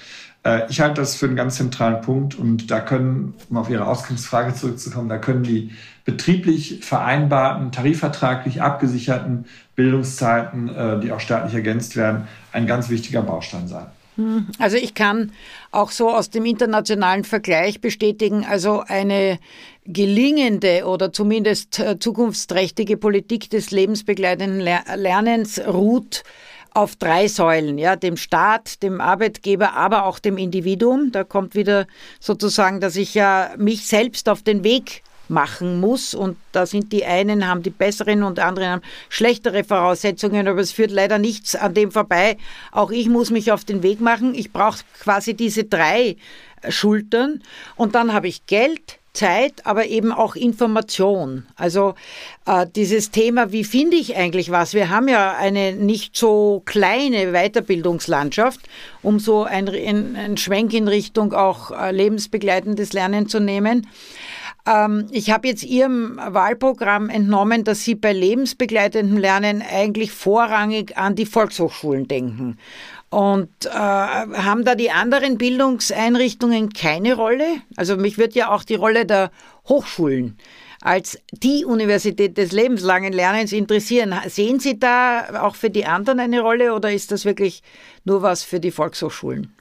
Äh, 0.44 0.70
ich 0.70 0.80
halte 0.80 1.00
das 1.00 1.16
für 1.16 1.26
einen 1.26 1.36
ganz 1.36 1.56
zentralen 1.56 2.00
Punkt 2.00 2.34
und 2.34 2.70
da 2.70 2.80
können, 2.80 3.34
um 3.50 3.56
auf 3.56 3.70
Ihre 3.70 3.86
Ausgangsfrage 3.86 4.54
zurückzukommen, 4.54 5.08
da 5.08 5.18
können 5.18 5.42
die 5.42 5.72
betrieblich 6.04 6.80
vereinbarten, 6.82 7.72
tarifvertraglich 7.72 8.62
abgesicherten 8.62 9.46
Bildungszeiten, 9.76 10.68
äh, 10.74 11.00
die 11.00 11.12
auch 11.12 11.20
staatlich 11.20 11.54
ergänzt 11.54 11.96
werden, 11.96 12.26
ein 12.52 12.66
ganz 12.66 12.88
wichtiger 12.88 13.22
Baustein 13.22 13.68
sein. 13.68 13.86
Hm, 14.16 14.48
also 14.58 14.76
ich 14.76 14.94
kann 14.94 15.32
auch 15.70 15.92
so 15.92 16.10
aus 16.10 16.28
dem 16.28 16.44
internationalen 16.44 17.24
Vergleich 17.24 17.80
bestätigen, 17.80 18.44
also 18.44 18.80
eine 18.80 19.38
gelingende 19.84 20.86
oder 20.86 21.12
zumindest 21.12 21.78
äh, 21.78 21.98
zukunftsträchtige 21.98 22.96
Politik 22.96 23.48
des 23.48 23.70
lebensbegleitenden 23.70 24.60
Lernens 24.60 25.60
ruht 25.66 26.24
auf 26.74 26.96
drei 26.96 27.28
Säulen, 27.28 27.78
ja, 27.78 27.96
dem 27.96 28.16
Staat, 28.16 28.82
dem 28.82 29.00
Arbeitgeber, 29.00 29.74
aber 29.74 30.04
auch 30.04 30.18
dem 30.18 30.38
Individuum. 30.38 31.12
Da 31.12 31.24
kommt 31.24 31.54
wieder 31.54 31.86
sozusagen, 32.20 32.80
dass 32.80 32.96
ich 32.96 33.14
ja 33.14 33.50
mich 33.56 33.86
selbst 33.86 34.28
auf 34.28 34.42
den 34.42 34.64
Weg 34.64 35.02
machen 35.28 35.80
muss. 35.80 36.14
Und 36.14 36.36
da 36.52 36.66
sind 36.66 36.92
die 36.92 37.04
einen 37.04 37.46
haben 37.46 37.62
die 37.62 37.70
besseren 37.70 38.22
und 38.22 38.38
andere 38.38 38.68
haben 38.68 38.82
schlechtere 39.08 39.64
Voraussetzungen, 39.64 40.48
aber 40.48 40.60
es 40.60 40.72
führt 40.72 40.90
leider 40.90 41.18
nichts 41.18 41.54
an 41.54 41.74
dem 41.74 41.90
vorbei. 41.92 42.36
Auch 42.72 42.90
ich 42.90 43.08
muss 43.08 43.30
mich 43.30 43.52
auf 43.52 43.64
den 43.64 43.82
Weg 43.82 44.00
machen. 44.00 44.34
Ich 44.34 44.52
brauche 44.52 44.78
quasi 45.00 45.34
diese 45.34 45.64
drei 45.64 46.16
Schultern. 46.68 47.42
Und 47.76 47.94
dann 47.94 48.12
habe 48.12 48.28
ich 48.28 48.46
Geld, 48.46 48.97
Zeit, 49.18 49.66
aber 49.66 49.86
eben 49.86 50.12
auch 50.12 50.36
Information. 50.36 51.44
Also 51.56 51.94
äh, 52.46 52.66
dieses 52.76 53.10
Thema, 53.10 53.50
wie 53.50 53.64
finde 53.64 53.96
ich 53.96 54.16
eigentlich 54.16 54.50
was? 54.52 54.74
Wir 54.74 54.90
haben 54.90 55.08
ja 55.08 55.32
eine 55.36 55.72
nicht 55.72 56.16
so 56.16 56.62
kleine 56.64 57.32
Weiterbildungslandschaft, 57.32 58.60
um 59.02 59.18
so 59.18 59.42
ein, 59.42 59.68
ein, 59.68 60.16
ein 60.16 60.36
Schwenk 60.36 60.72
in 60.72 60.86
Richtung 60.86 61.32
auch 61.32 61.72
äh, 61.72 61.90
lebensbegleitendes 61.90 62.92
Lernen 62.92 63.28
zu 63.28 63.40
nehmen. 63.40 63.88
Ähm, 64.66 65.06
ich 65.10 65.30
habe 65.30 65.48
jetzt 65.48 65.64
Ihrem 65.64 66.16
Wahlprogramm 66.16 67.10
entnommen, 67.10 67.64
dass 67.64 67.82
Sie 67.82 67.96
bei 67.96 68.12
lebensbegleitendem 68.12 69.16
Lernen 69.16 69.62
eigentlich 69.68 70.12
vorrangig 70.12 70.96
an 70.96 71.16
die 71.16 71.26
Volkshochschulen 71.26 72.06
denken. 72.06 72.56
Und 73.10 73.48
äh, 73.64 73.70
haben 73.70 74.64
da 74.64 74.74
die 74.74 74.90
anderen 74.90 75.38
Bildungseinrichtungen 75.38 76.72
keine 76.72 77.14
Rolle? 77.14 77.46
Also 77.76 77.96
mich 77.96 78.18
wird 78.18 78.34
ja 78.34 78.50
auch 78.50 78.64
die 78.64 78.74
Rolle 78.74 79.06
der 79.06 79.30
Hochschulen 79.66 80.36
als 80.80 81.18
die 81.32 81.64
Universität 81.64 82.38
des 82.38 82.52
lebenslangen 82.52 83.12
Lernens 83.12 83.52
interessieren. 83.52 84.14
Sehen 84.28 84.60
Sie 84.60 84.78
da 84.78 85.42
auch 85.42 85.56
für 85.56 85.70
die 85.70 85.86
anderen 85.86 86.20
eine 86.20 86.40
Rolle 86.40 86.74
oder 86.74 86.92
ist 86.92 87.10
das 87.10 87.24
wirklich 87.24 87.62
nur 88.04 88.22
was 88.22 88.42
für 88.42 88.60
die 88.60 88.70
Volkshochschulen? 88.70 89.52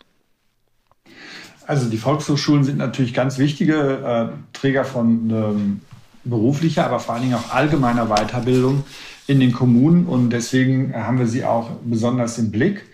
Also 1.66 1.90
die 1.90 1.98
Volkshochschulen 1.98 2.64
sind 2.64 2.78
natürlich 2.78 3.14
ganz 3.14 3.40
wichtige 3.40 4.32
äh, 4.34 4.58
Träger 4.58 4.86
von 4.86 5.30
ähm, 5.30 5.82
beruflicher, 6.24 6.86
aber 6.86 7.00
vor 7.00 7.16
allen 7.16 7.24
Dingen 7.24 7.36
auch 7.36 7.50
allgemeiner 7.50 8.06
Weiterbildung 8.06 8.86
in 9.26 9.40
den 9.40 9.52
Kommunen 9.52 10.06
und 10.06 10.30
deswegen 10.30 10.94
haben 10.96 11.20
wir 11.20 11.28
sie 11.28 11.44
auch 11.44 11.72
besonders 11.84 12.38
im 12.38 12.52
Blick. 12.52 12.86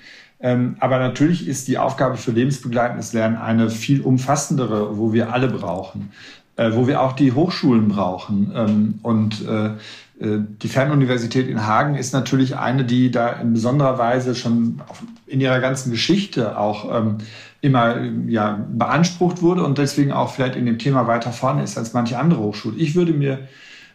Ähm, 0.43 0.75
aber 0.82 0.99
natürlich 0.99 1.47
ist 1.47 1.69
die 1.69 1.77
Aufgabe 1.77 2.17
für 2.17 2.32
lebensbegleitendes 2.32 3.13
Lernen 3.13 3.38
eine 3.38 3.69
viel 3.69 4.01
umfassendere, 4.01 4.97
wo 4.97 5.13
wir 5.13 5.34
alle 5.34 5.47
brauchen, 5.47 6.12
äh, 6.58 6.71
wo 6.73 6.86
wir 6.86 7.01
auch 7.01 7.13
die 7.13 7.32
Hochschulen 7.32 7.88
brauchen. 7.88 8.51
Ähm, 8.53 8.99
und 9.03 9.47
äh, 9.47 9.67
äh, 9.67 10.39
die 10.62 10.67
Fernuniversität 10.67 11.47
in 11.47 11.65
Hagen 11.65 11.95
ist 11.95 12.13
natürlich 12.13 12.58
eine, 12.58 12.84
die 12.84 13.10
da 13.10 13.29
in 13.29 13.53
besonderer 13.53 13.97
Weise 13.97 14.36
schon 14.36 14.82
in 15.27 15.39
ihrer 15.39 15.62
ganzen 15.62 15.91
Geschichte 15.91 16.58
auch 16.58 16.93
ähm, 16.93 17.19
immer 17.62 18.01
ja, 18.27 18.60
beansprucht 18.69 19.41
wurde 19.41 19.63
und 19.63 19.77
deswegen 19.77 20.12
auch 20.12 20.34
vielleicht 20.34 20.58
in 20.58 20.65
dem 20.65 20.77
Thema 20.77 21.08
weiter 21.08 21.32
vorne 21.32 21.63
ist 21.63 21.77
als 21.77 21.93
manche 21.93 22.19
andere 22.19 22.41
Hochschulen. 22.41 22.77
Ich 22.77 22.95
würde 22.95 23.13
mir 23.13 23.47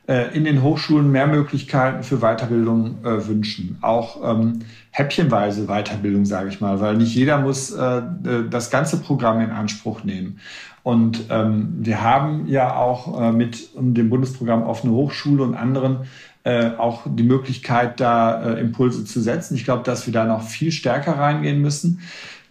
in 0.09 0.44
den 0.44 0.62
Hochschulen 0.62 1.12
mehr 1.12 1.27
Möglichkeiten 1.27 2.03
für 2.03 2.18
Weiterbildung 2.21 3.05
äh, 3.05 3.27
wünschen. 3.27 3.77
Auch 3.83 4.18
ähm, 4.25 4.61
häppchenweise 4.90 5.66
Weiterbildung, 5.66 6.25
sage 6.25 6.49
ich 6.49 6.62
mal, 6.62 6.81
weil 6.81 6.97
nicht 6.97 7.14
jeder 7.14 7.38
muss 7.38 7.73
äh, 7.73 8.03
das 8.49 8.71
ganze 8.71 9.01
Programm 9.01 9.40
in 9.40 9.51
Anspruch 9.51 10.05
nehmen. 10.05 10.40
Und 10.83 11.25
ähm, 11.29 11.75
wir 11.81 12.03
haben 12.03 12.47
ja 12.47 12.75
auch 12.75 13.21
äh, 13.21 13.33
mit 13.33 13.68
dem 13.77 14.09
Bundesprogramm 14.09 14.62
Offene 14.62 14.94
Hochschule 14.94 15.42
und 15.42 15.55
anderen 15.55 16.07
äh, 16.44 16.71
auch 16.79 17.03
die 17.05 17.25
Möglichkeit, 17.25 18.01
da 18.01 18.42
äh, 18.42 18.61
Impulse 18.61 19.05
zu 19.05 19.21
setzen. 19.21 19.55
Ich 19.55 19.64
glaube, 19.64 19.83
dass 19.83 20.07
wir 20.07 20.14
da 20.14 20.25
noch 20.25 20.42
viel 20.42 20.73
stärker 20.73 21.18
reingehen 21.18 21.61
müssen. 21.61 22.01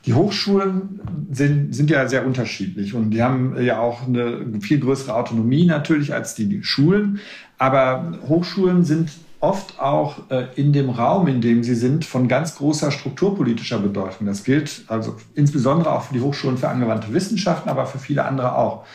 Die 0.07 0.13
Hochschulen 0.13 1.01
sind, 1.31 1.75
sind 1.75 1.89
ja 1.89 2.07
sehr 2.07 2.25
unterschiedlich 2.25 2.93
und 2.93 3.11
die 3.11 3.21
haben 3.21 3.61
ja 3.61 3.79
auch 3.79 4.07
eine 4.07 4.61
viel 4.61 4.79
größere 4.79 5.13
Autonomie 5.13 5.65
natürlich 5.65 6.13
als 6.13 6.33
die 6.33 6.63
Schulen. 6.63 7.19
Aber 7.57 8.17
Hochschulen 8.25 8.85
sind 8.85 9.11
oft 9.41 9.81
auch 9.81 10.31
äh, 10.31 10.47
in 10.55 10.71
dem 10.71 10.89
Raum, 10.89 11.27
in 11.27 11.41
dem 11.41 11.61
sie 11.61 11.75
sind, 11.75 12.05
von 12.05 12.29
ganz 12.29 12.55
großer 12.55 12.91
strukturpolitischer 12.91 13.79
Bedeutung. 13.79 14.27
Das 14.27 14.45
gilt 14.45 14.85
also 14.87 15.17
insbesondere 15.35 15.91
auch 15.91 16.03
für 16.03 16.13
die 16.13 16.21
Hochschulen 16.21 16.57
für 16.57 16.69
angewandte 16.69 17.13
Wissenschaften, 17.13 17.67
aber 17.67 17.85
für 17.85 17.99
viele 17.99 18.23
andere 18.23 18.57
auch. 18.57 18.85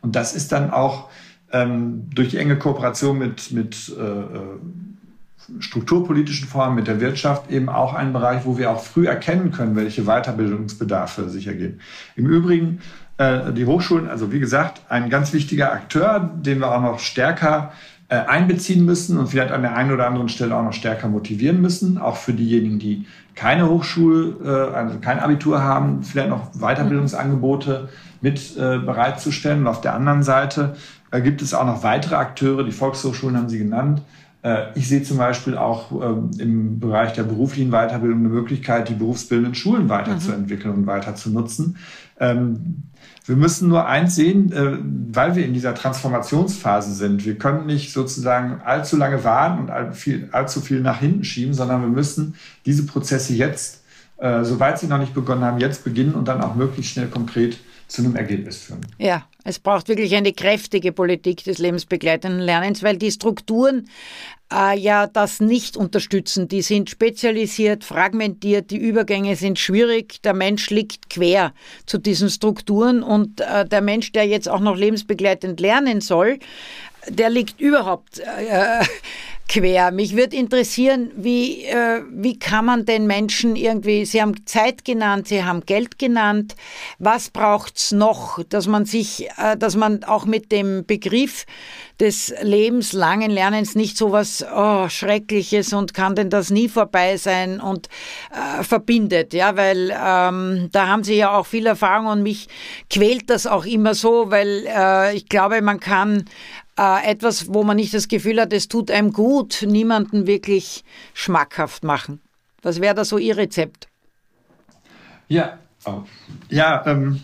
Und 0.00 0.16
das 0.16 0.34
ist 0.34 0.52
dann 0.52 0.70
auch 0.70 1.10
ähm, 1.52 2.08
durch 2.14 2.30
die 2.30 2.38
enge 2.38 2.58
Kooperation 2.58 3.18
mit, 3.18 3.52
mit 3.52 3.94
äh, 3.96 4.02
äh 4.02 4.58
strukturpolitischen 5.58 6.48
Formen, 6.48 6.76
mit 6.76 6.86
der 6.86 7.00
Wirtschaft 7.00 7.50
eben 7.50 7.68
auch 7.68 7.94
ein 7.94 8.12
Bereich, 8.12 8.44
wo 8.44 8.58
wir 8.58 8.70
auch 8.70 8.82
früh 8.82 9.06
erkennen 9.06 9.50
können, 9.50 9.76
welche 9.76 10.04
Weiterbildungsbedarfe 10.04 11.28
sich 11.28 11.46
ergeben. 11.46 11.80
Im 12.16 12.26
Übrigen 12.26 12.80
äh, 13.18 13.52
die 13.52 13.66
Hochschulen, 13.66 14.08
also 14.08 14.32
wie 14.32 14.40
gesagt, 14.40 14.82
ein 14.88 15.10
ganz 15.10 15.32
wichtiger 15.32 15.72
Akteur, 15.72 16.30
den 16.34 16.60
wir 16.60 16.74
auch 16.74 16.82
noch 16.82 16.98
stärker 16.98 17.72
äh, 18.08 18.16
einbeziehen 18.16 18.84
müssen 18.84 19.18
und 19.18 19.28
vielleicht 19.28 19.52
an 19.52 19.62
der 19.62 19.74
einen 19.74 19.92
oder 19.92 20.06
anderen 20.06 20.28
Stelle 20.28 20.54
auch 20.54 20.62
noch 20.62 20.72
stärker 20.72 21.08
motivieren 21.08 21.60
müssen, 21.60 21.98
auch 21.98 22.16
für 22.16 22.32
diejenigen, 22.32 22.78
die 22.78 23.06
keine 23.34 23.68
Hochschule, 23.68 24.36
äh, 24.44 24.76
also 24.76 24.98
kein 24.98 25.18
Abitur 25.18 25.62
haben, 25.62 26.02
vielleicht 26.02 26.28
noch 26.28 26.52
Weiterbildungsangebote 26.52 27.88
mit 28.20 28.56
äh, 28.56 28.78
bereitzustellen. 28.78 29.60
Und 29.60 29.66
auf 29.68 29.80
der 29.80 29.94
anderen 29.94 30.22
Seite 30.22 30.76
äh, 31.10 31.20
gibt 31.20 31.42
es 31.42 31.54
auch 31.54 31.64
noch 31.64 31.82
weitere 31.82 32.16
Akteure, 32.16 32.64
die 32.64 32.72
Volkshochschulen 32.72 33.36
haben 33.36 33.48
Sie 33.48 33.58
genannt, 33.58 34.02
ich 34.74 34.88
sehe 34.88 35.02
zum 35.02 35.18
Beispiel 35.18 35.56
auch 35.56 35.92
ähm, 35.92 36.30
im 36.38 36.80
Bereich 36.80 37.12
der 37.12 37.22
beruflichen 37.22 37.70
Weiterbildung 37.70 38.18
eine 38.18 38.28
Möglichkeit, 38.28 38.88
die 38.88 38.94
berufsbildenden 38.94 39.54
Schulen 39.54 39.88
weiterzuentwickeln 39.88 40.72
mhm. 40.72 40.80
und 40.80 40.86
weiter 40.86 41.14
zu 41.14 41.30
nutzen. 41.30 41.76
Ähm, 42.18 42.82
wir 43.24 43.36
müssen 43.36 43.68
nur 43.68 43.86
eins 43.86 44.16
sehen, 44.16 44.52
äh, 44.52 44.78
weil 45.14 45.36
wir 45.36 45.46
in 45.46 45.54
dieser 45.54 45.74
Transformationsphase 45.74 46.92
sind. 46.92 47.24
Wir 47.24 47.36
können 47.38 47.66
nicht 47.66 47.92
sozusagen 47.92 48.60
allzu 48.64 48.96
lange 48.96 49.22
warten 49.22 49.62
und 49.62 49.70
allzu 50.32 50.60
viel 50.60 50.80
nach 50.80 50.98
hinten 50.98 51.22
schieben, 51.22 51.54
sondern 51.54 51.80
wir 51.82 51.88
müssen 51.88 52.34
diese 52.66 52.84
Prozesse 52.84 53.34
jetzt, 53.34 53.84
äh, 54.16 54.42
soweit 54.42 54.80
sie 54.80 54.88
noch 54.88 54.98
nicht 54.98 55.14
begonnen 55.14 55.44
haben, 55.44 55.60
jetzt 55.60 55.84
beginnen 55.84 56.14
und 56.14 56.26
dann 56.26 56.40
auch 56.40 56.56
möglichst 56.56 56.92
schnell 56.92 57.06
konkret 57.06 57.58
zu 57.92 58.02
einem 58.02 58.16
Ergebnis 58.16 58.58
führen. 58.58 58.80
Ja, 58.98 59.26
es 59.44 59.58
braucht 59.58 59.88
wirklich 59.88 60.14
eine 60.14 60.32
kräftige 60.32 60.92
Politik 60.92 61.44
des 61.44 61.58
lebensbegleitenden 61.58 62.40
Lernens, 62.40 62.82
weil 62.82 62.96
die 62.96 63.10
Strukturen 63.10 63.88
äh, 64.52 64.78
ja 64.78 65.06
das 65.06 65.40
nicht 65.40 65.76
unterstützen. 65.76 66.48
Die 66.48 66.62
sind 66.62 66.88
spezialisiert, 66.90 67.84
fragmentiert, 67.84 68.70
die 68.70 68.78
Übergänge 68.78 69.36
sind 69.36 69.58
schwierig, 69.58 70.22
der 70.22 70.34
Mensch 70.34 70.70
liegt 70.70 71.10
quer 71.10 71.52
zu 71.86 71.98
diesen 71.98 72.30
Strukturen 72.30 73.02
und 73.02 73.40
äh, 73.40 73.66
der 73.66 73.82
Mensch, 73.82 74.12
der 74.12 74.24
jetzt 74.24 74.48
auch 74.48 74.60
noch 74.60 74.76
lebensbegleitend 74.76 75.60
lernen 75.60 76.00
soll, 76.00 76.38
der 77.08 77.30
liegt 77.30 77.60
überhaupt 77.60 78.20
äh, 78.20 78.84
quer. 79.52 79.90
Mich 79.90 80.16
würde 80.16 80.34
interessieren, 80.34 81.10
wie, 81.14 81.64
äh, 81.64 82.02
wie 82.10 82.38
kann 82.38 82.64
man 82.64 82.86
den 82.86 83.06
Menschen 83.06 83.54
irgendwie, 83.54 84.06
Sie 84.06 84.22
haben 84.22 84.46
Zeit 84.46 84.84
genannt, 84.84 85.28
Sie 85.28 85.44
haben 85.44 85.66
Geld 85.66 85.98
genannt, 85.98 86.56
was 86.98 87.28
braucht's 87.28 87.92
noch, 87.92 88.42
dass 88.44 88.66
man 88.66 88.86
sich, 88.86 89.28
äh, 89.36 89.56
dass 89.58 89.76
man 89.76 90.04
auch 90.04 90.24
mit 90.24 90.52
dem 90.52 90.86
Begriff 90.86 91.44
des 92.00 92.32
lebenslangen 92.40 93.30
Lernens 93.30 93.74
nicht 93.74 93.98
so 93.98 94.10
was 94.10 94.44
oh, 94.54 94.88
Schreckliches 94.88 95.74
und 95.74 95.92
kann 95.92 96.14
denn 96.14 96.30
das 96.30 96.50
nie 96.50 96.68
vorbei 96.68 97.18
sein 97.18 97.60
und 97.60 97.88
äh, 98.30 98.64
verbindet, 98.64 99.34
ja, 99.34 99.56
weil 99.56 99.90
ähm, 99.90 100.70
da 100.72 100.88
haben 100.88 101.04
Sie 101.04 101.14
ja 101.14 101.36
auch 101.36 101.46
viel 101.46 101.66
Erfahrung 101.66 102.06
und 102.06 102.22
mich 102.22 102.48
quält 102.88 103.28
das 103.28 103.46
auch 103.46 103.66
immer 103.66 103.94
so, 103.94 104.30
weil 104.30 104.64
äh, 104.66 105.14
ich 105.14 105.28
glaube, 105.28 105.60
man 105.60 105.78
kann 105.78 106.24
äh, 106.82 107.10
etwas, 107.10 107.52
wo 107.52 107.62
man 107.62 107.76
nicht 107.76 107.94
das 107.94 108.08
Gefühl 108.08 108.40
hat, 108.40 108.52
es 108.52 108.66
tut 108.66 108.90
einem 108.90 109.12
gut, 109.12 109.64
niemanden 109.66 110.26
wirklich 110.26 110.84
schmackhaft 111.14 111.84
machen. 111.84 112.20
Was 112.62 112.80
wäre 112.80 112.94
da 112.94 113.04
so 113.04 113.18
Ihr 113.18 113.36
Rezept? 113.36 113.88
Ja, 115.28 115.58
oh. 115.84 116.02
ja, 116.48 116.84
ähm, 116.86 117.20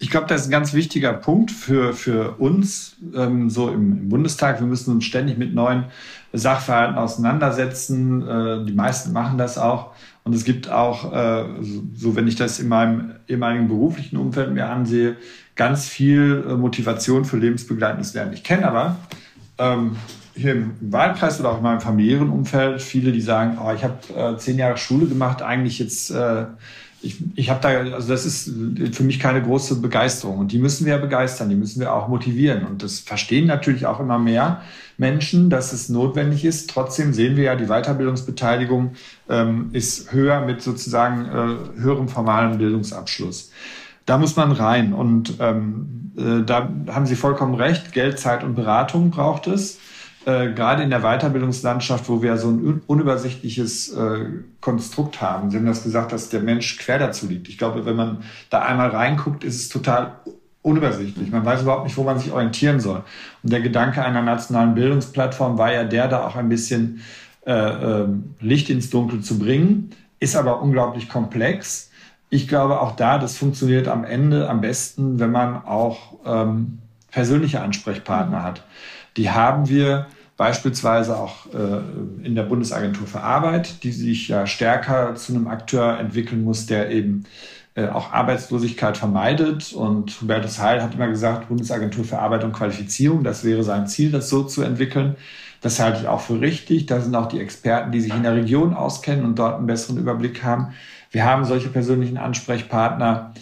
ich 0.00 0.10
glaube, 0.10 0.26
das 0.26 0.42
ist 0.42 0.48
ein 0.48 0.52
ganz 0.52 0.74
wichtiger 0.74 1.12
Punkt 1.12 1.50
für, 1.50 1.92
für 1.92 2.36
uns, 2.38 2.96
ähm, 3.14 3.50
so 3.50 3.68
im, 3.68 3.92
im, 3.92 4.08
Bundestag. 4.08 4.60
Wir 4.60 4.66
müssen 4.66 4.94
uns 4.94 5.04
ständig 5.04 5.38
mit 5.38 5.54
neuen 5.54 5.84
Sachverhalten 6.32 6.96
auseinandersetzen. 6.96 8.26
Äh, 8.26 8.64
die 8.64 8.72
meisten 8.72 9.12
machen 9.12 9.38
das 9.38 9.58
auch. 9.58 9.92
Und 10.24 10.34
es 10.34 10.44
gibt 10.44 10.70
auch, 10.70 11.12
äh, 11.12 11.46
so 11.94 12.14
wenn 12.14 12.28
ich 12.28 12.36
das 12.36 12.60
in 12.60 12.68
meinem 12.68 13.14
ehemaligen 13.28 13.68
beruflichen 13.68 14.18
Umfeld 14.18 14.52
mir 14.52 14.68
ansehe, 14.68 15.16
ganz 15.58 15.86
viel 15.86 16.44
äh, 16.48 16.54
Motivation 16.54 17.26
für 17.26 17.36
lebensbegleitendes 17.36 18.14
Lernen. 18.14 18.32
Ich 18.32 18.44
kenne 18.44 18.66
aber 18.66 18.96
ähm, 19.58 19.96
hier 20.34 20.52
im 20.52 20.70
Wahlkreis 20.80 21.38
oder 21.40 21.50
auch 21.50 21.58
in 21.58 21.64
meinem 21.64 21.82
familiären 21.82 22.30
Umfeld 22.30 22.80
viele, 22.80 23.12
die 23.12 23.20
sagen, 23.20 23.58
oh, 23.62 23.70
ich 23.74 23.84
habe 23.84 23.98
äh, 24.16 24.38
zehn 24.38 24.56
Jahre 24.56 24.78
Schule 24.78 25.06
gemacht, 25.06 25.42
eigentlich 25.42 25.78
jetzt 25.78 26.10
äh, 26.10 26.46
ich, 27.00 27.18
ich 27.36 27.48
habe 27.48 27.60
da, 27.60 27.68
also 27.94 28.08
das 28.08 28.26
ist 28.26 28.50
für 28.92 29.04
mich 29.04 29.20
keine 29.20 29.40
große 29.40 29.76
Begeisterung. 29.76 30.38
Und 30.38 30.50
die 30.50 30.58
müssen 30.58 30.84
wir 30.84 30.98
begeistern, 30.98 31.48
die 31.48 31.54
müssen 31.54 31.80
wir 31.80 31.94
auch 31.94 32.08
motivieren. 32.08 32.66
Und 32.66 32.82
das 32.82 32.98
verstehen 32.98 33.46
natürlich 33.46 33.86
auch 33.86 34.00
immer 34.00 34.18
mehr 34.18 34.62
Menschen, 34.96 35.48
dass 35.48 35.72
es 35.72 35.88
notwendig 35.88 36.44
ist. 36.44 36.70
Trotzdem 36.70 37.12
sehen 37.12 37.36
wir 37.36 37.44
ja, 37.44 37.54
die 37.54 37.66
Weiterbildungsbeteiligung 37.66 38.94
ähm, 39.28 39.70
ist 39.72 40.12
höher 40.12 40.44
mit 40.44 40.60
sozusagen 40.60 41.26
äh, 41.26 41.80
höherem 41.80 42.08
formalen 42.08 42.58
Bildungsabschluss. 42.58 43.52
Da 44.08 44.16
muss 44.16 44.36
man 44.36 44.52
rein. 44.52 44.94
Und 44.94 45.34
ähm, 45.38 46.12
äh, 46.16 46.42
da 46.42 46.70
haben 46.88 47.04
Sie 47.04 47.14
vollkommen 47.14 47.54
recht, 47.54 47.92
Geld, 47.92 48.18
Zeit 48.18 48.42
und 48.42 48.54
Beratung 48.54 49.10
braucht 49.10 49.46
es 49.46 49.78
äh, 50.24 50.50
gerade 50.52 50.82
in 50.82 50.88
der 50.88 51.00
Weiterbildungslandschaft, 51.00 52.08
wo 52.08 52.22
wir 52.22 52.38
so 52.38 52.48
ein 52.48 52.80
unübersichtliches 52.86 53.92
äh, 53.92 54.24
Konstrukt 54.62 55.20
haben. 55.20 55.50
Sie 55.50 55.58
haben 55.58 55.66
das 55.66 55.82
gesagt, 55.82 56.12
dass 56.12 56.30
der 56.30 56.40
Mensch 56.40 56.78
quer 56.78 56.98
dazu 56.98 57.26
liegt. 57.26 57.50
Ich 57.50 57.58
glaube, 57.58 57.84
wenn 57.84 57.96
man 57.96 58.22
da 58.48 58.62
einmal 58.62 58.88
reinguckt, 58.88 59.44
ist 59.44 59.56
es 59.56 59.68
total 59.68 60.12
unübersichtlich. 60.62 61.30
Man 61.30 61.44
weiß 61.44 61.60
überhaupt 61.60 61.84
nicht, 61.84 61.98
wo 61.98 62.02
man 62.02 62.18
sich 62.18 62.32
orientieren 62.32 62.80
soll. 62.80 63.04
Und 63.42 63.52
der 63.52 63.60
Gedanke 63.60 64.02
einer 64.02 64.22
nationalen 64.22 64.74
Bildungsplattform 64.74 65.58
war 65.58 65.70
ja 65.70 65.84
der, 65.84 66.08
da 66.08 66.26
auch 66.26 66.36
ein 66.36 66.48
bisschen 66.48 67.02
äh, 67.46 67.52
äh, 67.52 68.06
Licht 68.40 68.70
ins 68.70 68.88
Dunkel 68.88 69.20
zu 69.20 69.38
bringen, 69.38 69.90
ist 70.18 70.34
aber 70.34 70.62
unglaublich 70.62 71.10
komplex. 71.10 71.87
Ich 72.30 72.48
glaube 72.48 72.80
auch 72.80 72.96
da, 72.96 73.18
das 73.18 73.36
funktioniert 73.36 73.88
am 73.88 74.04
Ende 74.04 74.48
am 74.48 74.60
besten, 74.60 75.18
wenn 75.18 75.30
man 75.30 75.64
auch 75.64 76.14
ähm, 76.26 76.78
persönliche 77.10 77.60
Ansprechpartner 77.60 78.42
hat. 78.42 78.64
Die 79.16 79.30
haben 79.30 79.68
wir 79.68 80.06
beispielsweise 80.36 81.16
auch 81.16 81.46
äh, 81.46 82.24
in 82.24 82.34
der 82.34 82.44
Bundesagentur 82.44 83.06
für 83.06 83.20
Arbeit, 83.20 83.82
die 83.82 83.92
sich 83.92 84.28
ja 84.28 84.46
stärker 84.46 85.14
zu 85.16 85.34
einem 85.34 85.48
Akteur 85.48 85.98
entwickeln 85.98 86.44
muss, 86.44 86.66
der 86.66 86.90
eben 86.90 87.24
äh, 87.74 87.88
auch 87.88 88.12
Arbeitslosigkeit 88.12 88.96
vermeidet. 88.96 89.72
Und 89.72 90.20
Hubertus 90.20 90.60
Heil 90.60 90.82
hat 90.82 90.94
immer 90.94 91.08
gesagt, 91.08 91.48
Bundesagentur 91.48 92.04
für 92.04 92.18
Arbeit 92.18 92.44
und 92.44 92.52
Qualifizierung, 92.52 93.24
das 93.24 93.42
wäre 93.42 93.64
sein 93.64 93.88
Ziel, 93.88 94.12
das 94.12 94.28
so 94.28 94.44
zu 94.44 94.62
entwickeln. 94.62 95.16
Das 95.60 95.80
halte 95.80 96.00
ich 96.00 96.08
auch 96.08 96.20
für 96.20 96.40
richtig. 96.40 96.86
Da 96.86 97.00
sind 97.00 97.14
auch 97.14 97.26
die 97.26 97.40
Experten, 97.40 97.92
die 97.92 98.00
sich 98.00 98.14
in 98.14 98.22
der 98.22 98.34
Region 98.34 98.74
auskennen 98.74 99.24
und 99.24 99.38
dort 99.38 99.56
einen 99.56 99.66
besseren 99.66 99.98
Überblick 99.98 100.44
haben. 100.44 100.74
Wir 101.10 101.24
haben 101.24 101.44
solche 101.44 101.68
persönlichen 101.68 102.16
Ansprechpartner 102.16 103.32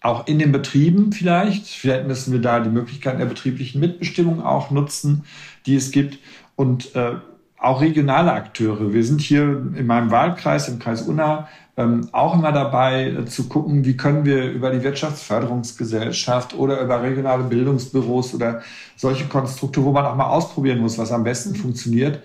auch 0.00 0.26
in 0.26 0.38
den 0.38 0.52
Betrieben 0.52 1.12
vielleicht. 1.12 1.66
Vielleicht 1.66 2.06
müssen 2.06 2.32
wir 2.32 2.40
da 2.40 2.60
die 2.60 2.70
Möglichkeiten 2.70 3.18
der 3.18 3.26
betrieblichen 3.26 3.80
Mitbestimmung 3.80 4.42
auch 4.42 4.70
nutzen, 4.70 5.24
die 5.66 5.76
es 5.76 5.90
gibt. 5.90 6.18
Und 6.56 6.94
äh, 6.94 7.16
auch 7.58 7.82
regionale 7.82 8.32
Akteure. 8.32 8.94
Wir 8.94 9.04
sind 9.04 9.20
hier 9.20 9.42
in 9.42 9.86
meinem 9.86 10.10
Wahlkreis, 10.10 10.68
im 10.68 10.78
Kreis 10.78 11.02
Unna, 11.02 11.48
ähm, 11.80 12.08
auch 12.12 12.34
immer 12.34 12.52
dabei 12.52 13.06
äh, 13.06 13.24
zu 13.26 13.48
gucken, 13.48 13.84
wie 13.84 13.96
können 13.96 14.24
wir 14.24 14.50
über 14.50 14.70
die 14.70 14.82
Wirtschaftsförderungsgesellschaft 14.82 16.54
oder 16.54 16.80
über 16.80 17.02
regionale 17.02 17.44
Bildungsbüros 17.44 18.34
oder 18.34 18.62
solche 18.96 19.26
Konstrukte, 19.26 19.82
wo 19.82 19.92
man 19.92 20.04
auch 20.04 20.16
mal 20.16 20.26
ausprobieren 20.26 20.80
muss, 20.80 20.98
was 20.98 21.10
am 21.12 21.24
besten 21.24 21.54
funktioniert, 21.54 22.20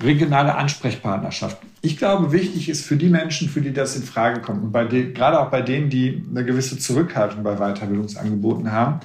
regionale 0.00 0.54
Ansprechpartnerschaft. 0.54 1.58
Ich 1.82 1.96
glaube, 1.96 2.32
wichtig 2.32 2.68
ist 2.68 2.84
für 2.84 2.96
die 2.96 3.08
Menschen, 3.08 3.48
für 3.48 3.60
die 3.60 3.72
das 3.72 3.96
in 3.96 4.02
Frage 4.02 4.40
kommt 4.40 4.62
und 4.62 4.72
bei 4.72 4.84
den, 4.84 5.12
gerade 5.14 5.40
auch 5.40 5.50
bei 5.50 5.62
denen, 5.62 5.90
die 5.90 6.24
eine 6.30 6.44
gewisse 6.44 6.78
Zurückhaltung 6.78 7.42
bei 7.42 7.56
Weiterbildungsangeboten 7.56 8.72
haben, 8.72 9.00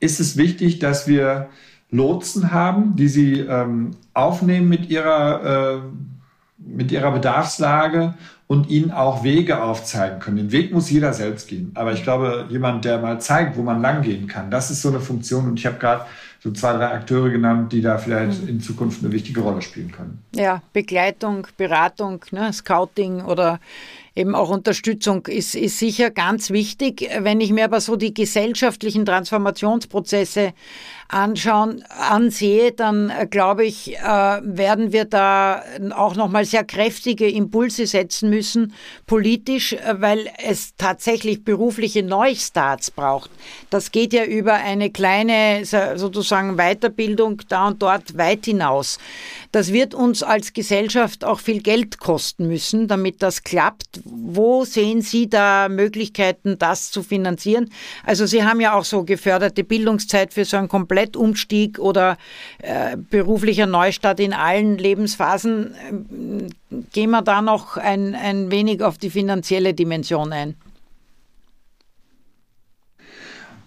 ist 0.00 0.20
es 0.20 0.36
wichtig, 0.36 0.78
dass 0.78 1.06
wir 1.06 1.48
Lotsen 1.90 2.50
haben, 2.50 2.96
die 2.96 3.08
sie 3.08 3.40
ähm, 3.40 3.92
aufnehmen 4.14 4.68
mit 4.68 4.90
ihrer, 4.90 5.76
äh, 5.76 5.78
mit 6.66 6.90
ihrer 6.92 7.10
Bedarfslage 7.10 8.14
und 8.46 8.68
ihnen 8.68 8.90
auch 8.90 9.24
Wege 9.24 9.62
aufzeigen 9.62 10.18
können. 10.18 10.36
Den 10.36 10.52
Weg 10.52 10.72
muss 10.72 10.90
jeder 10.90 11.12
selbst 11.12 11.48
gehen. 11.48 11.72
Aber 11.74 11.92
ich 11.92 12.02
glaube, 12.02 12.46
jemand, 12.50 12.84
der 12.84 12.98
mal 12.98 13.20
zeigt, 13.20 13.56
wo 13.56 13.62
man 13.62 13.80
lang 13.80 14.02
gehen 14.02 14.26
kann, 14.26 14.50
das 14.50 14.70
ist 14.70 14.82
so 14.82 14.88
eine 14.88 15.00
Funktion. 15.00 15.46
Und 15.46 15.58
ich 15.58 15.66
habe 15.66 15.78
gerade 15.78 16.04
so 16.40 16.50
zwei, 16.50 16.74
drei 16.74 16.88
Akteure 16.88 17.30
genannt, 17.30 17.72
die 17.72 17.80
da 17.80 17.96
vielleicht 17.96 18.42
mhm. 18.42 18.48
in 18.48 18.60
Zukunft 18.60 19.02
eine 19.02 19.12
wichtige 19.12 19.40
Rolle 19.40 19.62
spielen 19.62 19.90
können. 19.90 20.22
Ja, 20.34 20.62
Begleitung, 20.74 21.46
Beratung, 21.56 22.22
ne, 22.32 22.52
Scouting 22.52 23.22
oder 23.22 23.60
eben 24.14 24.34
auch 24.34 24.50
Unterstützung 24.50 25.26
ist, 25.26 25.54
ist 25.54 25.78
sicher 25.78 26.10
ganz 26.10 26.50
wichtig. 26.50 27.08
Wenn 27.18 27.40
ich 27.40 27.50
mir 27.50 27.64
aber 27.64 27.80
so 27.80 27.96
die 27.96 28.12
gesellschaftlichen 28.12 29.06
Transformationsprozesse 29.06 30.52
anschauen, 31.08 31.84
ansehe, 31.88 32.72
dann 32.72 33.10
äh, 33.10 33.26
glaube 33.26 33.64
ich, 33.64 33.96
äh, 33.96 34.02
werden 34.02 34.92
wir 34.92 35.04
da 35.04 35.62
auch 35.94 36.16
nochmal 36.16 36.44
sehr 36.44 36.64
kräftige 36.64 37.28
Impulse 37.28 37.86
setzen 37.86 38.30
müssen, 38.30 38.74
politisch, 39.06 39.74
äh, 39.74 40.00
weil 40.00 40.28
es 40.42 40.74
tatsächlich 40.76 41.44
berufliche 41.44 42.02
Neustarts 42.02 42.90
braucht. 42.90 43.30
Das 43.70 43.92
geht 43.92 44.12
ja 44.12 44.24
über 44.24 44.54
eine 44.54 44.90
kleine 44.90 45.64
sozusagen 45.64 46.56
Weiterbildung 46.56 47.42
da 47.48 47.68
und 47.68 47.82
dort 47.82 48.16
weit 48.16 48.46
hinaus. 48.46 48.98
Das 49.52 49.72
wird 49.72 49.94
uns 49.94 50.22
als 50.22 50.52
Gesellschaft 50.52 51.24
auch 51.24 51.38
viel 51.38 51.62
Geld 51.62 51.98
kosten 51.98 52.48
müssen, 52.48 52.88
damit 52.88 53.22
das 53.22 53.44
klappt. 53.44 54.00
Wo 54.04 54.64
sehen 54.64 55.00
Sie 55.00 55.28
da 55.28 55.68
Möglichkeiten, 55.68 56.58
das 56.58 56.90
zu 56.90 57.02
finanzieren? 57.02 57.70
Also 58.04 58.26
Sie 58.26 58.42
haben 58.42 58.60
ja 58.60 58.74
auch 58.74 58.84
so 58.84 59.04
geförderte 59.04 59.62
Bildungszeit 59.62 60.34
für 60.34 60.44
so 60.44 60.56
einen 60.56 60.68
Komplettumstieg 61.04 61.78
oder 61.78 62.16
äh, 62.58 62.96
beruflicher 62.96 63.66
Neustart 63.66 64.20
in 64.20 64.32
allen 64.32 64.78
Lebensphasen. 64.78 65.74
Ähm, 65.90 66.46
gehen 66.92 67.10
wir 67.10 67.22
da 67.22 67.42
noch 67.42 67.76
ein, 67.76 68.14
ein 68.14 68.50
wenig 68.50 68.82
auf 68.82 68.98
die 68.98 69.10
finanzielle 69.10 69.74
Dimension 69.74 70.32
ein? 70.32 70.54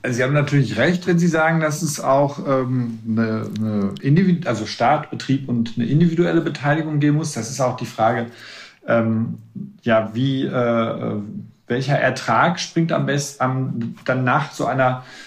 Sie 0.09 0.23
haben 0.23 0.33
natürlich 0.33 0.77
recht, 0.77 1.05
wenn 1.07 1.19
Sie 1.19 1.27
sagen, 1.27 1.59
dass 1.59 1.81
es 1.81 1.99
auch 1.99 2.39
ähm, 2.47 2.99
eine, 3.07 3.93
eine 4.03 4.39
also 4.45 4.65
Staat, 4.65 5.09
Betrieb 5.09 5.49
und 5.49 5.73
eine 5.75 5.85
individuelle 5.85 6.41
Beteiligung 6.41 6.99
geben 6.99 7.17
muss. 7.17 7.33
Das 7.33 7.49
ist 7.49 7.59
auch 7.59 7.75
die 7.75 7.85
Frage, 7.85 8.27
ähm, 8.87 9.39
ja, 9.81 10.11
wie, 10.13 10.45
äh, 10.45 11.21
welcher 11.67 11.97
Ertrag 11.97 12.59
springt 12.59 12.93
am 12.93 13.05
besten 13.05 13.43
am, 13.43 13.95
dann 14.05 14.23
nach 14.23 14.53
so 14.53 14.65
einer 14.65 15.03
äh, 15.03 15.26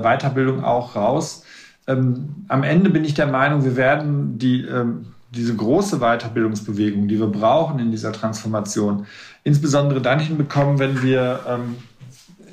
Weiterbildung 0.00 0.64
auch 0.64 0.96
raus. 0.96 1.44
Ähm, 1.86 2.44
am 2.48 2.62
Ende 2.62 2.90
bin 2.90 3.04
ich 3.04 3.14
der 3.14 3.26
Meinung, 3.26 3.64
wir 3.64 3.76
werden 3.76 4.38
die, 4.38 4.62
ähm, 4.62 5.06
diese 5.30 5.54
große 5.54 5.98
Weiterbildungsbewegung, 5.98 7.08
die 7.08 7.18
wir 7.18 7.26
brauchen 7.26 7.78
in 7.78 7.90
dieser 7.90 8.12
Transformation, 8.12 9.06
insbesondere 9.44 10.00
dann 10.00 10.20
hinbekommen, 10.20 10.78
wenn 10.78 11.02
wir 11.02 11.40
ähm, 11.48 11.76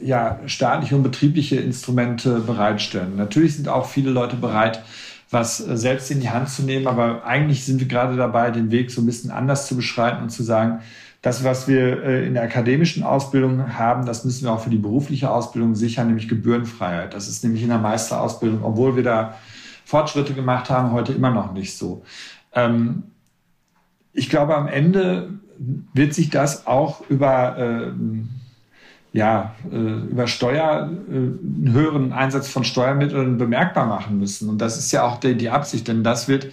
ja, 0.02 0.40
staatliche 0.46 0.96
und 0.96 1.04
betriebliche 1.04 1.58
Instrumente 1.58 2.40
bereitstellen. 2.40 3.16
Natürlich 3.16 3.56
sind 3.56 3.68
auch 3.68 3.88
viele 3.88 4.12
Leute 4.12 4.36
bereit, 4.36 4.84
was 5.30 5.66
äh, 5.66 5.78
selbst 5.78 6.10
in 6.12 6.20
die 6.20 6.30
Hand 6.30 6.50
zu 6.50 6.64
nehmen, 6.64 6.88
aber 6.88 7.26
eigentlich 7.26 7.66
sind 7.66 7.80
wir 7.80 7.88
gerade 7.88 8.16
dabei, 8.16 8.52
den 8.52 8.72
Weg 8.72 8.92
so 8.92 9.02
ein 9.02 9.06
bisschen 9.06 9.32
anders 9.32 9.68
zu 9.68 9.76
beschreiten 9.76 10.24
und 10.24 10.30
zu 10.30 10.44
sagen, 10.44 10.80
das, 11.28 11.44
was 11.44 11.68
wir 11.68 12.04
äh, 12.04 12.26
in 12.26 12.36
der 12.36 12.44
akademischen 12.44 13.04
Ausbildung 13.04 13.78
haben, 13.78 14.06
das 14.06 14.24
müssen 14.24 14.46
wir 14.46 14.54
auch 14.54 14.62
für 14.62 14.70
die 14.70 14.78
berufliche 14.78 15.30
Ausbildung 15.30 15.76
sichern, 15.76 16.08
nämlich 16.08 16.30
Gebührenfreiheit. 16.30 17.14
Das 17.14 17.28
ist 17.28 17.44
nämlich 17.44 17.64
in 17.64 17.68
der 17.68 17.80
Meisterausbildung, 17.80 18.64
obwohl 18.64 18.96
wir 18.96 19.04
da 19.04 19.38
Fortschritte 19.84 20.34
gemacht 20.34 20.70
haben, 20.70 20.94
heute 20.94 21.12
immer 21.12 21.32
noch 21.32 21.52
nicht 21.52 21.78
so. 21.78 22.06
Ähm, 22.54 23.04
ich 24.14 24.30
glaube, 24.30 24.56
am 24.56 24.70
Ende 24.70 25.32
wird 25.94 26.14
sich 26.14 26.30
das 26.30 26.66
auch 26.66 27.02
über 27.10 27.58
äh, 27.58 27.92
ja, 29.12 29.56
äh, 29.70 29.76
über 29.76 30.28
Steuer, 30.28 30.84
einen 30.84 31.72
höheren 31.74 32.14
Einsatz 32.14 32.48
von 32.48 32.64
Steuermitteln 32.64 33.38
bemerkbar 33.38 33.86
machen 33.86 34.18
müssen. 34.18 34.48
Und 34.48 34.60
das 34.60 34.78
ist 34.78 34.94
ja 34.94 35.04
auch 35.04 35.20
die, 35.20 35.36
die 35.36 35.50
Absicht, 35.50 35.90
denn 35.90 36.06
das 36.06 36.30
wird 36.30 36.48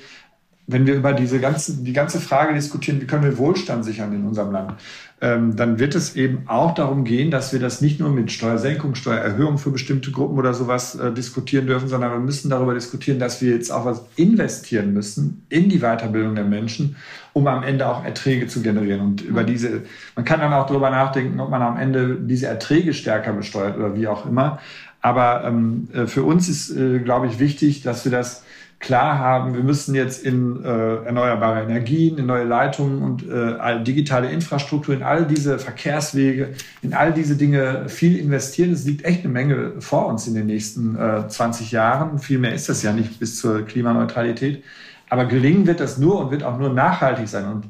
wenn 0.66 0.86
wir 0.86 0.94
über 0.94 1.12
diese 1.12 1.40
ganze, 1.40 1.76
die 1.82 1.92
ganze 1.92 2.20
Frage 2.20 2.54
diskutieren, 2.54 3.00
wie 3.00 3.06
können 3.06 3.24
wir 3.24 3.36
Wohlstand 3.36 3.84
sichern 3.84 4.14
in 4.14 4.24
unserem 4.24 4.52
Land, 4.52 4.74
ähm, 5.20 5.56
dann 5.56 5.78
wird 5.78 5.94
es 5.94 6.16
eben 6.16 6.44
auch 6.46 6.74
darum 6.74 7.04
gehen, 7.04 7.30
dass 7.30 7.52
wir 7.52 7.60
das 7.60 7.80
nicht 7.80 8.00
nur 8.00 8.10
mit 8.10 8.32
Steuersenkung, 8.32 8.94
Steuererhöhung 8.94 9.58
für 9.58 9.70
bestimmte 9.70 10.10
Gruppen 10.10 10.38
oder 10.38 10.54
sowas 10.54 10.94
äh, 10.94 11.12
diskutieren 11.12 11.66
dürfen, 11.66 11.88
sondern 11.88 12.12
wir 12.12 12.18
müssen 12.18 12.50
darüber 12.50 12.74
diskutieren, 12.74 13.18
dass 13.18 13.42
wir 13.42 13.52
jetzt 13.52 13.70
auch 13.70 13.84
was 13.84 14.04
investieren 14.16 14.92
müssen 14.92 15.46
in 15.50 15.68
die 15.68 15.80
Weiterbildung 15.80 16.34
der 16.34 16.44
Menschen, 16.44 16.96
um 17.32 17.46
am 17.46 17.62
Ende 17.62 17.88
auch 17.88 18.04
Erträge 18.04 18.46
zu 18.46 18.62
generieren. 18.62 19.00
Und 19.00 19.20
über 19.20 19.42
mhm. 19.42 19.46
diese, 19.46 19.82
man 20.16 20.24
kann 20.24 20.40
dann 20.40 20.52
auch 20.52 20.66
darüber 20.66 20.90
nachdenken, 20.90 21.40
ob 21.40 21.50
man 21.50 21.62
am 21.62 21.78
Ende 21.78 22.16
diese 22.20 22.46
Erträge 22.46 22.94
stärker 22.94 23.32
besteuert 23.32 23.76
oder 23.76 23.96
wie 23.96 24.06
auch 24.08 24.26
immer. 24.26 24.60
Aber 25.00 25.44
ähm, 25.44 25.88
äh, 25.92 26.06
für 26.06 26.22
uns 26.22 26.48
ist, 26.48 26.70
äh, 26.70 26.98
glaube 26.98 27.26
ich, 27.26 27.38
wichtig, 27.38 27.82
dass 27.82 28.04
wir 28.04 28.12
das 28.12 28.43
klar 28.84 29.18
haben, 29.18 29.54
wir 29.54 29.62
müssen 29.62 29.94
jetzt 29.94 30.24
in 30.24 30.62
äh, 30.62 30.96
erneuerbare 31.04 31.62
Energien, 31.62 32.18
in 32.18 32.26
neue 32.26 32.44
Leitungen 32.44 33.02
und 33.02 33.28
äh, 33.28 33.82
digitale 33.82 34.30
Infrastruktur, 34.30 34.94
in 34.94 35.02
all 35.02 35.24
diese 35.24 35.58
Verkehrswege, 35.58 36.54
in 36.82 36.92
all 36.92 37.12
diese 37.12 37.36
Dinge 37.36 37.88
viel 37.88 38.18
investieren. 38.18 38.72
Es 38.72 38.84
liegt 38.84 39.04
echt 39.04 39.24
eine 39.24 39.32
Menge 39.32 39.72
vor 39.80 40.06
uns 40.06 40.26
in 40.28 40.34
den 40.34 40.46
nächsten 40.46 40.96
äh, 40.96 41.26
20 41.26 41.72
Jahren. 41.72 42.18
Viel 42.18 42.38
mehr 42.38 42.54
ist 42.54 42.68
das 42.68 42.82
ja 42.82 42.92
nicht 42.92 43.18
bis 43.18 43.38
zur 43.38 43.62
Klimaneutralität. 43.62 44.62
Aber 45.08 45.24
gelingen 45.24 45.66
wird 45.66 45.80
das 45.80 45.96
nur 45.96 46.20
und 46.20 46.30
wird 46.30 46.44
auch 46.44 46.58
nur 46.58 46.72
nachhaltig 46.72 47.28
sein. 47.28 47.46
Und 47.46 47.64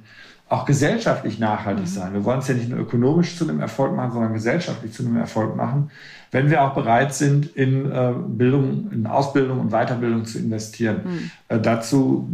auch 0.54 0.64
gesellschaftlich 0.64 1.38
nachhaltig 1.38 1.84
mhm. 1.84 1.88
sein. 1.88 2.14
Wir 2.14 2.24
wollen 2.24 2.38
es 2.38 2.48
ja 2.48 2.54
nicht 2.54 2.68
nur 2.68 2.78
ökonomisch 2.78 3.36
zu 3.36 3.48
einem 3.48 3.60
Erfolg 3.60 3.94
machen, 3.94 4.12
sondern 4.12 4.32
gesellschaftlich 4.32 4.92
zu 4.92 5.04
einem 5.04 5.16
Erfolg 5.16 5.56
machen, 5.56 5.90
wenn 6.30 6.50
wir 6.50 6.62
auch 6.62 6.74
bereit 6.74 7.14
sind, 7.14 7.46
in 7.56 7.90
äh, 7.90 8.12
Bildung, 8.26 8.90
in 8.92 9.06
Ausbildung 9.06 9.60
und 9.60 9.70
Weiterbildung 9.70 10.24
zu 10.24 10.38
investieren. 10.38 11.00
Mhm. 11.04 11.30
Äh, 11.48 11.60
dazu 11.60 12.28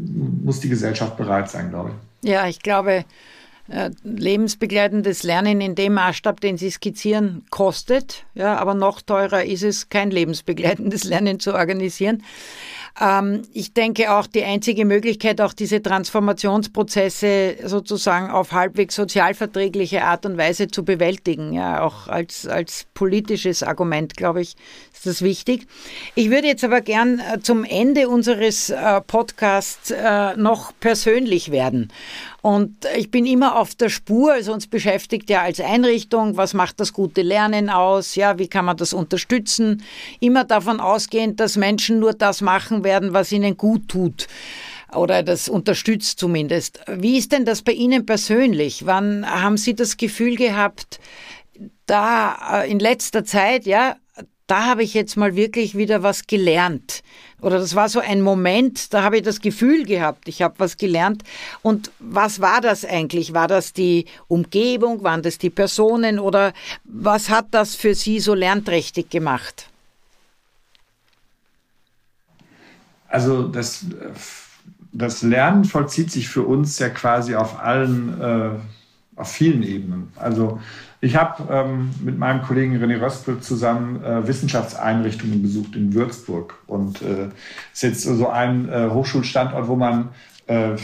muss 0.45 0.61
die 0.61 0.69
Gesellschaft 0.69 1.17
bereit 1.17 1.51
sein, 1.51 1.71
glaube 1.71 1.91
ich. 1.91 2.31
Ja, 2.31 2.47
ich 2.47 2.61
glaube, 2.61 3.05
äh, 3.69 3.91
lebensbegleitendes 4.03 5.23
Lernen 5.23 5.61
in 5.61 5.75
dem 5.75 5.95
Maßstab, 5.95 6.41
den 6.41 6.59
Sie 6.59 6.71
skizzieren, 6.71 7.45
kostet. 7.51 8.25
Ja, 8.35 8.57
aber 8.57 8.75
noch 8.75 9.01
teurer 9.01 9.45
ist 9.45 9.63
es, 9.63 9.89
kein 9.89 10.11
lebensbegleitendes 10.11 11.05
Lernen 11.05 11.41
zu 11.41 11.55
organisieren. 11.55 12.23
Ähm, 12.99 13.43
ich 13.53 13.75
denke 13.75 14.13
auch, 14.13 14.27
die 14.27 14.45
einzige 14.45 14.85
Möglichkeit, 14.85 15.41
auch 15.41 15.53
diese 15.53 15.83
Transformationsprozesse 15.83 17.57
sozusagen 17.65 18.31
auf 18.31 18.53
halbwegs 18.53 18.95
sozialverträgliche 18.95 20.05
Art 20.05 20.27
und 20.27 20.39
Weise 20.39 20.69
zu 20.69 20.85
bewältigen, 20.85 21.53
ja, 21.53 21.83
auch 21.83 22.09
als, 22.09 22.47
als 22.47 22.87
politisches 22.95 23.63
Argument, 23.63 24.17
glaube 24.17 24.41
ich, 24.41 24.55
ist 24.93 25.07
das 25.07 25.23
wichtig. 25.23 25.67
Ich 26.15 26.31
würde 26.31 26.49
jetzt 26.49 26.65
aber 26.65 26.81
gern 26.81 27.21
äh, 27.21 27.41
zum 27.41 27.65
Ende 27.65 28.09
unseres 28.09 28.71
äh, 28.71 29.01
Podcasts 29.03 29.91
äh, 29.91 30.37
noch 30.37 30.73
persönlich 30.81 31.51
werden. 31.51 31.93
Und 32.43 32.87
ich 32.97 33.11
bin 33.11 33.27
immer 33.27 33.57
auf 33.59 33.75
der 33.75 33.91
Spur, 33.91 34.33
also 34.33 34.53
uns 34.53 34.67
beschäftigt 34.67 35.29
ja 35.29 35.43
als 35.43 35.61
Einrichtung, 35.61 36.39
was 36.39 36.55
macht 36.55 36.81
das 36.81 36.93
gute 36.93 37.21
Lernen 37.21 37.69
aus, 37.69 38.15
ja, 38.15 38.39
wie 38.39 38.49
kann 38.49 38.65
man 38.65 38.79
das 38.79 38.95
unterstützen, 38.95 39.83
immer 40.21 40.45
davon 40.45 40.81
ausgehend, 40.81 41.39
dass 41.39 41.57
Menschen 41.57 41.99
nur 41.99 42.15
das 42.15 42.41
machen 42.41 42.80
werden, 42.85 43.13
was 43.13 43.33
ihnen 43.33 43.57
gut 43.57 43.89
tut 43.89 44.27
oder 44.95 45.23
das 45.23 45.49
unterstützt 45.49 46.19
zumindest. 46.19 46.81
Wie 46.89 47.17
ist 47.17 47.33
denn 47.33 47.45
das 47.45 47.63
bei 47.63 47.73
Ihnen 47.73 48.07
persönlich? 48.07 48.87
Wann 48.87 49.25
haben 49.25 49.57
Sie 49.57 49.75
das 49.75 49.97
Gefühl 49.97 50.37
gehabt, 50.37 50.99
da 51.87 52.63
äh, 52.63 52.71
in 52.71 52.79
letzter 52.79 53.25
Zeit, 53.25 53.67
ja, 53.67 53.97
da 54.47 54.67
habe 54.67 54.83
ich 54.83 54.95
jetzt 54.95 55.17
mal 55.17 55.37
wirklich 55.37 55.77
wieder 55.77 56.03
was 56.03 56.27
gelernt. 56.27 57.03
Oder 57.41 57.59
das 57.59 57.77
war 57.77 57.89
so 57.89 58.01
ein 58.01 58.21
Moment, 58.21 58.93
da 58.93 59.03
habe 59.03 59.19
ich 59.19 59.23
das 59.23 59.41
Gefühl 59.41 59.85
gehabt, 59.85 60.27
ich 60.27 60.43
habe 60.43 60.57
was 60.59 60.77
gelernt. 60.77 61.23
Und 61.63 61.93
was 62.01 62.41
war 62.41 62.61
das 62.61 62.85
eigentlich? 62.85 63.33
War 63.33 63.47
das 63.47 63.73
die 63.73 64.07
Umgebung? 64.27 65.05
Waren 65.05 65.23
das 65.23 65.39
die 65.39 65.51
Personen? 65.51 66.19
Oder 66.19 66.53
was 66.85 67.31
hat 67.31 67.47
das 67.53 67.77
für 67.77 67.95
Sie 67.95 68.19
so 68.19 68.35
lernträchtig 68.35 69.09
gemacht? 69.09 69.71
Also 73.11 73.49
das, 73.49 73.85
das 74.93 75.23
Lernen 75.23 75.65
vollzieht 75.65 76.11
sich 76.11 76.29
für 76.29 76.43
uns 76.43 76.79
ja 76.79 76.89
quasi 76.89 77.35
auf 77.35 77.61
allen, 77.61 78.21
äh, 78.21 78.51
auf 79.17 79.31
vielen 79.31 79.63
Ebenen. 79.63 80.13
Also 80.17 80.61
ich 81.01 81.17
habe 81.17 81.43
ähm, 81.53 81.91
mit 82.03 82.19
meinem 82.19 82.43
Kollegen 82.43 82.77
René 82.77 83.01
Röspel 83.01 83.41
zusammen 83.41 84.03
äh, 84.05 84.27
Wissenschaftseinrichtungen 84.27 85.43
besucht 85.43 85.75
in 85.75 85.93
Würzburg. 85.93 86.55
Und 86.67 87.03
äh, 87.03 87.29
ist 87.73 87.83
jetzt 87.83 88.03
so 88.03 88.29
ein 88.29 88.69
äh, 88.69 88.89
Hochschulstandort, 88.91 89.67
wo 89.67 89.77
man 89.77 90.11
äh, 90.47 90.77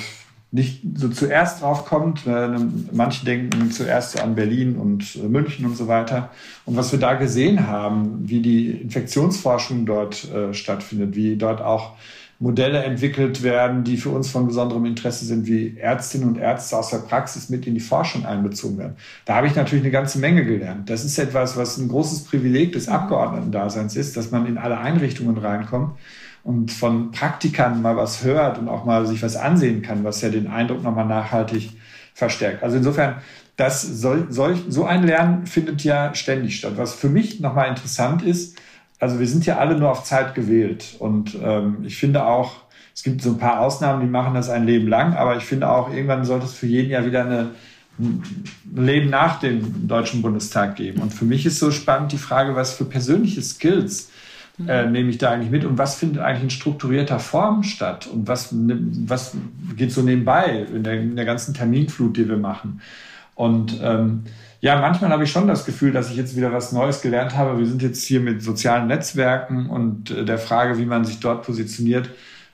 nicht 0.56 0.80
so 0.94 1.08
zuerst 1.10 1.60
drauf 1.60 1.84
kommt. 1.84 2.26
Äh, 2.26 2.48
manche 2.92 3.24
denken 3.24 3.70
zuerst 3.70 4.20
an 4.20 4.34
Berlin 4.34 4.76
und 4.76 5.16
äh, 5.16 5.28
München 5.28 5.66
und 5.66 5.76
so 5.76 5.86
weiter. 5.86 6.30
Und 6.64 6.76
was 6.76 6.92
wir 6.92 6.98
da 6.98 7.14
gesehen 7.14 7.66
haben, 7.66 8.22
wie 8.26 8.40
die 8.40 8.70
Infektionsforschung 8.70 9.84
dort 9.84 10.24
äh, 10.32 10.54
stattfindet, 10.54 11.14
wie 11.14 11.36
dort 11.36 11.60
auch 11.60 11.92
Modelle 12.38 12.82
entwickelt 12.82 13.42
werden, 13.42 13.84
die 13.84 13.96
für 13.98 14.10
uns 14.10 14.30
von 14.30 14.46
besonderem 14.46 14.86
Interesse 14.86 15.24
sind, 15.26 15.46
wie 15.46 15.76
Ärztinnen 15.76 16.28
und 16.28 16.38
Ärzte 16.38 16.76
aus 16.76 16.90
der 16.90 16.98
Praxis 16.98 17.48
mit 17.50 17.66
in 17.66 17.74
die 17.74 17.80
Forschung 17.80 18.24
einbezogen 18.26 18.78
werden. 18.78 18.96
Da 19.26 19.36
habe 19.36 19.46
ich 19.46 19.54
natürlich 19.54 19.84
eine 19.84 19.92
ganze 19.92 20.18
Menge 20.18 20.44
gelernt. 20.44 20.88
Das 20.88 21.04
ist 21.04 21.18
etwas, 21.18 21.56
was 21.56 21.76
ein 21.76 21.88
großes 21.88 22.24
Privileg 22.24 22.72
des 22.72 22.88
Abgeordnetendaseins 22.88 23.94
ist, 23.96 24.16
dass 24.16 24.30
man 24.30 24.46
in 24.46 24.58
alle 24.58 24.78
Einrichtungen 24.78 25.36
reinkommt 25.36 25.92
und 26.46 26.70
von 26.70 27.10
Praktikern 27.10 27.82
mal 27.82 27.96
was 27.96 28.22
hört 28.22 28.58
und 28.58 28.68
auch 28.68 28.84
mal 28.84 29.04
sich 29.04 29.20
was 29.22 29.34
ansehen 29.34 29.82
kann, 29.82 30.04
was 30.04 30.22
ja 30.22 30.28
den 30.28 30.46
Eindruck 30.46 30.80
nochmal 30.80 31.04
nachhaltig 31.04 31.70
verstärkt. 32.14 32.62
Also 32.62 32.76
insofern, 32.76 33.16
das 33.56 33.82
soll, 33.82 34.28
solch, 34.30 34.60
so 34.68 34.84
ein 34.84 35.02
Lernen 35.02 35.46
findet 35.46 35.82
ja 35.82 36.14
ständig 36.14 36.56
statt. 36.56 36.74
Was 36.76 36.94
für 36.94 37.08
mich 37.08 37.40
nochmal 37.40 37.68
interessant 37.68 38.22
ist, 38.22 38.56
also 39.00 39.18
wir 39.18 39.26
sind 39.26 39.44
ja 39.44 39.58
alle 39.58 39.76
nur 39.76 39.90
auf 39.90 40.04
Zeit 40.04 40.36
gewählt. 40.36 40.94
Und 41.00 41.36
ähm, 41.42 41.78
ich 41.84 41.98
finde 41.98 42.24
auch, 42.24 42.52
es 42.94 43.02
gibt 43.02 43.22
so 43.22 43.30
ein 43.30 43.38
paar 43.38 43.60
Ausnahmen, 43.60 44.00
die 44.00 44.06
machen 44.10 44.34
das 44.34 44.48
ein 44.48 44.66
Leben 44.66 44.86
lang, 44.86 45.14
aber 45.14 45.36
ich 45.36 45.44
finde 45.44 45.68
auch, 45.68 45.92
irgendwann 45.92 46.24
sollte 46.24 46.46
es 46.46 46.54
für 46.54 46.66
jeden 46.66 46.90
ja 46.90 47.04
wieder 47.04 47.24
eine, 47.24 47.50
ein 47.98 48.22
Leben 48.72 49.10
nach 49.10 49.40
dem 49.40 49.88
Deutschen 49.88 50.22
Bundestag 50.22 50.76
geben. 50.76 51.02
Und 51.02 51.12
für 51.12 51.24
mich 51.24 51.44
ist 51.44 51.58
so 51.58 51.72
spannend 51.72 52.12
die 52.12 52.18
Frage, 52.18 52.54
was 52.54 52.74
für 52.74 52.84
persönliche 52.84 53.42
Skills 53.42 54.10
äh, 54.66 54.86
nehme 54.86 55.10
ich 55.10 55.18
da 55.18 55.30
eigentlich 55.30 55.50
mit 55.50 55.64
und 55.64 55.76
was 55.76 55.96
findet 55.96 56.22
eigentlich 56.22 56.44
in 56.44 56.50
strukturierter 56.50 57.18
Form 57.18 57.62
statt 57.62 58.06
und 58.06 58.26
was, 58.26 58.50
was 58.52 59.36
geht 59.76 59.92
so 59.92 60.02
nebenbei 60.02 60.66
in 60.72 60.82
der, 60.82 60.94
in 61.00 61.16
der 61.16 61.26
ganzen 61.26 61.52
Terminflut, 61.52 62.16
die 62.16 62.28
wir 62.28 62.38
machen. 62.38 62.80
Und 63.34 63.78
ähm, 63.82 64.22
ja, 64.60 64.80
manchmal 64.80 65.10
habe 65.10 65.24
ich 65.24 65.30
schon 65.30 65.46
das 65.46 65.66
Gefühl, 65.66 65.92
dass 65.92 66.10
ich 66.10 66.16
jetzt 66.16 66.36
wieder 66.36 66.52
was 66.52 66.72
Neues 66.72 67.02
gelernt 67.02 67.36
habe. 67.36 67.58
Wir 67.58 67.66
sind 67.66 67.82
jetzt 67.82 68.04
hier 68.04 68.20
mit 68.20 68.42
sozialen 68.42 68.86
Netzwerken 68.86 69.66
und 69.68 70.10
äh, 70.10 70.24
der 70.24 70.38
Frage, 70.38 70.78
wie 70.78 70.86
man 70.86 71.04
sich 71.04 71.20
dort 71.20 71.44
positioniert, 71.44 72.08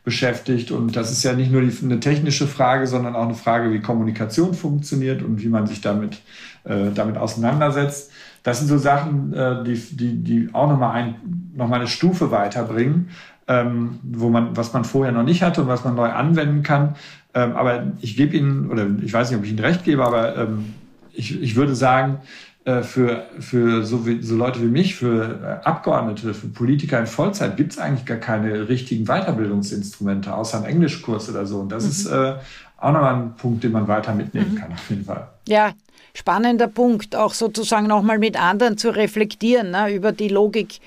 beschäftigt. 0.05 0.73
Und 0.73 0.97
das 0.97 1.13
ist 1.13 1.23
ja 1.23 1.33
nicht 1.33 1.53
nur 1.53 1.63
die, 1.63 1.73
eine 1.85 2.01
technische 2.01 2.49
Frage, 2.49 2.89
sondern 2.89 3.15
auch 3.15 3.27
eine 3.27 3.35
Frage, 3.35 3.73
wie 3.73 3.81
Kommunikation 3.81 4.55
funktioniert 4.55 5.23
und 5.23 5.41
wie 5.41 5.49
man 5.49 5.69
sich 5.69 5.81
damit, 5.81 6.21
äh, 6.65 6.91
damit 6.93 7.17
auseinandersetzt. 7.17 8.11
Das 8.43 8.59
sind 8.59 8.69
so 8.69 8.79
Sachen, 8.79 9.33
äh, 9.33 9.63
die, 9.65 9.75
die, 9.75 10.23
die 10.23 10.49
auch 10.53 10.69
nochmal 10.69 10.93
ein, 10.95 11.15
noch 11.55 11.69
mal 11.69 11.77
eine 11.77 11.89
Stufe 11.89 12.31
weiterbringen, 12.31 13.11
ähm, 13.49 13.99
wo 14.03 14.29
man, 14.29 14.57
was 14.57 14.73
man 14.73 14.85
vorher 14.85 15.13
noch 15.13 15.23
nicht 15.23 15.43
hatte 15.43 15.63
und 15.63 15.69
was 15.69 15.85
man 15.85 15.95
neu 15.95 16.11
anwenden 16.11 16.63
kann. 16.63 16.97
Ähm, 17.35 17.57
aber 17.57 17.93
ich 18.01 18.17
gebe 18.17 18.37
Ihnen, 18.37 18.71
oder 18.71 18.87
ich 19.03 19.13
weiß 19.13 19.31
nicht, 19.31 19.39
ob 19.39 19.45
ich 19.45 19.51
Ihnen 19.51 19.61
recht 19.61 19.85
gebe, 19.85 20.05
aber 20.05 20.37
ähm, 20.37 20.75
ich, 21.13 21.41
ich 21.41 21.57
würde 21.57 21.75
sagen, 21.75 22.21
äh, 22.65 22.83
für, 22.83 23.27
für 23.41 23.85
so, 23.85 24.07
wie, 24.07 24.23
so 24.23 24.37
Leute 24.37 24.61
wie 24.61 24.67
mich, 24.67 24.95
für 24.95 25.41
äh, 25.43 25.67
Abgeordnete, 25.67 26.33
für 26.33 26.47
Politiker 26.47 27.01
in 27.01 27.07
Vollzeit 27.07 27.57
gibt 27.57 27.73
es 27.73 27.79
eigentlich 27.79 28.07
gar 28.07 28.19
keine 28.19 28.69
richtigen 28.69 29.07
Weiterbildungsinstrumente, 29.07 30.33
außer 30.33 30.59
einen 30.59 30.67
Englischkurs 30.67 31.29
oder 31.29 31.45
so. 31.45 31.59
Und 31.59 31.73
das 31.73 31.85
mhm. 31.85 31.91
ist 31.91 32.07
äh, 32.07 32.35
auch 32.77 32.93
nochmal 32.93 33.15
ein 33.15 33.35
Punkt, 33.35 33.65
den 33.65 33.73
man 33.73 33.89
weiter 33.89 34.15
mitnehmen 34.15 34.53
mhm. 34.53 34.59
kann, 34.59 34.73
auf 34.73 34.91
jeden 34.91 35.05
Fall. 35.05 35.29
Ja, 35.49 35.73
spannender 36.15 36.69
Punkt, 36.69 37.17
auch 37.17 37.35
sozusagen 37.35 37.87
nochmal 37.87 38.19
mit 38.19 38.41
anderen 38.41 38.77
zu 38.79 38.91
reflektieren 38.91 39.71
ne, 39.71 39.93
über 39.93 40.13
die 40.13 40.29
Logik 40.29 40.81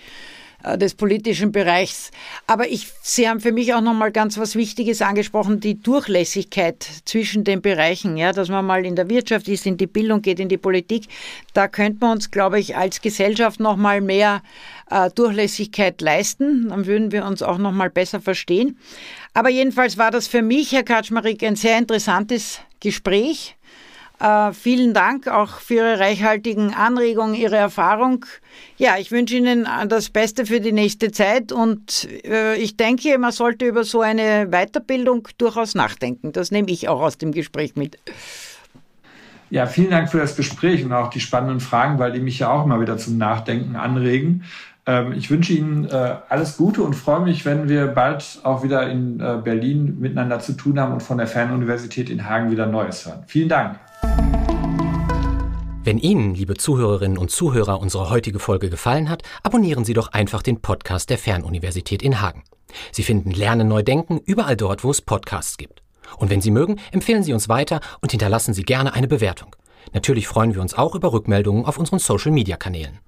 äh, 0.65 0.78
des 0.78 0.95
politischen 0.95 1.51
Bereichs. 1.51 2.11
Aber 2.47 2.67
ich, 2.67 2.88
Sie 3.01 3.30
haben 3.30 3.39
für 3.39 3.51
mich 3.51 3.73
auch 3.73 3.82
nochmal 3.82 4.11
ganz 4.11 4.38
was 4.38 4.55
Wichtiges 4.55 5.01
angesprochen, 5.01 5.59
die 5.59 5.82
Durchlässigkeit 5.82 6.86
zwischen 7.05 7.43
den 7.43 7.61
Bereichen, 7.61 8.17
ja, 8.17 8.32
dass 8.32 8.49
man 8.49 8.65
mal 8.65 8.86
in 8.86 8.95
der 8.95 9.09
Wirtschaft 9.09 9.47
ist, 9.47 9.65
in 9.65 9.78
die 9.78 9.88
Bildung 9.88 10.21
geht, 10.21 10.39
in 10.39 10.49
die 10.49 10.57
Politik. 10.57 11.05
Da 11.53 11.67
könnte 11.67 11.99
man 12.01 12.13
uns, 12.13 12.32
glaube 12.32 12.59
ich, 12.59 12.76
als 12.76 13.01
Gesellschaft 13.01 13.59
nochmal 13.59 14.01
mehr 14.01 14.41
äh, 14.89 15.09
Durchlässigkeit 15.11 16.01
leisten. 16.01 16.69
Dann 16.69 16.86
würden 16.86 17.11
wir 17.11 17.26
uns 17.26 17.41
auch 17.41 17.57
nochmal 17.57 17.89
besser 17.89 18.19
verstehen. 18.19 18.78
Aber 19.34 19.49
jedenfalls 19.49 19.97
war 19.97 20.11
das 20.11 20.28
für 20.28 20.41
mich, 20.41 20.71
Herr 20.71 20.84
Kaczmarek, 20.84 21.43
ein 21.43 21.55
sehr 21.55 21.78
interessantes 21.78 22.59
Gespräch. 22.80 23.55
Äh, 24.20 24.53
vielen 24.53 24.93
Dank 24.93 25.28
auch 25.28 25.59
für 25.59 25.76
Ihre 25.76 25.99
reichhaltigen 25.99 26.74
Anregungen, 26.74 27.36
Ihre 27.36 27.57
Erfahrung. 27.57 28.26
Ja, 28.78 28.95
ich 28.97 29.11
wünsche 29.11 29.36
Ihnen 29.36 29.68
das 29.88 30.09
Beste 30.09 30.45
für 30.45 30.61
die 30.61 30.72
nächste 30.72 31.11
Zeit 31.11 31.51
und 31.51 32.07
äh, 32.24 32.55
ich 32.55 32.78
denke, 32.78 33.18
man 33.18 33.32
sollte 33.32 33.66
über 33.66 33.84
so 33.84 34.01
eine 34.01 34.47
Weiterbildung 34.47 35.28
durchaus 35.38 35.76
nachdenken. 35.76 36.32
Das 36.32 36.51
nehme 36.51 36.72
ich 36.72 36.88
auch 36.88 37.01
aus 37.01 37.18
dem 37.18 37.32
Gespräch 37.32 37.76
mit. 37.76 37.97
Ja, 39.49 39.66
vielen 39.68 39.91
Dank 39.91 40.09
für 40.09 40.18
das 40.18 40.36
Gespräch 40.36 40.84
und 40.84 40.93
auch 40.93 41.09
die 41.09 41.20
spannenden 41.20 41.59
Fragen, 41.59 41.99
weil 41.99 42.11
die 42.11 42.20
mich 42.20 42.39
ja 42.39 42.49
auch 42.49 42.66
immer 42.66 42.82
wieder 42.82 42.97
zum 42.97 43.18
Nachdenken 43.18 43.76
anregen. 43.76 44.43
Ähm, 44.86 45.13
ich 45.13 45.30
wünsche 45.30 45.53
Ihnen 45.53 45.86
äh, 45.86 46.16
alles 46.30 46.57
Gute 46.57 46.84
und 46.84 46.93
freue 46.93 47.22
mich, 47.22 47.45
wenn 47.45 47.70
wir 47.70 47.88
bald 47.88 48.39
auch 48.43 48.63
wieder 48.63 48.89
in 48.89 49.20
äh, 49.20 49.39
Berlin 49.43 49.97
miteinander 49.99 50.39
zu 50.39 50.53
tun 50.53 50.80
haben 50.80 50.93
und 50.93 51.03
von 51.03 51.18
der 51.18 51.28
Fernuniversität 51.28 52.09
in 52.09 52.28
Hagen 52.28 52.51
wieder 52.51 52.66
Neues 52.66 53.05
hören. 53.05 53.24
Vielen 53.28 53.49
Dank. 53.49 53.80
Wenn 55.85 55.99
Ihnen, 55.99 56.33
liebe 56.33 56.55
Zuhörerinnen 56.55 57.19
und 57.19 57.29
Zuhörer, 57.29 57.79
unsere 57.79 58.09
heutige 58.09 58.39
Folge 58.39 58.71
gefallen 58.71 59.07
hat, 59.07 59.21
abonnieren 59.43 59.85
Sie 59.85 59.93
doch 59.93 60.13
einfach 60.13 60.41
den 60.41 60.59
Podcast 60.59 61.11
der 61.11 61.19
Fernuniversität 61.19 62.01
in 62.01 62.21
Hagen. 62.21 62.43
Sie 62.91 63.03
finden 63.03 63.29
Lernen 63.29 63.67
neu 63.67 63.83
denken 63.83 64.19
überall 64.25 64.57
dort, 64.57 64.83
wo 64.83 64.89
es 64.89 65.01
Podcasts 65.01 65.57
gibt. 65.57 65.83
Und 66.17 66.31
wenn 66.31 66.41
Sie 66.41 66.49
mögen, 66.49 66.79
empfehlen 66.91 67.21
Sie 67.21 67.33
uns 67.33 67.49
weiter 67.49 67.81
und 68.01 68.09
hinterlassen 68.11 68.55
Sie 68.55 68.63
gerne 68.63 68.93
eine 68.93 69.07
Bewertung. 69.07 69.55
Natürlich 69.93 70.27
freuen 70.27 70.55
wir 70.55 70.61
uns 70.61 70.73
auch 70.73 70.95
über 70.95 71.13
Rückmeldungen 71.13 71.65
auf 71.65 71.77
unseren 71.77 71.99
Social-Media-Kanälen. 71.99 72.99